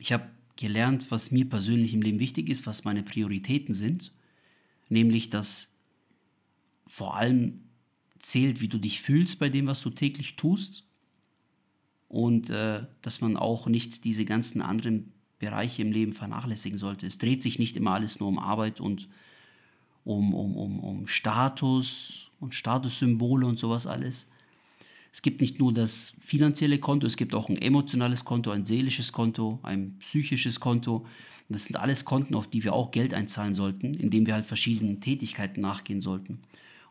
ich 0.00 0.12
habe 0.12 0.30
gelernt, 0.56 1.10
was 1.10 1.30
mir 1.30 1.48
persönlich 1.48 1.92
im 1.92 2.02
Leben 2.02 2.18
wichtig 2.18 2.48
ist, 2.48 2.66
was 2.66 2.84
meine 2.84 3.02
Prioritäten 3.02 3.74
sind. 3.74 4.12
Nämlich, 4.88 5.30
dass 5.30 5.71
vor 6.92 7.16
allem 7.16 7.62
zählt, 8.18 8.60
wie 8.60 8.68
du 8.68 8.76
dich 8.76 9.00
fühlst 9.00 9.38
bei 9.38 9.48
dem, 9.48 9.66
was 9.66 9.80
du 9.80 9.88
täglich 9.88 10.36
tust. 10.36 10.86
Und 12.08 12.50
äh, 12.50 12.84
dass 13.00 13.22
man 13.22 13.38
auch 13.38 13.66
nicht 13.66 14.04
diese 14.04 14.26
ganzen 14.26 14.60
anderen 14.60 15.10
Bereiche 15.38 15.80
im 15.80 15.90
Leben 15.90 16.12
vernachlässigen 16.12 16.76
sollte. 16.76 17.06
Es 17.06 17.16
dreht 17.16 17.40
sich 17.40 17.58
nicht 17.58 17.78
immer 17.78 17.92
alles 17.92 18.20
nur 18.20 18.28
um 18.28 18.38
Arbeit 18.38 18.78
und 18.78 19.08
um, 20.04 20.34
um, 20.34 20.54
um, 20.54 20.80
um 20.80 21.06
Status 21.06 22.30
und 22.40 22.54
Statussymbole 22.54 23.46
und 23.46 23.58
sowas 23.58 23.86
alles. 23.86 24.28
Es 25.14 25.22
gibt 25.22 25.40
nicht 25.40 25.58
nur 25.58 25.72
das 25.72 26.18
finanzielle 26.20 26.78
Konto, 26.78 27.06
es 27.06 27.16
gibt 27.16 27.34
auch 27.34 27.48
ein 27.48 27.56
emotionales 27.56 28.26
Konto, 28.26 28.50
ein 28.50 28.66
seelisches 28.66 29.12
Konto, 29.12 29.60
ein 29.62 29.96
psychisches 30.00 30.60
Konto. 30.60 31.06
Das 31.48 31.64
sind 31.64 31.76
alles 31.76 32.04
Konten, 32.04 32.34
auf 32.34 32.48
die 32.48 32.62
wir 32.64 32.74
auch 32.74 32.90
Geld 32.90 33.14
einzahlen 33.14 33.54
sollten, 33.54 33.94
indem 33.94 34.26
wir 34.26 34.34
halt 34.34 34.44
verschiedenen 34.44 35.00
Tätigkeiten 35.00 35.62
nachgehen 35.62 36.02
sollten. 36.02 36.42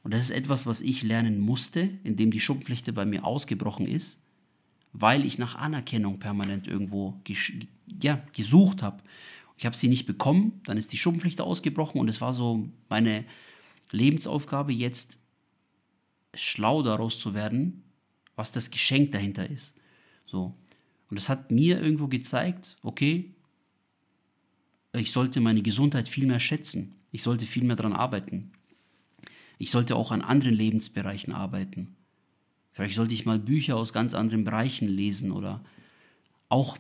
Und 0.04 0.14
das 0.14 0.26
ist 0.26 0.32
etwas, 0.32 0.66
was 0.66 0.82
ich 0.82 1.04
lernen 1.04 1.40
musste, 1.40 1.90
indem 2.04 2.32
die 2.32 2.40
Schuppenpflicht 2.40 2.94
bei 2.94 3.06
mir 3.06 3.24
ausgebrochen 3.24 3.88
ist, 3.88 4.22
weil 4.94 5.26
ich 5.26 5.38
nach 5.38 5.56
Anerkennung 5.56 6.20
permanent 6.20 6.68
irgendwo 6.68 7.22
ja, 8.02 8.24
gesucht 8.34 8.82
habe. 8.82 9.04
Ich 9.58 9.66
habe 9.66 9.76
sie 9.76 9.88
nicht 9.88 10.08
bekommen, 10.08 10.60
dann 10.66 10.78
ist 10.78 10.92
die 10.92 10.98
Schuppenpflicht 10.98 11.40
ausgebrochen 11.40 12.02
und 12.02 12.10
es 12.10 12.20
war 12.20 12.34
so 12.34 12.68
meine 12.90 13.26
Lebensaufgabe, 13.92 14.74
jetzt 14.74 15.20
schlau 16.34 16.82
daraus 16.82 17.20
zu 17.20 17.34
werden, 17.34 17.84
was 18.36 18.52
das 18.52 18.72
Geschenk 18.72 19.12
dahinter 19.12 19.50
ist. 19.50 19.76
So. 20.26 20.56
Und 21.10 21.20
das 21.20 21.30
hat 21.30 21.52
mir 21.52 21.80
irgendwo 21.80 22.08
gezeigt, 22.08 22.78
okay, 22.82 23.34
ich 24.94 25.12
sollte 25.12 25.42
meine 25.42 25.62
Gesundheit 25.62 26.10
viel 26.10 26.26
mehr 26.26 26.40
schätzen. 26.40 26.96
Ich 27.12 27.24
sollte 27.24 27.46
viel 27.46 27.64
mehr 27.64 27.76
daran 27.76 27.94
arbeiten. 27.94 28.52
Ich 29.62 29.70
sollte 29.70 29.96
auch 29.96 30.12
an 30.12 30.24
anderen 30.24 30.56
Lebensbereichen 30.56 31.34
arbeiten. 31.34 31.96
Vielleicht 32.72 32.96
sollte 32.96 33.14
ich 33.14 33.28
mal 33.28 33.38
Bücher 33.38 33.78
aus 33.78 33.94
ganz 33.94 34.16
anderen 34.16 34.44
Bereichen 34.44 34.88
lesen 34.88 35.32
oder 35.32 35.64
auch, 36.50 36.80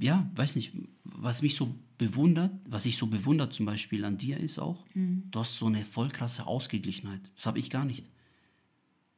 ja, 0.00 0.28
weiß 0.34 0.56
nicht, 0.56 0.72
was 1.04 1.42
mich 1.42 1.54
so 1.54 1.72
bewundert, 1.96 2.50
was 2.68 2.84
ich 2.86 2.98
so 2.98 3.06
bewundert 3.06 3.54
zum 3.54 3.66
Beispiel 3.66 4.04
an 4.04 4.18
dir 4.18 4.38
ist 4.38 4.58
auch, 4.58 4.84
mhm. 4.94 5.22
du 5.30 5.38
hast 5.38 5.56
so 5.56 5.66
eine 5.66 5.84
voll 5.84 6.08
krasse 6.08 6.48
Ausgeglichenheit. 6.48 7.20
Das 7.36 7.46
habe 7.46 7.60
ich 7.60 7.70
gar 7.70 7.84
nicht. 7.84 8.04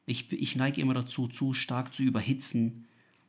Ich, 0.04 0.30
ich 0.30 0.54
neige 0.54 0.82
immer 0.82 0.92
dazu, 0.92 1.28
zu 1.28 1.54
stark 1.54 1.94
zu 1.94 2.02
überhitzen. 2.02 2.84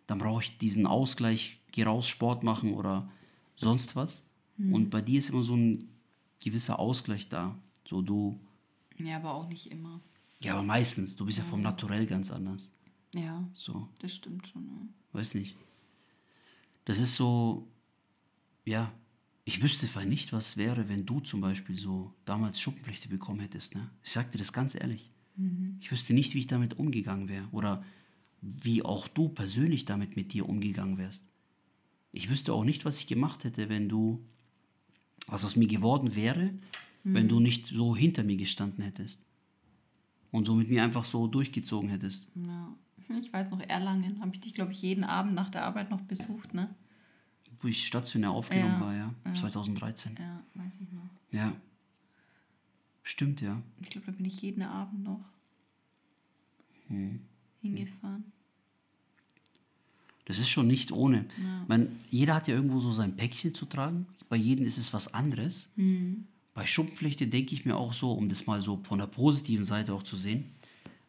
Dann 0.07 0.17
brauche 0.17 0.43
ich 0.43 0.57
diesen 0.57 0.85
Ausgleich, 0.85 1.57
geh 1.71 1.83
raus, 1.83 2.09
Sport 2.09 2.43
machen 2.43 2.73
oder 2.73 3.09
sonst 3.55 3.95
was. 3.95 4.29
Mhm. 4.57 4.73
Und 4.73 4.89
bei 4.89 5.01
dir 5.01 5.19
ist 5.19 5.29
immer 5.29 5.43
so 5.43 5.55
ein 5.55 5.87
gewisser 6.43 6.79
Ausgleich 6.79 7.29
da. 7.29 7.57
So 7.85 8.01
du. 8.01 8.41
Ja, 8.97 9.17
aber 9.17 9.33
auch 9.33 9.47
nicht 9.47 9.71
immer. 9.71 10.01
Ja, 10.39 10.53
aber 10.53 10.63
meistens. 10.63 11.15
Du 11.15 11.25
bist 11.25 11.37
ja, 11.37 11.43
ja 11.43 11.49
vom 11.49 11.61
Naturell 11.61 12.05
ganz 12.05 12.31
anders. 12.31 12.71
Ja. 13.13 13.47
So. 13.55 13.87
Das 13.99 14.15
stimmt 14.15 14.47
schon. 14.47 14.65
Ja. 14.67 15.19
Weiß 15.19 15.33
nicht. 15.35 15.55
Das 16.85 16.99
ist 16.99 17.15
so, 17.15 17.67
ja, 18.65 18.93
ich 19.45 19.61
wüsste 19.61 19.87
vielleicht 19.87 20.09
nicht, 20.09 20.33
was 20.33 20.57
wäre, 20.57 20.89
wenn 20.89 21.05
du 21.05 21.19
zum 21.19 21.41
Beispiel 21.41 21.77
so 21.77 22.13
damals 22.25 22.59
Schuppenflechte 22.59 23.09
bekommen 23.09 23.39
hättest. 23.39 23.75
Ne? 23.75 23.89
Ich 24.03 24.11
sag 24.11 24.31
dir 24.31 24.37
das 24.37 24.53
ganz 24.53 24.75
ehrlich. 24.75 25.09
Mhm. 25.35 25.77
Ich 25.79 25.91
wüsste 25.91 26.13
nicht, 26.13 26.33
wie 26.33 26.39
ich 26.39 26.47
damit 26.47 26.77
umgegangen 26.77 27.29
wäre 27.29 27.47
oder 27.51 27.83
wie 28.41 28.83
auch 28.83 29.07
du 29.07 29.29
persönlich 29.29 29.85
damit 29.85 30.15
mit 30.15 30.33
dir 30.33 30.47
umgegangen 30.47 30.97
wärst. 30.97 31.29
Ich 32.11 32.29
wüsste 32.29 32.53
auch 32.53 32.63
nicht, 32.63 32.85
was 32.85 32.99
ich 32.99 33.07
gemacht 33.07 33.43
hätte, 33.43 33.69
wenn 33.69 33.89
du, 33.89 34.23
was 35.27 35.45
aus 35.45 35.55
mir 35.55 35.67
geworden 35.67 36.15
wäre, 36.15 36.53
mhm. 37.09 37.13
wenn 37.13 37.27
du 37.27 37.39
nicht 37.39 37.67
so 37.67 37.95
hinter 37.95 38.23
mir 38.23 38.37
gestanden 38.37 38.83
hättest. 38.83 39.23
Und 40.31 40.45
so 40.45 40.55
mit 40.55 40.69
mir 40.69 40.83
einfach 40.83 41.05
so 41.05 41.27
durchgezogen 41.27 41.89
hättest. 41.89 42.29
Ja. 42.35 42.75
Ich 43.21 43.31
weiß 43.31 43.51
noch, 43.51 43.61
Erlangen 43.61 44.19
habe 44.19 44.31
ich 44.33 44.41
dich, 44.41 44.53
glaube 44.53 44.73
ich, 44.73 44.81
jeden 44.81 45.05
Abend 45.05 45.33
nach 45.33 45.49
der 45.49 45.63
Arbeit 45.63 45.89
noch 45.89 46.01
besucht, 46.01 46.53
ne? 46.53 46.69
wo 47.61 47.67
ich 47.67 47.85
stationär 47.85 48.31
aufgenommen 48.31 48.73
ja, 48.73 48.81
war, 48.81 48.95
ja. 48.95 49.13
ja. 49.25 49.33
2013. 49.33 50.15
Ja, 50.19 50.43
weiß 50.53 50.73
ich 50.81 50.91
noch. 50.91 51.09
Ja. 51.31 51.53
Stimmt, 53.03 53.41
ja. 53.41 53.61
Ich 53.81 53.89
glaube, 53.89 54.07
da 54.07 54.11
bin 54.11 54.25
ich 54.25 54.41
jeden 54.41 54.63
Abend 54.63 55.03
noch 55.03 55.23
hm. 56.87 57.21
hingefahren. 57.61 58.25
Das 60.25 60.39
ist 60.39 60.49
schon 60.49 60.67
nicht 60.67 60.91
ohne. 60.91 61.25
Ja. 61.41 61.65
Man, 61.67 61.97
jeder 62.09 62.35
hat 62.35 62.49
ja 62.49 62.55
irgendwo 62.55 62.79
so 62.79 62.91
sein 62.91 63.15
Päckchen 63.15 63.53
zu 63.53 63.65
tragen. 63.65 64.07
Bei 64.27 64.35
jedem 64.35 64.65
ist 64.65 64.77
es 64.77 64.93
was 64.93 65.13
anderes. 65.13 65.71
Mhm. 65.77 66.27
Bei 66.57 66.65
Schuppenflechte 66.65 67.27
denke 67.27 67.53
ich 67.53 67.65
mir 67.65 67.77
auch 67.77 67.93
so, 67.93 68.13
um 68.13 68.29
das 68.29 68.47
mal 68.47 68.63
so 68.63 68.79
von 68.81 68.97
der 68.97 69.05
positiven 69.05 69.63
Seite 69.63 69.93
auch 69.93 70.01
zu 70.01 70.17
sehen, 70.17 70.55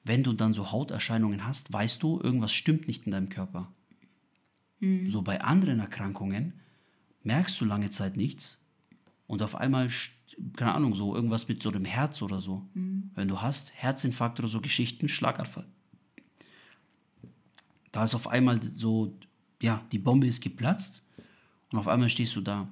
wenn 0.04 0.22
du 0.22 0.34
dann 0.34 0.52
so 0.52 0.72
Hauterscheinungen 0.72 1.46
hast, 1.46 1.72
weißt 1.72 2.02
du, 2.02 2.20
irgendwas 2.20 2.52
stimmt 2.52 2.86
nicht 2.86 3.06
in 3.06 3.12
deinem 3.12 3.30
Körper. 3.30 3.72
Mhm. 4.80 5.10
So 5.10 5.22
bei 5.22 5.40
anderen 5.40 5.80
Erkrankungen 5.80 6.52
merkst 7.22 7.58
du 7.58 7.64
lange 7.64 7.88
Zeit 7.88 8.14
nichts 8.14 8.60
und 9.26 9.42
auf 9.42 9.54
einmal, 9.54 9.88
keine 10.54 10.74
Ahnung, 10.74 10.94
so 10.94 11.14
irgendwas 11.14 11.48
mit 11.48 11.62
so 11.62 11.70
dem 11.70 11.86
Herz 11.86 12.20
oder 12.20 12.40
so. 12.40 12.68
Mhm. 12.74 13.10
Wenn 13.14 13.28
du 13.28 13.40
hast, 13.40 13.72
Herzinfarkt 13.74 14.40
oder 14.40 14.48
so 14.48 14.60
Geschichten, 14.60 15.08
Schlaganfall. 15.08 15.64
Da 17.90 18.04
ist 18.04 18.14
auf 18.14 18.28
einmal 18.28 18.62
so, 18.62 19.16
ja, 19.62 19.82
die 19.92 19.98
Bombe 19.98 20.26
ist 20.26 20.42
geplatzt 20.42 21.06
und 21.72 21.78
auf 21.78 21.88
einmal 21.88 22.10
stehst 22.10 22.36
du 22.36 22.42
da. 22.42 22.68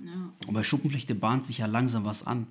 Ja. 0.00 0.32
Und 0.46 0.54
bei 0.54 0.62
Schuppenflechte 0.62 1.14
bahnt 1.14 1.44
sich 1.44 1.58
ja 1.58 1.66
langsam 1.66 2.04
was 2.04 2.26
an. 2.26 2.46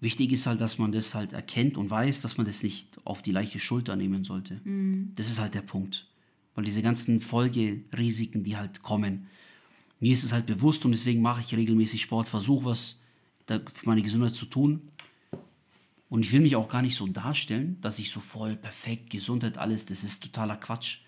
Wichtig 0.00 0.32
ist 0.32 0.46
halt, 0.46 0.60
dass 0.60 0.78
man 0.78 0.92
das 0.92 1.14
halt 1.14 1.32
erkennt 1.32 1.76
und 1.76 1.90
weiß, 1.90 2.20
dass 2.20 2.38
man 2.38 2.46
das 2.46 2.62
nicht 2.62 2.88
auf 3.04 3.20
die 3.20 3.32
leichte 3.32 3.58
Schulter 3.58 3.96
nehmen 3.96 4.24
sollte. 4.24 4.60
Mhm. 4.64 5.12
Das 5.16 5.28
ist 5.28 5.40
halt 5.40 5.54
der 5.54 5.62
Punkt. 5.62 6.06
Weil 6.54 6.64
diese 6.64 6.82
ganzen 6.82 7.20
Folgerisiken, 7.20 8.42
die 8.42 8.56
halt 8.56 8.82
kommen, 8.82 9.26
mir 10.00 10.12
ist 10.12 10.24
es 10.24 10.32
halt 10.32 10.46
bewusst 10.46 10.84
und 10.86 10.92
deswegen 10.92 11.20
mache 11.20 11.42
ich 11.42 11.54
regelmäßig 11.54 12.02
Sport, 12.02 12.28
versuche 12.28 12.64
was 12.64 12.96
für 13.46 13.62
meine 13.84 14.02
Gesundheit 14.02 14.32
zu 14.32 14.46
tun. 14.46 14.80
Und 16.08 16.24
ich 16.24 16.32
will 16.32 16.40
mich 16.40 16.56
auch 16.56 16.68
gar 16.68 16.82
nicht 16.82 16.96
so 16.96 17.06
darstellen, 17.06 17.78
dass 17.82 17.98
ich 17.98 18.10
so 18.10 18.20
voll 18.20 18.56
perfekt, 18.56 19.10
Gesundheit, 19.10 19.58
alles, 19.58 19.86
das 19.86 20.02
ist 20.02 20.22
totaler 20.22 20.56
Quatsch. 20.56 21.00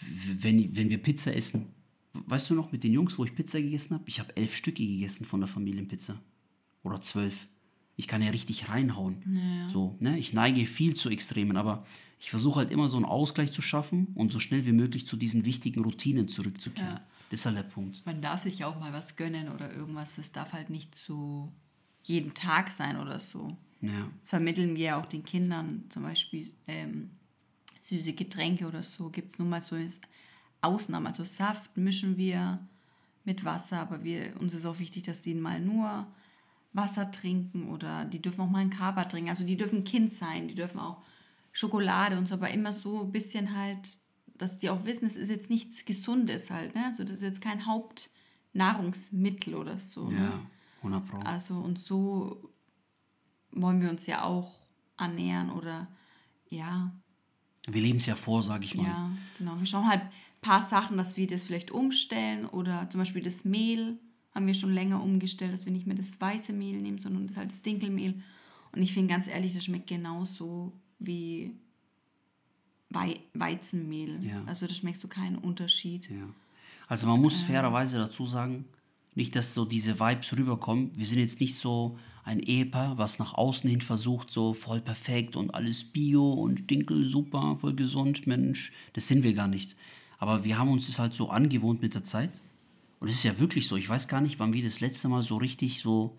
Wenn, 0.00 0.74
wenn 0.76 0.88
wir 0.88 0.98
Pizza 0.98 1.34
essen, 1.34 1.73
weißt 2.26 2.50
du 2.50 2.54
noch, 2.54 2.72
mit 2.72 2.84
den 2.84 2.92
Jungs, 2.92 3.18
wo 3.18 3.24
ich 3.24 3.34
Pizza 3.34 3.60
gegessen 3.60 3.94
habe, 3.94 4.04
ich 4.06 4.20
habe 4.20 4.36
elf 4.36 4.54
Stücke 4.54 4.86
gegessen 4.86 5.26
von 5.26 5.40
der 5.40 5.48
Familienpizza. 5.48 6.20
Oder 6.82 7.00
zwölf. 7.00 7.48
Ich 7.96 8.08
kann 8.08 8.22
ja 8.22 8.30
richtig 8.30 8.68
reinhauen. 8.68 9.22
Naja. 9.24 9.70
So, 9.70 9.96
ne? 10.00 10.18
Ich 10.18 10.32
neige 10.32 10.66
viel 10.66 10.94
zu 10.94 11.10
Extremen, 11.10 11.56
aber 11.56 11.84
ich 12.20 12.30
versuche 12.30 12.60
halt 12.60 12.70
immer 12.70 12.88
so 12.88 12.96
einen 12.96 13.06
Ausgleich 13.06 13.52
zu 13.52 13.62
schaffen 13.62 14.08
und 14.14 14.32
so 14.32 14.40
schnell 14.40 14.66
wie 14.66 14.72
möglich 14.72 15.06
zu 15.06 15.16
diesen 15.16 15.44
wichtigen 15.44 15.82
Routinen 15.82 16.28
zurückzukehren. 16.28 16.96
Ja. 16.96 17.06
Das 17.30 17.40
ist 17.40 17.46
halt 17.46 17.56
der 17.56 17.62
Punkt. 17.64 18.04
Man 18.06 18.22
darf 18.22 18.42
sich 18.42 18.64
auch 18.64 18.78
mal 18.78 18.92
was 18.92 19.16
gönnen 19.16 19.48
oder 19.48 19.72
irgendwas. 19.74 20.18
Es 20.18 20.32
darf 20.32 20.52
halt 20.52 20.70
nicht 20.70 20.94
so 20.94 21.52
jeden 22.02 22.34
Tag 22.34 22.70
sein 22.70 22.98
oder 22.98 23.18
so. 23.18 23.56
Ja. 23.80 24.08
Das 24.20 24.30
vermitteln 24.30 24.76
wir 24.76 24.84
ja 24.84 25.00
auch 25.00 25.06
den 25.06 25.24
Kindern, 25.24 25.84
zum 25.88 26.02
Beispiel 26.02 26.52
ähm, 26.66 27.10
süße 27.82 28.12
Getränke 28.12 28.66
oder 28.66 28.82
so. 28.82 29.10
Gibt 29.10 29.32
es 29.32 29.38
nun 29.38 29.48
mal 29.48 29.60
so 29.60 29.76
Ausnahmen. 30.64 31.06
Also 31.06 31.24
Saft 31.24 31.76
mischen 31.76 32.16
wir 32.16 32.58
mit 33.24 33.44
Wasser, 33.44 33.78
aber 33.80 34.04
wir, 34.04 34.38
uns 34.40 34.54
ist 34.54 34.66
auch 34.66 34.78
wichtig, 34.78 35.04
dass 35.04 35.22
die 35.22 35.34
mal 35.34 35.60
nur 35.60 36.06
Wasser 36.72 37.10
trinken 37.10 37.68
oder 37.70 38.04
die 38.04 38.20
dürfen 38.20 38.42
auch 38.42 38.50
mal 38.50 38.58
einen 38.58 38.70
Kaba 38.70 39.04
trinken. 39.04 39.30
Also 39.30 39.44
die 39.44 39.56
dürfen 39.56 39.84
Kind 39.84 40.12
sein, 40.12 40.48
die 40.48 40.54
dürfen 40.54 40.80
auch 40.80 41.02
Schokolade 41.52 42.18
und 42.18 42.26
so, 42.26 42.34
aber 42.34 42.50
immer 42.50 42.72
so 42.72 43.02
ein 43.02 43.12
bisschen 43.12 43.56
halt, 43.56 43.98
dass 44.36 44.58
die 44.58 44.68
auch 44.68 44.84
wissen, 44.84 45.06
es 45.06 45.16
ist 45.16 45.28
jetzt 45.28 45.50
nichts 45.50 45.84
Gesundes 45.84 46.50
halt, 46.50 46.74
ne? 46.74 46.86
Also 46.86 47.04
das 47.04 47.14
ist 47.16 47.22
jetzt 47.22 47.40
kein 47.40 47.64
Hauptnahrungsmittel 47.64 49.54
oder 49.54 49.78
so. 49.78 50.08
Ne? 50.08 50.16
Ja, 50.16 50.40
100 50.78 51.06
Pro. 51.06 51.18
Also 51.18 51.54
und 51.54 51.78
so 51.78 52.50
wollen 53.52 53.80
wir 53.80 53.88
uns 53.88 54.06
ja 54.06 54.24
auch 54.24 54.52
ernähren 54.98 55.50
oder 55.50 55.86
ja, 56.48 56.92
Wir 57.68 57.82
leben 57.82 57.98
es 57.98 58.06
ja 58.06 58.16
vor, 58.16 58.42
sag 58.42 58.64
ich 58.64 58.74
mal. 58.74 58.84
ja, 58.84 59.10
genau. 59.38 59.58
Wir 59.58 59.66
schauen 59.66 59.88
halt 59.88 60.02
paar 60.44 60.60
Sachen, 60.60 60.96
dass 60.96 61.16
wir 61.16 61.26
das 61.26 61.44
vielleicht 61.44 61.70
umstellen 61.70 62.46
oder 62.46 62.88
zum 62.90 63.00
Beispiel 63.00 63.22
das 63.22 63.44
Mehl 63.44 63.98
haben 64.34 64.46
wir 64.46 64.54
schon 64.54 64.72
länger 64.72 65.02
umgestellt, 65.02 65.54
dass 65.54 65.64
wir 65.64 65.72
nicht 65.72 65.86
mehr 65.86 65.96
das 65.96 66.20
weiße 66.20 66.52
Mehl 66.52 66.80
nehmen, 66.80 66.98
sondern 66.98 67.28
das 67.28 67.36
halt 67.36 67.50
das 67.50 67.62
Dinkelmehl. 67.62 68.20
Und 68.72 68.82
ich 68.82 68.92
finde 68.92 69.12
ganz 69.12 69.26
ehrlich, 69.26 69.54
das 69.54 69.64
schmeckt 69.64 69.86
genauso 69.86 70.72
wie 70.98 71.52
Wei 72.90 73.18
Weizenmehl. 73.32 74.20
Ja. 74.22 74.42
Also 74.46 74.66
da 74.66 74.74
schmeckst 74.74 75.02
du 75.02 75.08
keinen 75.08 75.36
Unterschied. 75.36 76.10
Ja. 76.10 76.28
Also 76.86 77.06
man 77.06 77.20
muss 77.20 77.40
fairerweise 77.40 77.98
dazu 77.98 78.26
sagen, 78.26 78.66
nicht, 79.14 79.34
dass 79.34 79.54
so 79.54 79.64
diese 79.64 79.98
Vibes 79.98 80.36
rüberkommen. 80.36 80.90
Wir 80.94 81.06
sind 81.06 81.18
jetzt 81.18 81.40
nicht 81.40 81.56
so 81.56 81.98
ein 82.24 82.40
Ehepaar, 82.40 82.98
was 82.98 83.18
nach 83.18 83.34
außen 83.34 83.68
hin 83.68 83.80
versucht, 83.80 84.30
so 84.30 84.54
voll 84.54 84.80
perfekt 84.80 85.36
und 85.36 85.54
alles 85.54 85.84
Bio 85.84 86.32
und 86.32 86.70
Dinkel 86.70 87.06
super, 87.06 87.56
voll 87.60 87.74
gesund, 87.74 88.26
Mensch. 88.26 88.72
Das 88.92 89.08
sind 89.08 89.22
wir 89.22 89.34
gar 89.34 89.48
nicht. 89.48 89.76
Aber 90.24 90.42
wir 90.42 90.56
haben 90.56 90.70
uns 90.70 90.86
das 90.86 90.98
halt 90.98 91.12
so 91.12 91.28
angewohnt 91.28 91.82
mit 91.82 91.94
der 91.94 92.02
Zeit. 92.02 92.40
Und 92.98 93.08
es 93.10 93.16
ist 93.16 93.24
ja 93.24 93.38
wirklich 93.38 93.68
so. 93.68 93.76
Ich 93.76 93.86
weiß 93.86 94.08
gar 94.08 94.22
nicht, 94.22 94.38
wann 94.38 94.54
wir 94.54 94.64
das 94.64 94.80
letzte 94.80 95.08
Mal 95.08 95.22
so 95.22 95.36
richtig 95.36 95.82
so 95.82 96.16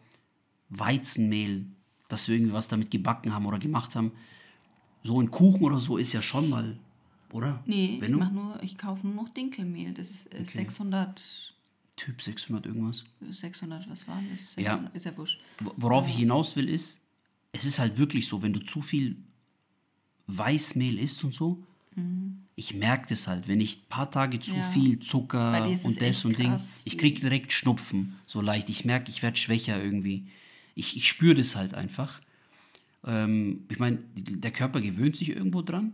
Weizenmehl, 0.69 1.65
dass 2.07 2.27
wir 2.27 2.35
irgendwie 2.35 2.53
was 2.53 2.67
damit 2.67 2.91
gebacken 2.91 3.33
haben 3.33 3.47
oder 3.47 3.57
gemacht 3.57 3.95
haben. 3.95 4.11
So 5.01 5.19
ein 5.19 5.31
Kuchen 5.31 5.63
oder 5.63 5.79
so 5.79 5.97
ist 5.97 6.13
ja 6.13 6.21
schon 6.21 6.51
mal, 6.51 6.77
oder? 7.31 7.63
Nee, 7.65 7.97
Wenn 7.99 8.11
ich 8.11 8.19
mach 8.19 8.31
nur, 8.31 8.61
ich 8.61 8.77
kaufe 8.77 9.07
nur 9.07 9.15
noch 9.15 9.29
Dinkelmehl. 9.29 9.91
Das 9.95 10.27
ist 10.27 10.53
600, 10.53 11.55
Typ 11.95 12.21
600 12.21 12.63
irgendwas. 12.67 13.05
600, 13.27 13.89
was 13.89 14.07
war 14.07 14.21
das? 14.31 14.55
Ja. 14.57 14.73
600, 14.73 14.95
Ist 14.95 15.05
ja 15.05 15.17
wurscht. 15.17 15.39
Worauf 15.77 16.07
ich 16.07 16.15
hinaus 16.15 16.55
will, 16.55 16.69
ist, 16.69 17.01
es 17.53 17.65
ist 17.65 17.79
halt 17.79 17.97
wirklich 17.97 18.27
so, 18.27 18.43
wenn 18.43 18.53
du 18.53 18.59
zu 18.59 18.83
viel 18.83 19.17
Weißmehl 20.27 20.99
isst 20.99 21.23
und 21.23 21.33
so, 21.33 21.63
ich 22.55 22.73
merke 22.73 23.07
das 23.09 23.27
halt, 23.27 23.47
wenn 23.47 23.59
ich 23.59 23.77
ein 23.79 23.89
paar 23.89 24.09
Tage 24.11 24.39
zu 24.39 24.55
Ja. 24.55 24.61
viel 24.71 24.99
Zucker 24.99 25.65
und 25.83 26.01
das 26.01 26.23
und 26.25 26.37
Ding, 26.39 26.51
krass, 26.51 26.81
ich 26.85 26.93
wie- 26.93 26.97
krieg 26.97 27.19
direkt 27.21 27.51
Schnupfen, 27.51 28.15
so 28.25 28.39
leicht. 28.41 28.69
Ich 28.69 28.85
merke, 28.85 29.11
ich 29.11 29.21
werde 29.21 29.37
schwächer 29.37 29.81
irgendwie. 29.83 30.27
Ich, 30.73 30.95
ich 30.97 31.07
spüre 31.07 31.35
das 31.35 31.55
halt 31.55 31.73
einfach. 31.73 32.21
Ähm, 33.05 33.65
ich 33.69 33.79
meine, 33.79 33.99
der 34.15 34.51
Körper 34.51 34.81
gewöhnt 34.81 35.15
sich 35.15 35.29
irgendwo 35.29 35.61
dran, 35.61 35.93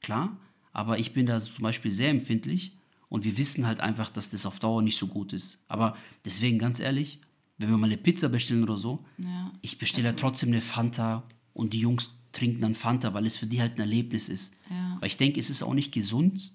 klar, 0.00 0.36
aber 0.72 0.98
ich 0.98 1.12
bin 1.12 1.26
da 1.26 1.38
zum 1.40 1.62
Beispiel 1.62 1.90
sehr 1.90 2.10
empfindlich 2.10 2.72
und 3.08 3.24
wir 3.24 3.36
wissen 3.38 3.66
halt 3.66 3.80
einfach, 3.80 4.10
dass 4.10 4.30
das 4.30 4.46
auf 4.46 4.58
Dauer 4.60 4.82
nicht 4.82 4.98
so 4.98 5.06
gut 5.06 5.32
ist. 5.32 5.58
Aber 5.68 5.96
deswegen 6.24 6.58
ganz 6.58 6.80
ehrlich, 6.80 7.20
wenn 7.58 7.68
wir 7.70 7.76
mal 7.76 7.86
eine 7.86 7.96
Pizza 7.98 8.28
bestellen 8.28 8.62
oder 8.62 8.76
so, 8.76 9.04
Ja. 9.18 9.52
ich 9.62 9.78
bestelle 9.78 10.08
ja 10.08 10.12
trotzdem 10.14 10.48
eine 10.50 10.60
Fanta 10.60 11.24
und 11.52 11.72
die 11.74 11.80
Jungs 11.80 12.12
trinken 12.32 12.60
dann 12.60 12.74
Fanta, 12.74 13.12
weil 13.14 13.26
es 13.26 13.36
für 13.36 13.46
die 13.46 13.60
halt 13.60 13.76
ein 13.76 13.80
Erlebnis 13.80 14.28
ist. 14.28 14.54
Ja. 14.70 14.96
Weil 15.00 15.08
ich 15.08 15.16
denke, 15.16 15.40
es 15.40 15.50
ist 15.50 15.62
auch 15.62 15.74
nicht 15.74 15.92
gesund, 15.92 16.52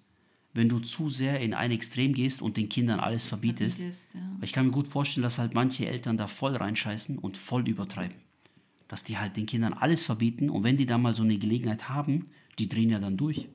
wenn 0.54 0.70
du 0.70 0.80
zu 0.80 1.10
sehr 1.10 1.42
in 1.42 1.54
ein 1.54 1.72
Extrem 1.72 2.14
gehst 2.14 2.42
und 2.42 2.56
den 2.56 2.70
Kindern 2.70 3.00
alles 3.00 3.26
verbietest. 3.26 3.78
Verbietest, 3.78 4.14
ja. 4.14 4.22
Weil 4.38 4.44
ich 4.46 4.54
kann 4.54 4.68
mir 4.68 4.72
gut 4.72 4.88
vorstellen, 4.88 5.24
dass 5.24 5.38
halt 5.38 5.54
manche 5.54 5.86
Eltern 5.86 6.18
da 6.18 6.28
voll 6.28 6.56
reinscheißen 6.56 7.18
und 7.18 7.36
voll 7.36 7.68
übertreiben. 7.68 8.16
Dass 8.88 9.04
die 9.04 9.18
halt 9.18 9.36
den 9.36 9.48
Kindern 9.48 9.74
alles 9.74 10.04
verbieten 10.04 10.50
und 10.50 10.64
wenn 10.64 10.78
die 10.78 10.86
dann 10.86 11.02
mal 11.02 11.14
so 11.14 11.24
eine 11.24 11.38
Gelegenheit 11.38 11.90
haben, 11.90 12.30
die 12.58 12.70
drehen 12.70 12.90
ja 12.90 13.00
dann 13.00 13.18
durch. 13.18 13.48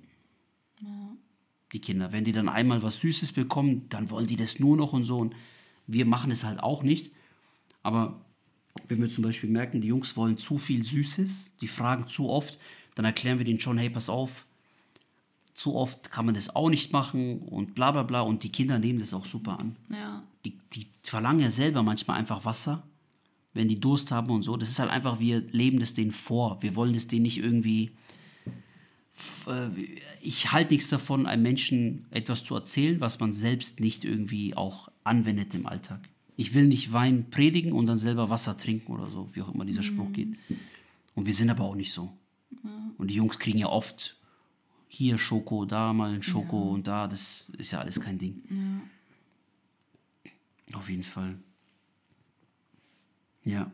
Die 1.72 1.78
Kinder. 1.78 2.12
Wenn 2.12 2.24
die 2.24 2.32
dann 2.32 2.48
einmal 2.48 2.82
was 2.82 3.00
Süßes 3.00 3.32
bekommen, 3.32 3.88
dann 3.88 4.10
wollen 4.10 4.26
die 4.26 4.36
das 4.36 4.58
nur 4.58 4.76
noch 4.76 4.92
und 4.92 5.04
so. 5.04 5.18
Und 5.18 5.34
wir 5.86 6.04
machen 6.04 6.30
es 6.32 6.44
halt 6.44 6.60
auch 6.60 6.82
nicht. 6.82 7.12
Aber 7.82 8.24
wenn 8.88 9.00
wir 9.00 9.10
zum 9.10 9.24
Beispiel 9.24 9.50
merken, 9.50 9.80
die 9.80 9.88
Jungs 9.88 10.16
wollen 10.16 10.38
zu 10.38 10.58
viel 10.58 10.84
Süßes, 10.84 11.56
die 11.60 11.68
fragen 11.68 12.06
zu 12.08 12.28
oft, 12.28 12.58
dann 12.94 13.04
erklären 13.04 13.38
wir 13.38 13.44
denen 13.44 13.60
schon, 13.60 13.78
hey, 13.78 13.90
pass 13.90 14.08
auf, 14.08 14.44
zu 15.54 15.74
oft 15.74 16.10
kann 16.10 16.26
man 16.26 16.34
das 16.34 16.54
auch 16.56 16.70
nicht 16.70 16.92
machen 16.92 17.40
und 17.40 17.74
bla 17.74 17.90
bla 17.90 18.02
bla. 18.02 18.22
Und 18.22 18.42
die 18.44 18.52
Kinder 18.52 18.78
nehmen 18.78 18.98
das 18.98 19.12
auch 19.12 19.26
super 19.26 19.58
an. 19.58 19.76
Ja. 19.90 20.22
Die, 20.44 20.58
die 20.72 20.86
verlangen 21.02 21.40
ja 21.40 21.50
selber 21.50 21.82
manchmal 21.82 22.18
einfach 22.18 22.44
Wasser, 22.44 22.82
wenn 23.52 23.68
die 23.68 23.78
Durst 23.78 24.10
haben 24.10 24.30
und 24.30 24.42
so. 24.42 24.56
Das 24.56 24.70
ist 24.70 24.78
halt 24.78 24.90
einfach, 24.90 25.20
wir 25.20 25.40
leben 25.40 25.78
das 25.80 25.94
denen 25.94 26.12
vor. 26.12 26.62
Wir 26.62 26.76
wollen 26.76 26.94
das 26.94 27.08
denen 27.08 27.22
nicht 27.22 27.38
irgendwie. 27.38 27.90
äh, 29.46 29.68
Ich 30.22 30.50
halte 30.50 30.72
nichts 30.72 30.88
davon, 30.88 31.26
einem 31.26 31.42
Menschen 31.42 32.06
etwas 32.10 32.42
zu 32.42 32.54
erzählen, 32.54 33.00
was 33.00 33.20
man 33.20 33.32
selbst 33.32 33.80
nicht 33.80 34.04
irgendwie 34.04 34.56
auch 34.56 34.88
anwendet 35.04 35.52
im 35.52 35.66
Alltag. 35.66 36.08
Ich 36.36 36.54
will 36.54 36.66
nicht 36.66 36.92
Wein 36.92 37.30
predigen 37.30 37.72
und 37.72 37.86
dann 37.86 37.98
selber 37.98 38.30
Wasser 38.30 38.56
trinken 38.56 38.92
oder 38.92 39.10
so, 39.10 39.28
wie 39.32 39.42
auch 39.42 39.52
immer 39.52 39.64
dieser 39.64 39.82
Spruch 39.82 40.12
geht. 40.12 40.36
Und 41.14 41.26
wir 41.26 41.34
sind 41.34 41.50
aber 41.50 41.64
auch 41.64 41.74
nicht 41.74 41.92
so. 41.92 42.12
Und 42.98 43.08
die 43.08 43.14
Jungs 43.14 43.38
kriegen 43.38 43.58
ja 43.58 43.68
oft 43.68 44.16
hier 44.88 45.18
Schoko, 45.18 45.64
da 45.64 45.92
mal 45.92 46.12
ein 46.12 46.22
Schoko 46.22 46.70
und 46.72 46.86
da, 46.86 47.06
das 47.06 47.44
ist 47.58 47.70
ja 47.70 47.80
alles 47.80 48.00
kein 48.00 48.18
Ding. 48.18 48.42
Auf 50.72 50.88
jeden 50.90 51.02
Fall. 51.02 51.38
Ja. 53.44 53.70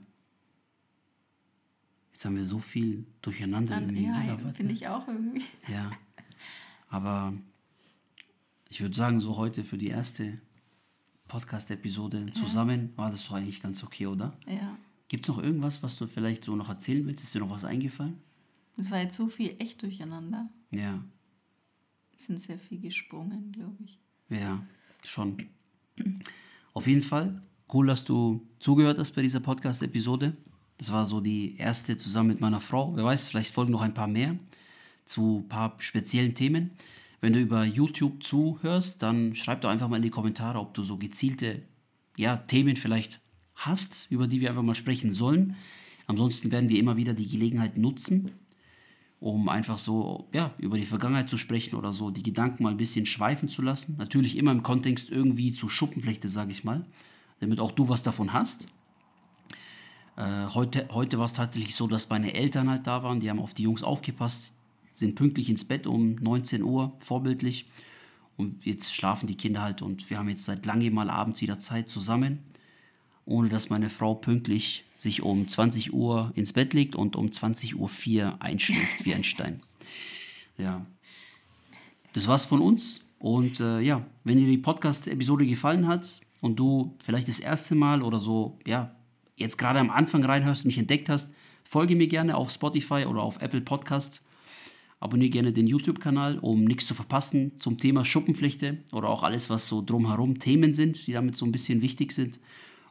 Jetzt 2.13 2.25
haben 2.25 2.37
wir 2.37 2.45
so 2.45 2.59
viel 2.59 3.07
durcheinander 3.21 3.75
Dann, 3.75 3.95
ja, 3.95 4.39
finde 4.55 4.65
ne? 4.65 4.73
ich 4.73 4.89
auch 4.89 5.07
irgendwie. 5.07 5.43
Ja. 5.69 5.91
Aber 6.89 7.35
ich 8.69 8.81
würde 8.81 8.95
sagen, 8.95 9.21
so 9.21 9.37
heute 9.37 9.65
für 9.65 9.77
die 9.77 9.89
erste 9.89 10.39
Podcast-Episode 11.29 12.27
zusammen 12.33 12.93
war 12.97 13.11
das 13.11 13.27
doch 13.27 13.35
eigentlich 13.35 13.61
ganz 13.61 13.83
okay, 13.83 14.07
oder? 14.07 14.37
Ja. 14.47 14.77
Gibt 15.09 15.29
es 15.29 15.35
noch 15.35 15.43
irgendwas, 15.43 15.83
was 15.83 15.97
du 15.97 16.07
vielleicht 16.07 16.45
so 16.45 16.57
noch 16.57 16.69
erzählen 16.69 17.07
willst? 17.07 17.25
Ist 17.25 17.35
dir 17.35 17.41
noch 17.41 17.51
was 17.51 17.65
eingefallen? 17.65 18.19
Das 18.77 18.91
war 18.91 19.01
jetzt 19.01 19.17
so 19.17 19.29
viel 19.29 19.55
echt 19.59 19.83
durcheinander. 19.83 20.49
Ja. 20.71 21.03
Wir 22.17 22.25
sind 22.25 22.41
sehr 22.41 22.59
viel 22.59 22.81
gesprungen, 22.81 23.53
glaube 23.53 23.77
ich. 23.85 23.99
Ja, 24.29 24.63
schon. 25.03 25.47
Auf 26.73 26.87
jeden 26.87 27.03
Fall, 27.03 27.43
cool, 27.73 27.87
dass 27.87 28.05
du 28.05 28.47
zugehört 28.59 28.99
hast 28.99 29.13
bei 29.13 29.23
dieser 29.23 29.41
Podcast-Episode. 29.41 30.37
Das 30.79 30.93
war 30.93 31.07
so 31.07 31.21
die 31.21 31.57
erste 31.57 31.97
zusammen 31.97 32.29
mit 32.29 32.41
meiner 32.41 32.61
Frau. 32.61 32.95
Wer 32.97 33.05
weiß, 33.05 33.29
vielleicht 33.29 33.55
folgen 33.55 33.73
noch 33.73 33.81
ein 33.81 33.95
paar 33.95 34.09
mehr 34.09 34.37
zu 35.07 35.39
ein 35.39 35.49
paar 35.49 35.75
speziellen 35.79 36.35
Themen. 36.35 36.73
Wenn 37.21 37.33
du 37.33 37.41
über 37.41 37.65
YouTube 37.65 38.23
zuhörst, 38.23 39.03
dann 39.03 39.35
schreib 39.35 39.63
doch 39.63 39.71
einfach 39.71 39.89
mal 39.89 39.97
in 39.97 40.03
die 40.03 40.11
Kommentare, 40.11 40.59
ob 40.59 40.75
du 40.75 40.83
so 40.83 40.97
gezielte 40.97 41.63
ja, 42.17 42.37
Themen 42.37 42.77
vielleicht 42.77 43.21
hast, 43.55 44.07
über 44.11 44.27
die 44.27 44.41
wir 44.41 44.51
einfach 44.51 44.63
mal 44.63 44.75
sprechen 44.75 45.13
sollen. 45.13 45.57
Ansonsten 46.07 46.53
werden 46.53 46.69
wir 46.69 46.79
immer 46.79 46.97
wieder 46.97 47.15
die 47.15 47.27
Gelegenheit 47.27 47.77
nutzen, 47.77 48.33
um 49.19 49.49
einfach 49.49 49.79
so 49.79 50.29
ja, 50.33 50.55
über 50.59 50.77
die 50.79 50.87
Vergangenheit 50.87 51.31
zu 51.31 51.37
sprechen 51.37 51.75
oder 51.75 51.93
so 51.93 52.11
die 52.11 52.23
Gedanken 52.23 52.63
mal 52.63 52.71
ein 52.71 52.77
bisschen 52.77 53.07
schweifen 53.07 53.49
zu 53.49 53.63
lassen. 53.63 53.97
Natürlich 53.99 54.37
immer 54.37 54.53
im 54.53 54.63
Kontext 54.63 55.11
irgendwie 55.11 55.53
zu 55.53 55.69
Schuppenflechte, 55.69 56.29
sage 56.29 56.53
ich 56.53 56.65
mal, 56.65 56.85
damit 57.41 57.61
auch 57.61 57.73
du 57.73 57.89
was 57.89 58.03
davon 58.03 58.33
hast. 58.33 58.69
Äh, 60.17 60.47
heute 60.55 60.89
heute 60.93 61.19
war 61.19 61.27
es 61.27 61.33
tatsächlich 61.33 61.75
so, 61.75 61.87
dass 61.87 62.09
meine 62.09 62.35
Eltern 62.35 62.71
halt 62.71 62.87
da 62.87 63.03
waren, 63.03 63.21
die 63.21 63.29
haben 63.29 63.41
auf 63.41 63.55
die 63.55 63.65
Jungs 63.65 63.83
aufgepasst, 63.83 64.57
sind 64.99 65.15
pünktlich 65.15 65.49
ins 65.49 65.65
Bett 65.65 65.87
um 65.87 66.17
19 66.17 66.63
Uhr, 66.63 66.97
vorbildlich. 67.01 67.67
Und 68.37 68.65
jetzt 68.65 68.95
schlafen 68.95 69.27
die 69.27 69.37
Kinder 69.37 69.63
halt 69.63 69.83
und 69.83 70.11
wir 70.11 70.19
haben 70.19 70.29
jetzt 70.29 70.45
seit 70.45 70.67
langem 70.67 70.95
mal 70.95 71.11
abends 71.11 71.41
wieder 71.41 71.59
Zeit 71.59 71.89
zusammen, 71.89 72.41
ohne 73.25 73.49
dass 73.49 73.71
meine 73.71 73.89
Frau 73.89 74.15
pünktlich 74.15 74.85
sich 74.99 75.23
um 75.23 75.49
20 75.49 75.93
Uhr 75.93 76.33
ins 76.35 76.53
Bett 76.53 76.75
legt 76.75 76.95
und 76.95 77.17
um 77.17 77.33
20 77.33 77.77
Uhr 77.77 77.89
4 77.89 78.37
einschläft 78.41 79.05
wie 79.05 79.15
ein 79.15 79.25
Stein. 79.25 79.63
Ja. 80.59 80.85
Das 82.13 82.27
war's 82.27 82.45
von 82.45 82.61
uns. 82.61 83.01
Und 83.19 83.61
äh, 83.61 83.81
ja, 83.81 84.05
wenn 84.25 84.37
dir 84.37 84.47
die 84.47 84.59
Podcast-Episode 84.59 85.47
gefallen 85.47 85.87
hat 85.87 86.21
und 86.41 86.57
du 86.57 86.95
vielleicht 87.01 87.29
das 87.29 87.41
erste 87.41 87.75
Mal 87.75 88.03
oder 88.03 88.21
so, 88.21 88.59
ja, 88.67 88.95
jetzt 89.37 89.59
gerade 89.59 89.81
am 89.81 89.91
Anfang 89.91 90.25
reinhörst 90.25 90.65
und 90.65 90.69
mich 90.69 90.79
entdeckt 90.79 91.09
hast, 91.09 91.35
folge 91.65 91.97
mir 91.97 92.07
gerne 92.07 92.37
auf 92.37 92.51
Spotify 92.51 93.07
oder 93.07 93.23
auf 93.23 93.41
Apple 93.41 93.61
Podcasts. 93.61 94.25
Abonniere 94.99 95.31
gerne 95.31 95.53
den 95.53 95.67
YouTube-Kanal, 95.67 96.39
um 96.39 96.65
nichts 96.65 96.87
zu 96.87 96.95
verpassen 96.95 97.53
zum 97.59 97.79
Thema 97.79 98.05
Schuppenpflichte 98.05 98.79
oder 98.93 99.09
auch 99.09 99.23
alles, 99.23 99.51
was 99.51 99.69
so 99.69 99.83
drumherum 99.83 100.39
Themen 100.39 100.73
sind, 100.73 101.07
die 101.07 101.13
damit 101.13 101.37
so 101.37 101.45
ein 101.45 101.53
bisschen 101.53 101.83
wichtig 101.83 102.13
sind. 102.13 102.41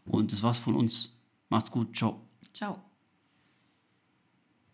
Und 0.05 0.31
das 0.31 0.43
war's 0.43 0.59
von 0.59 0.75
uns. 0.75 1.15
Macht's 1.49 1.71
gut. 1.71 1.95
Ciao. 1.95 2.21
Ciao. 2.53 2.84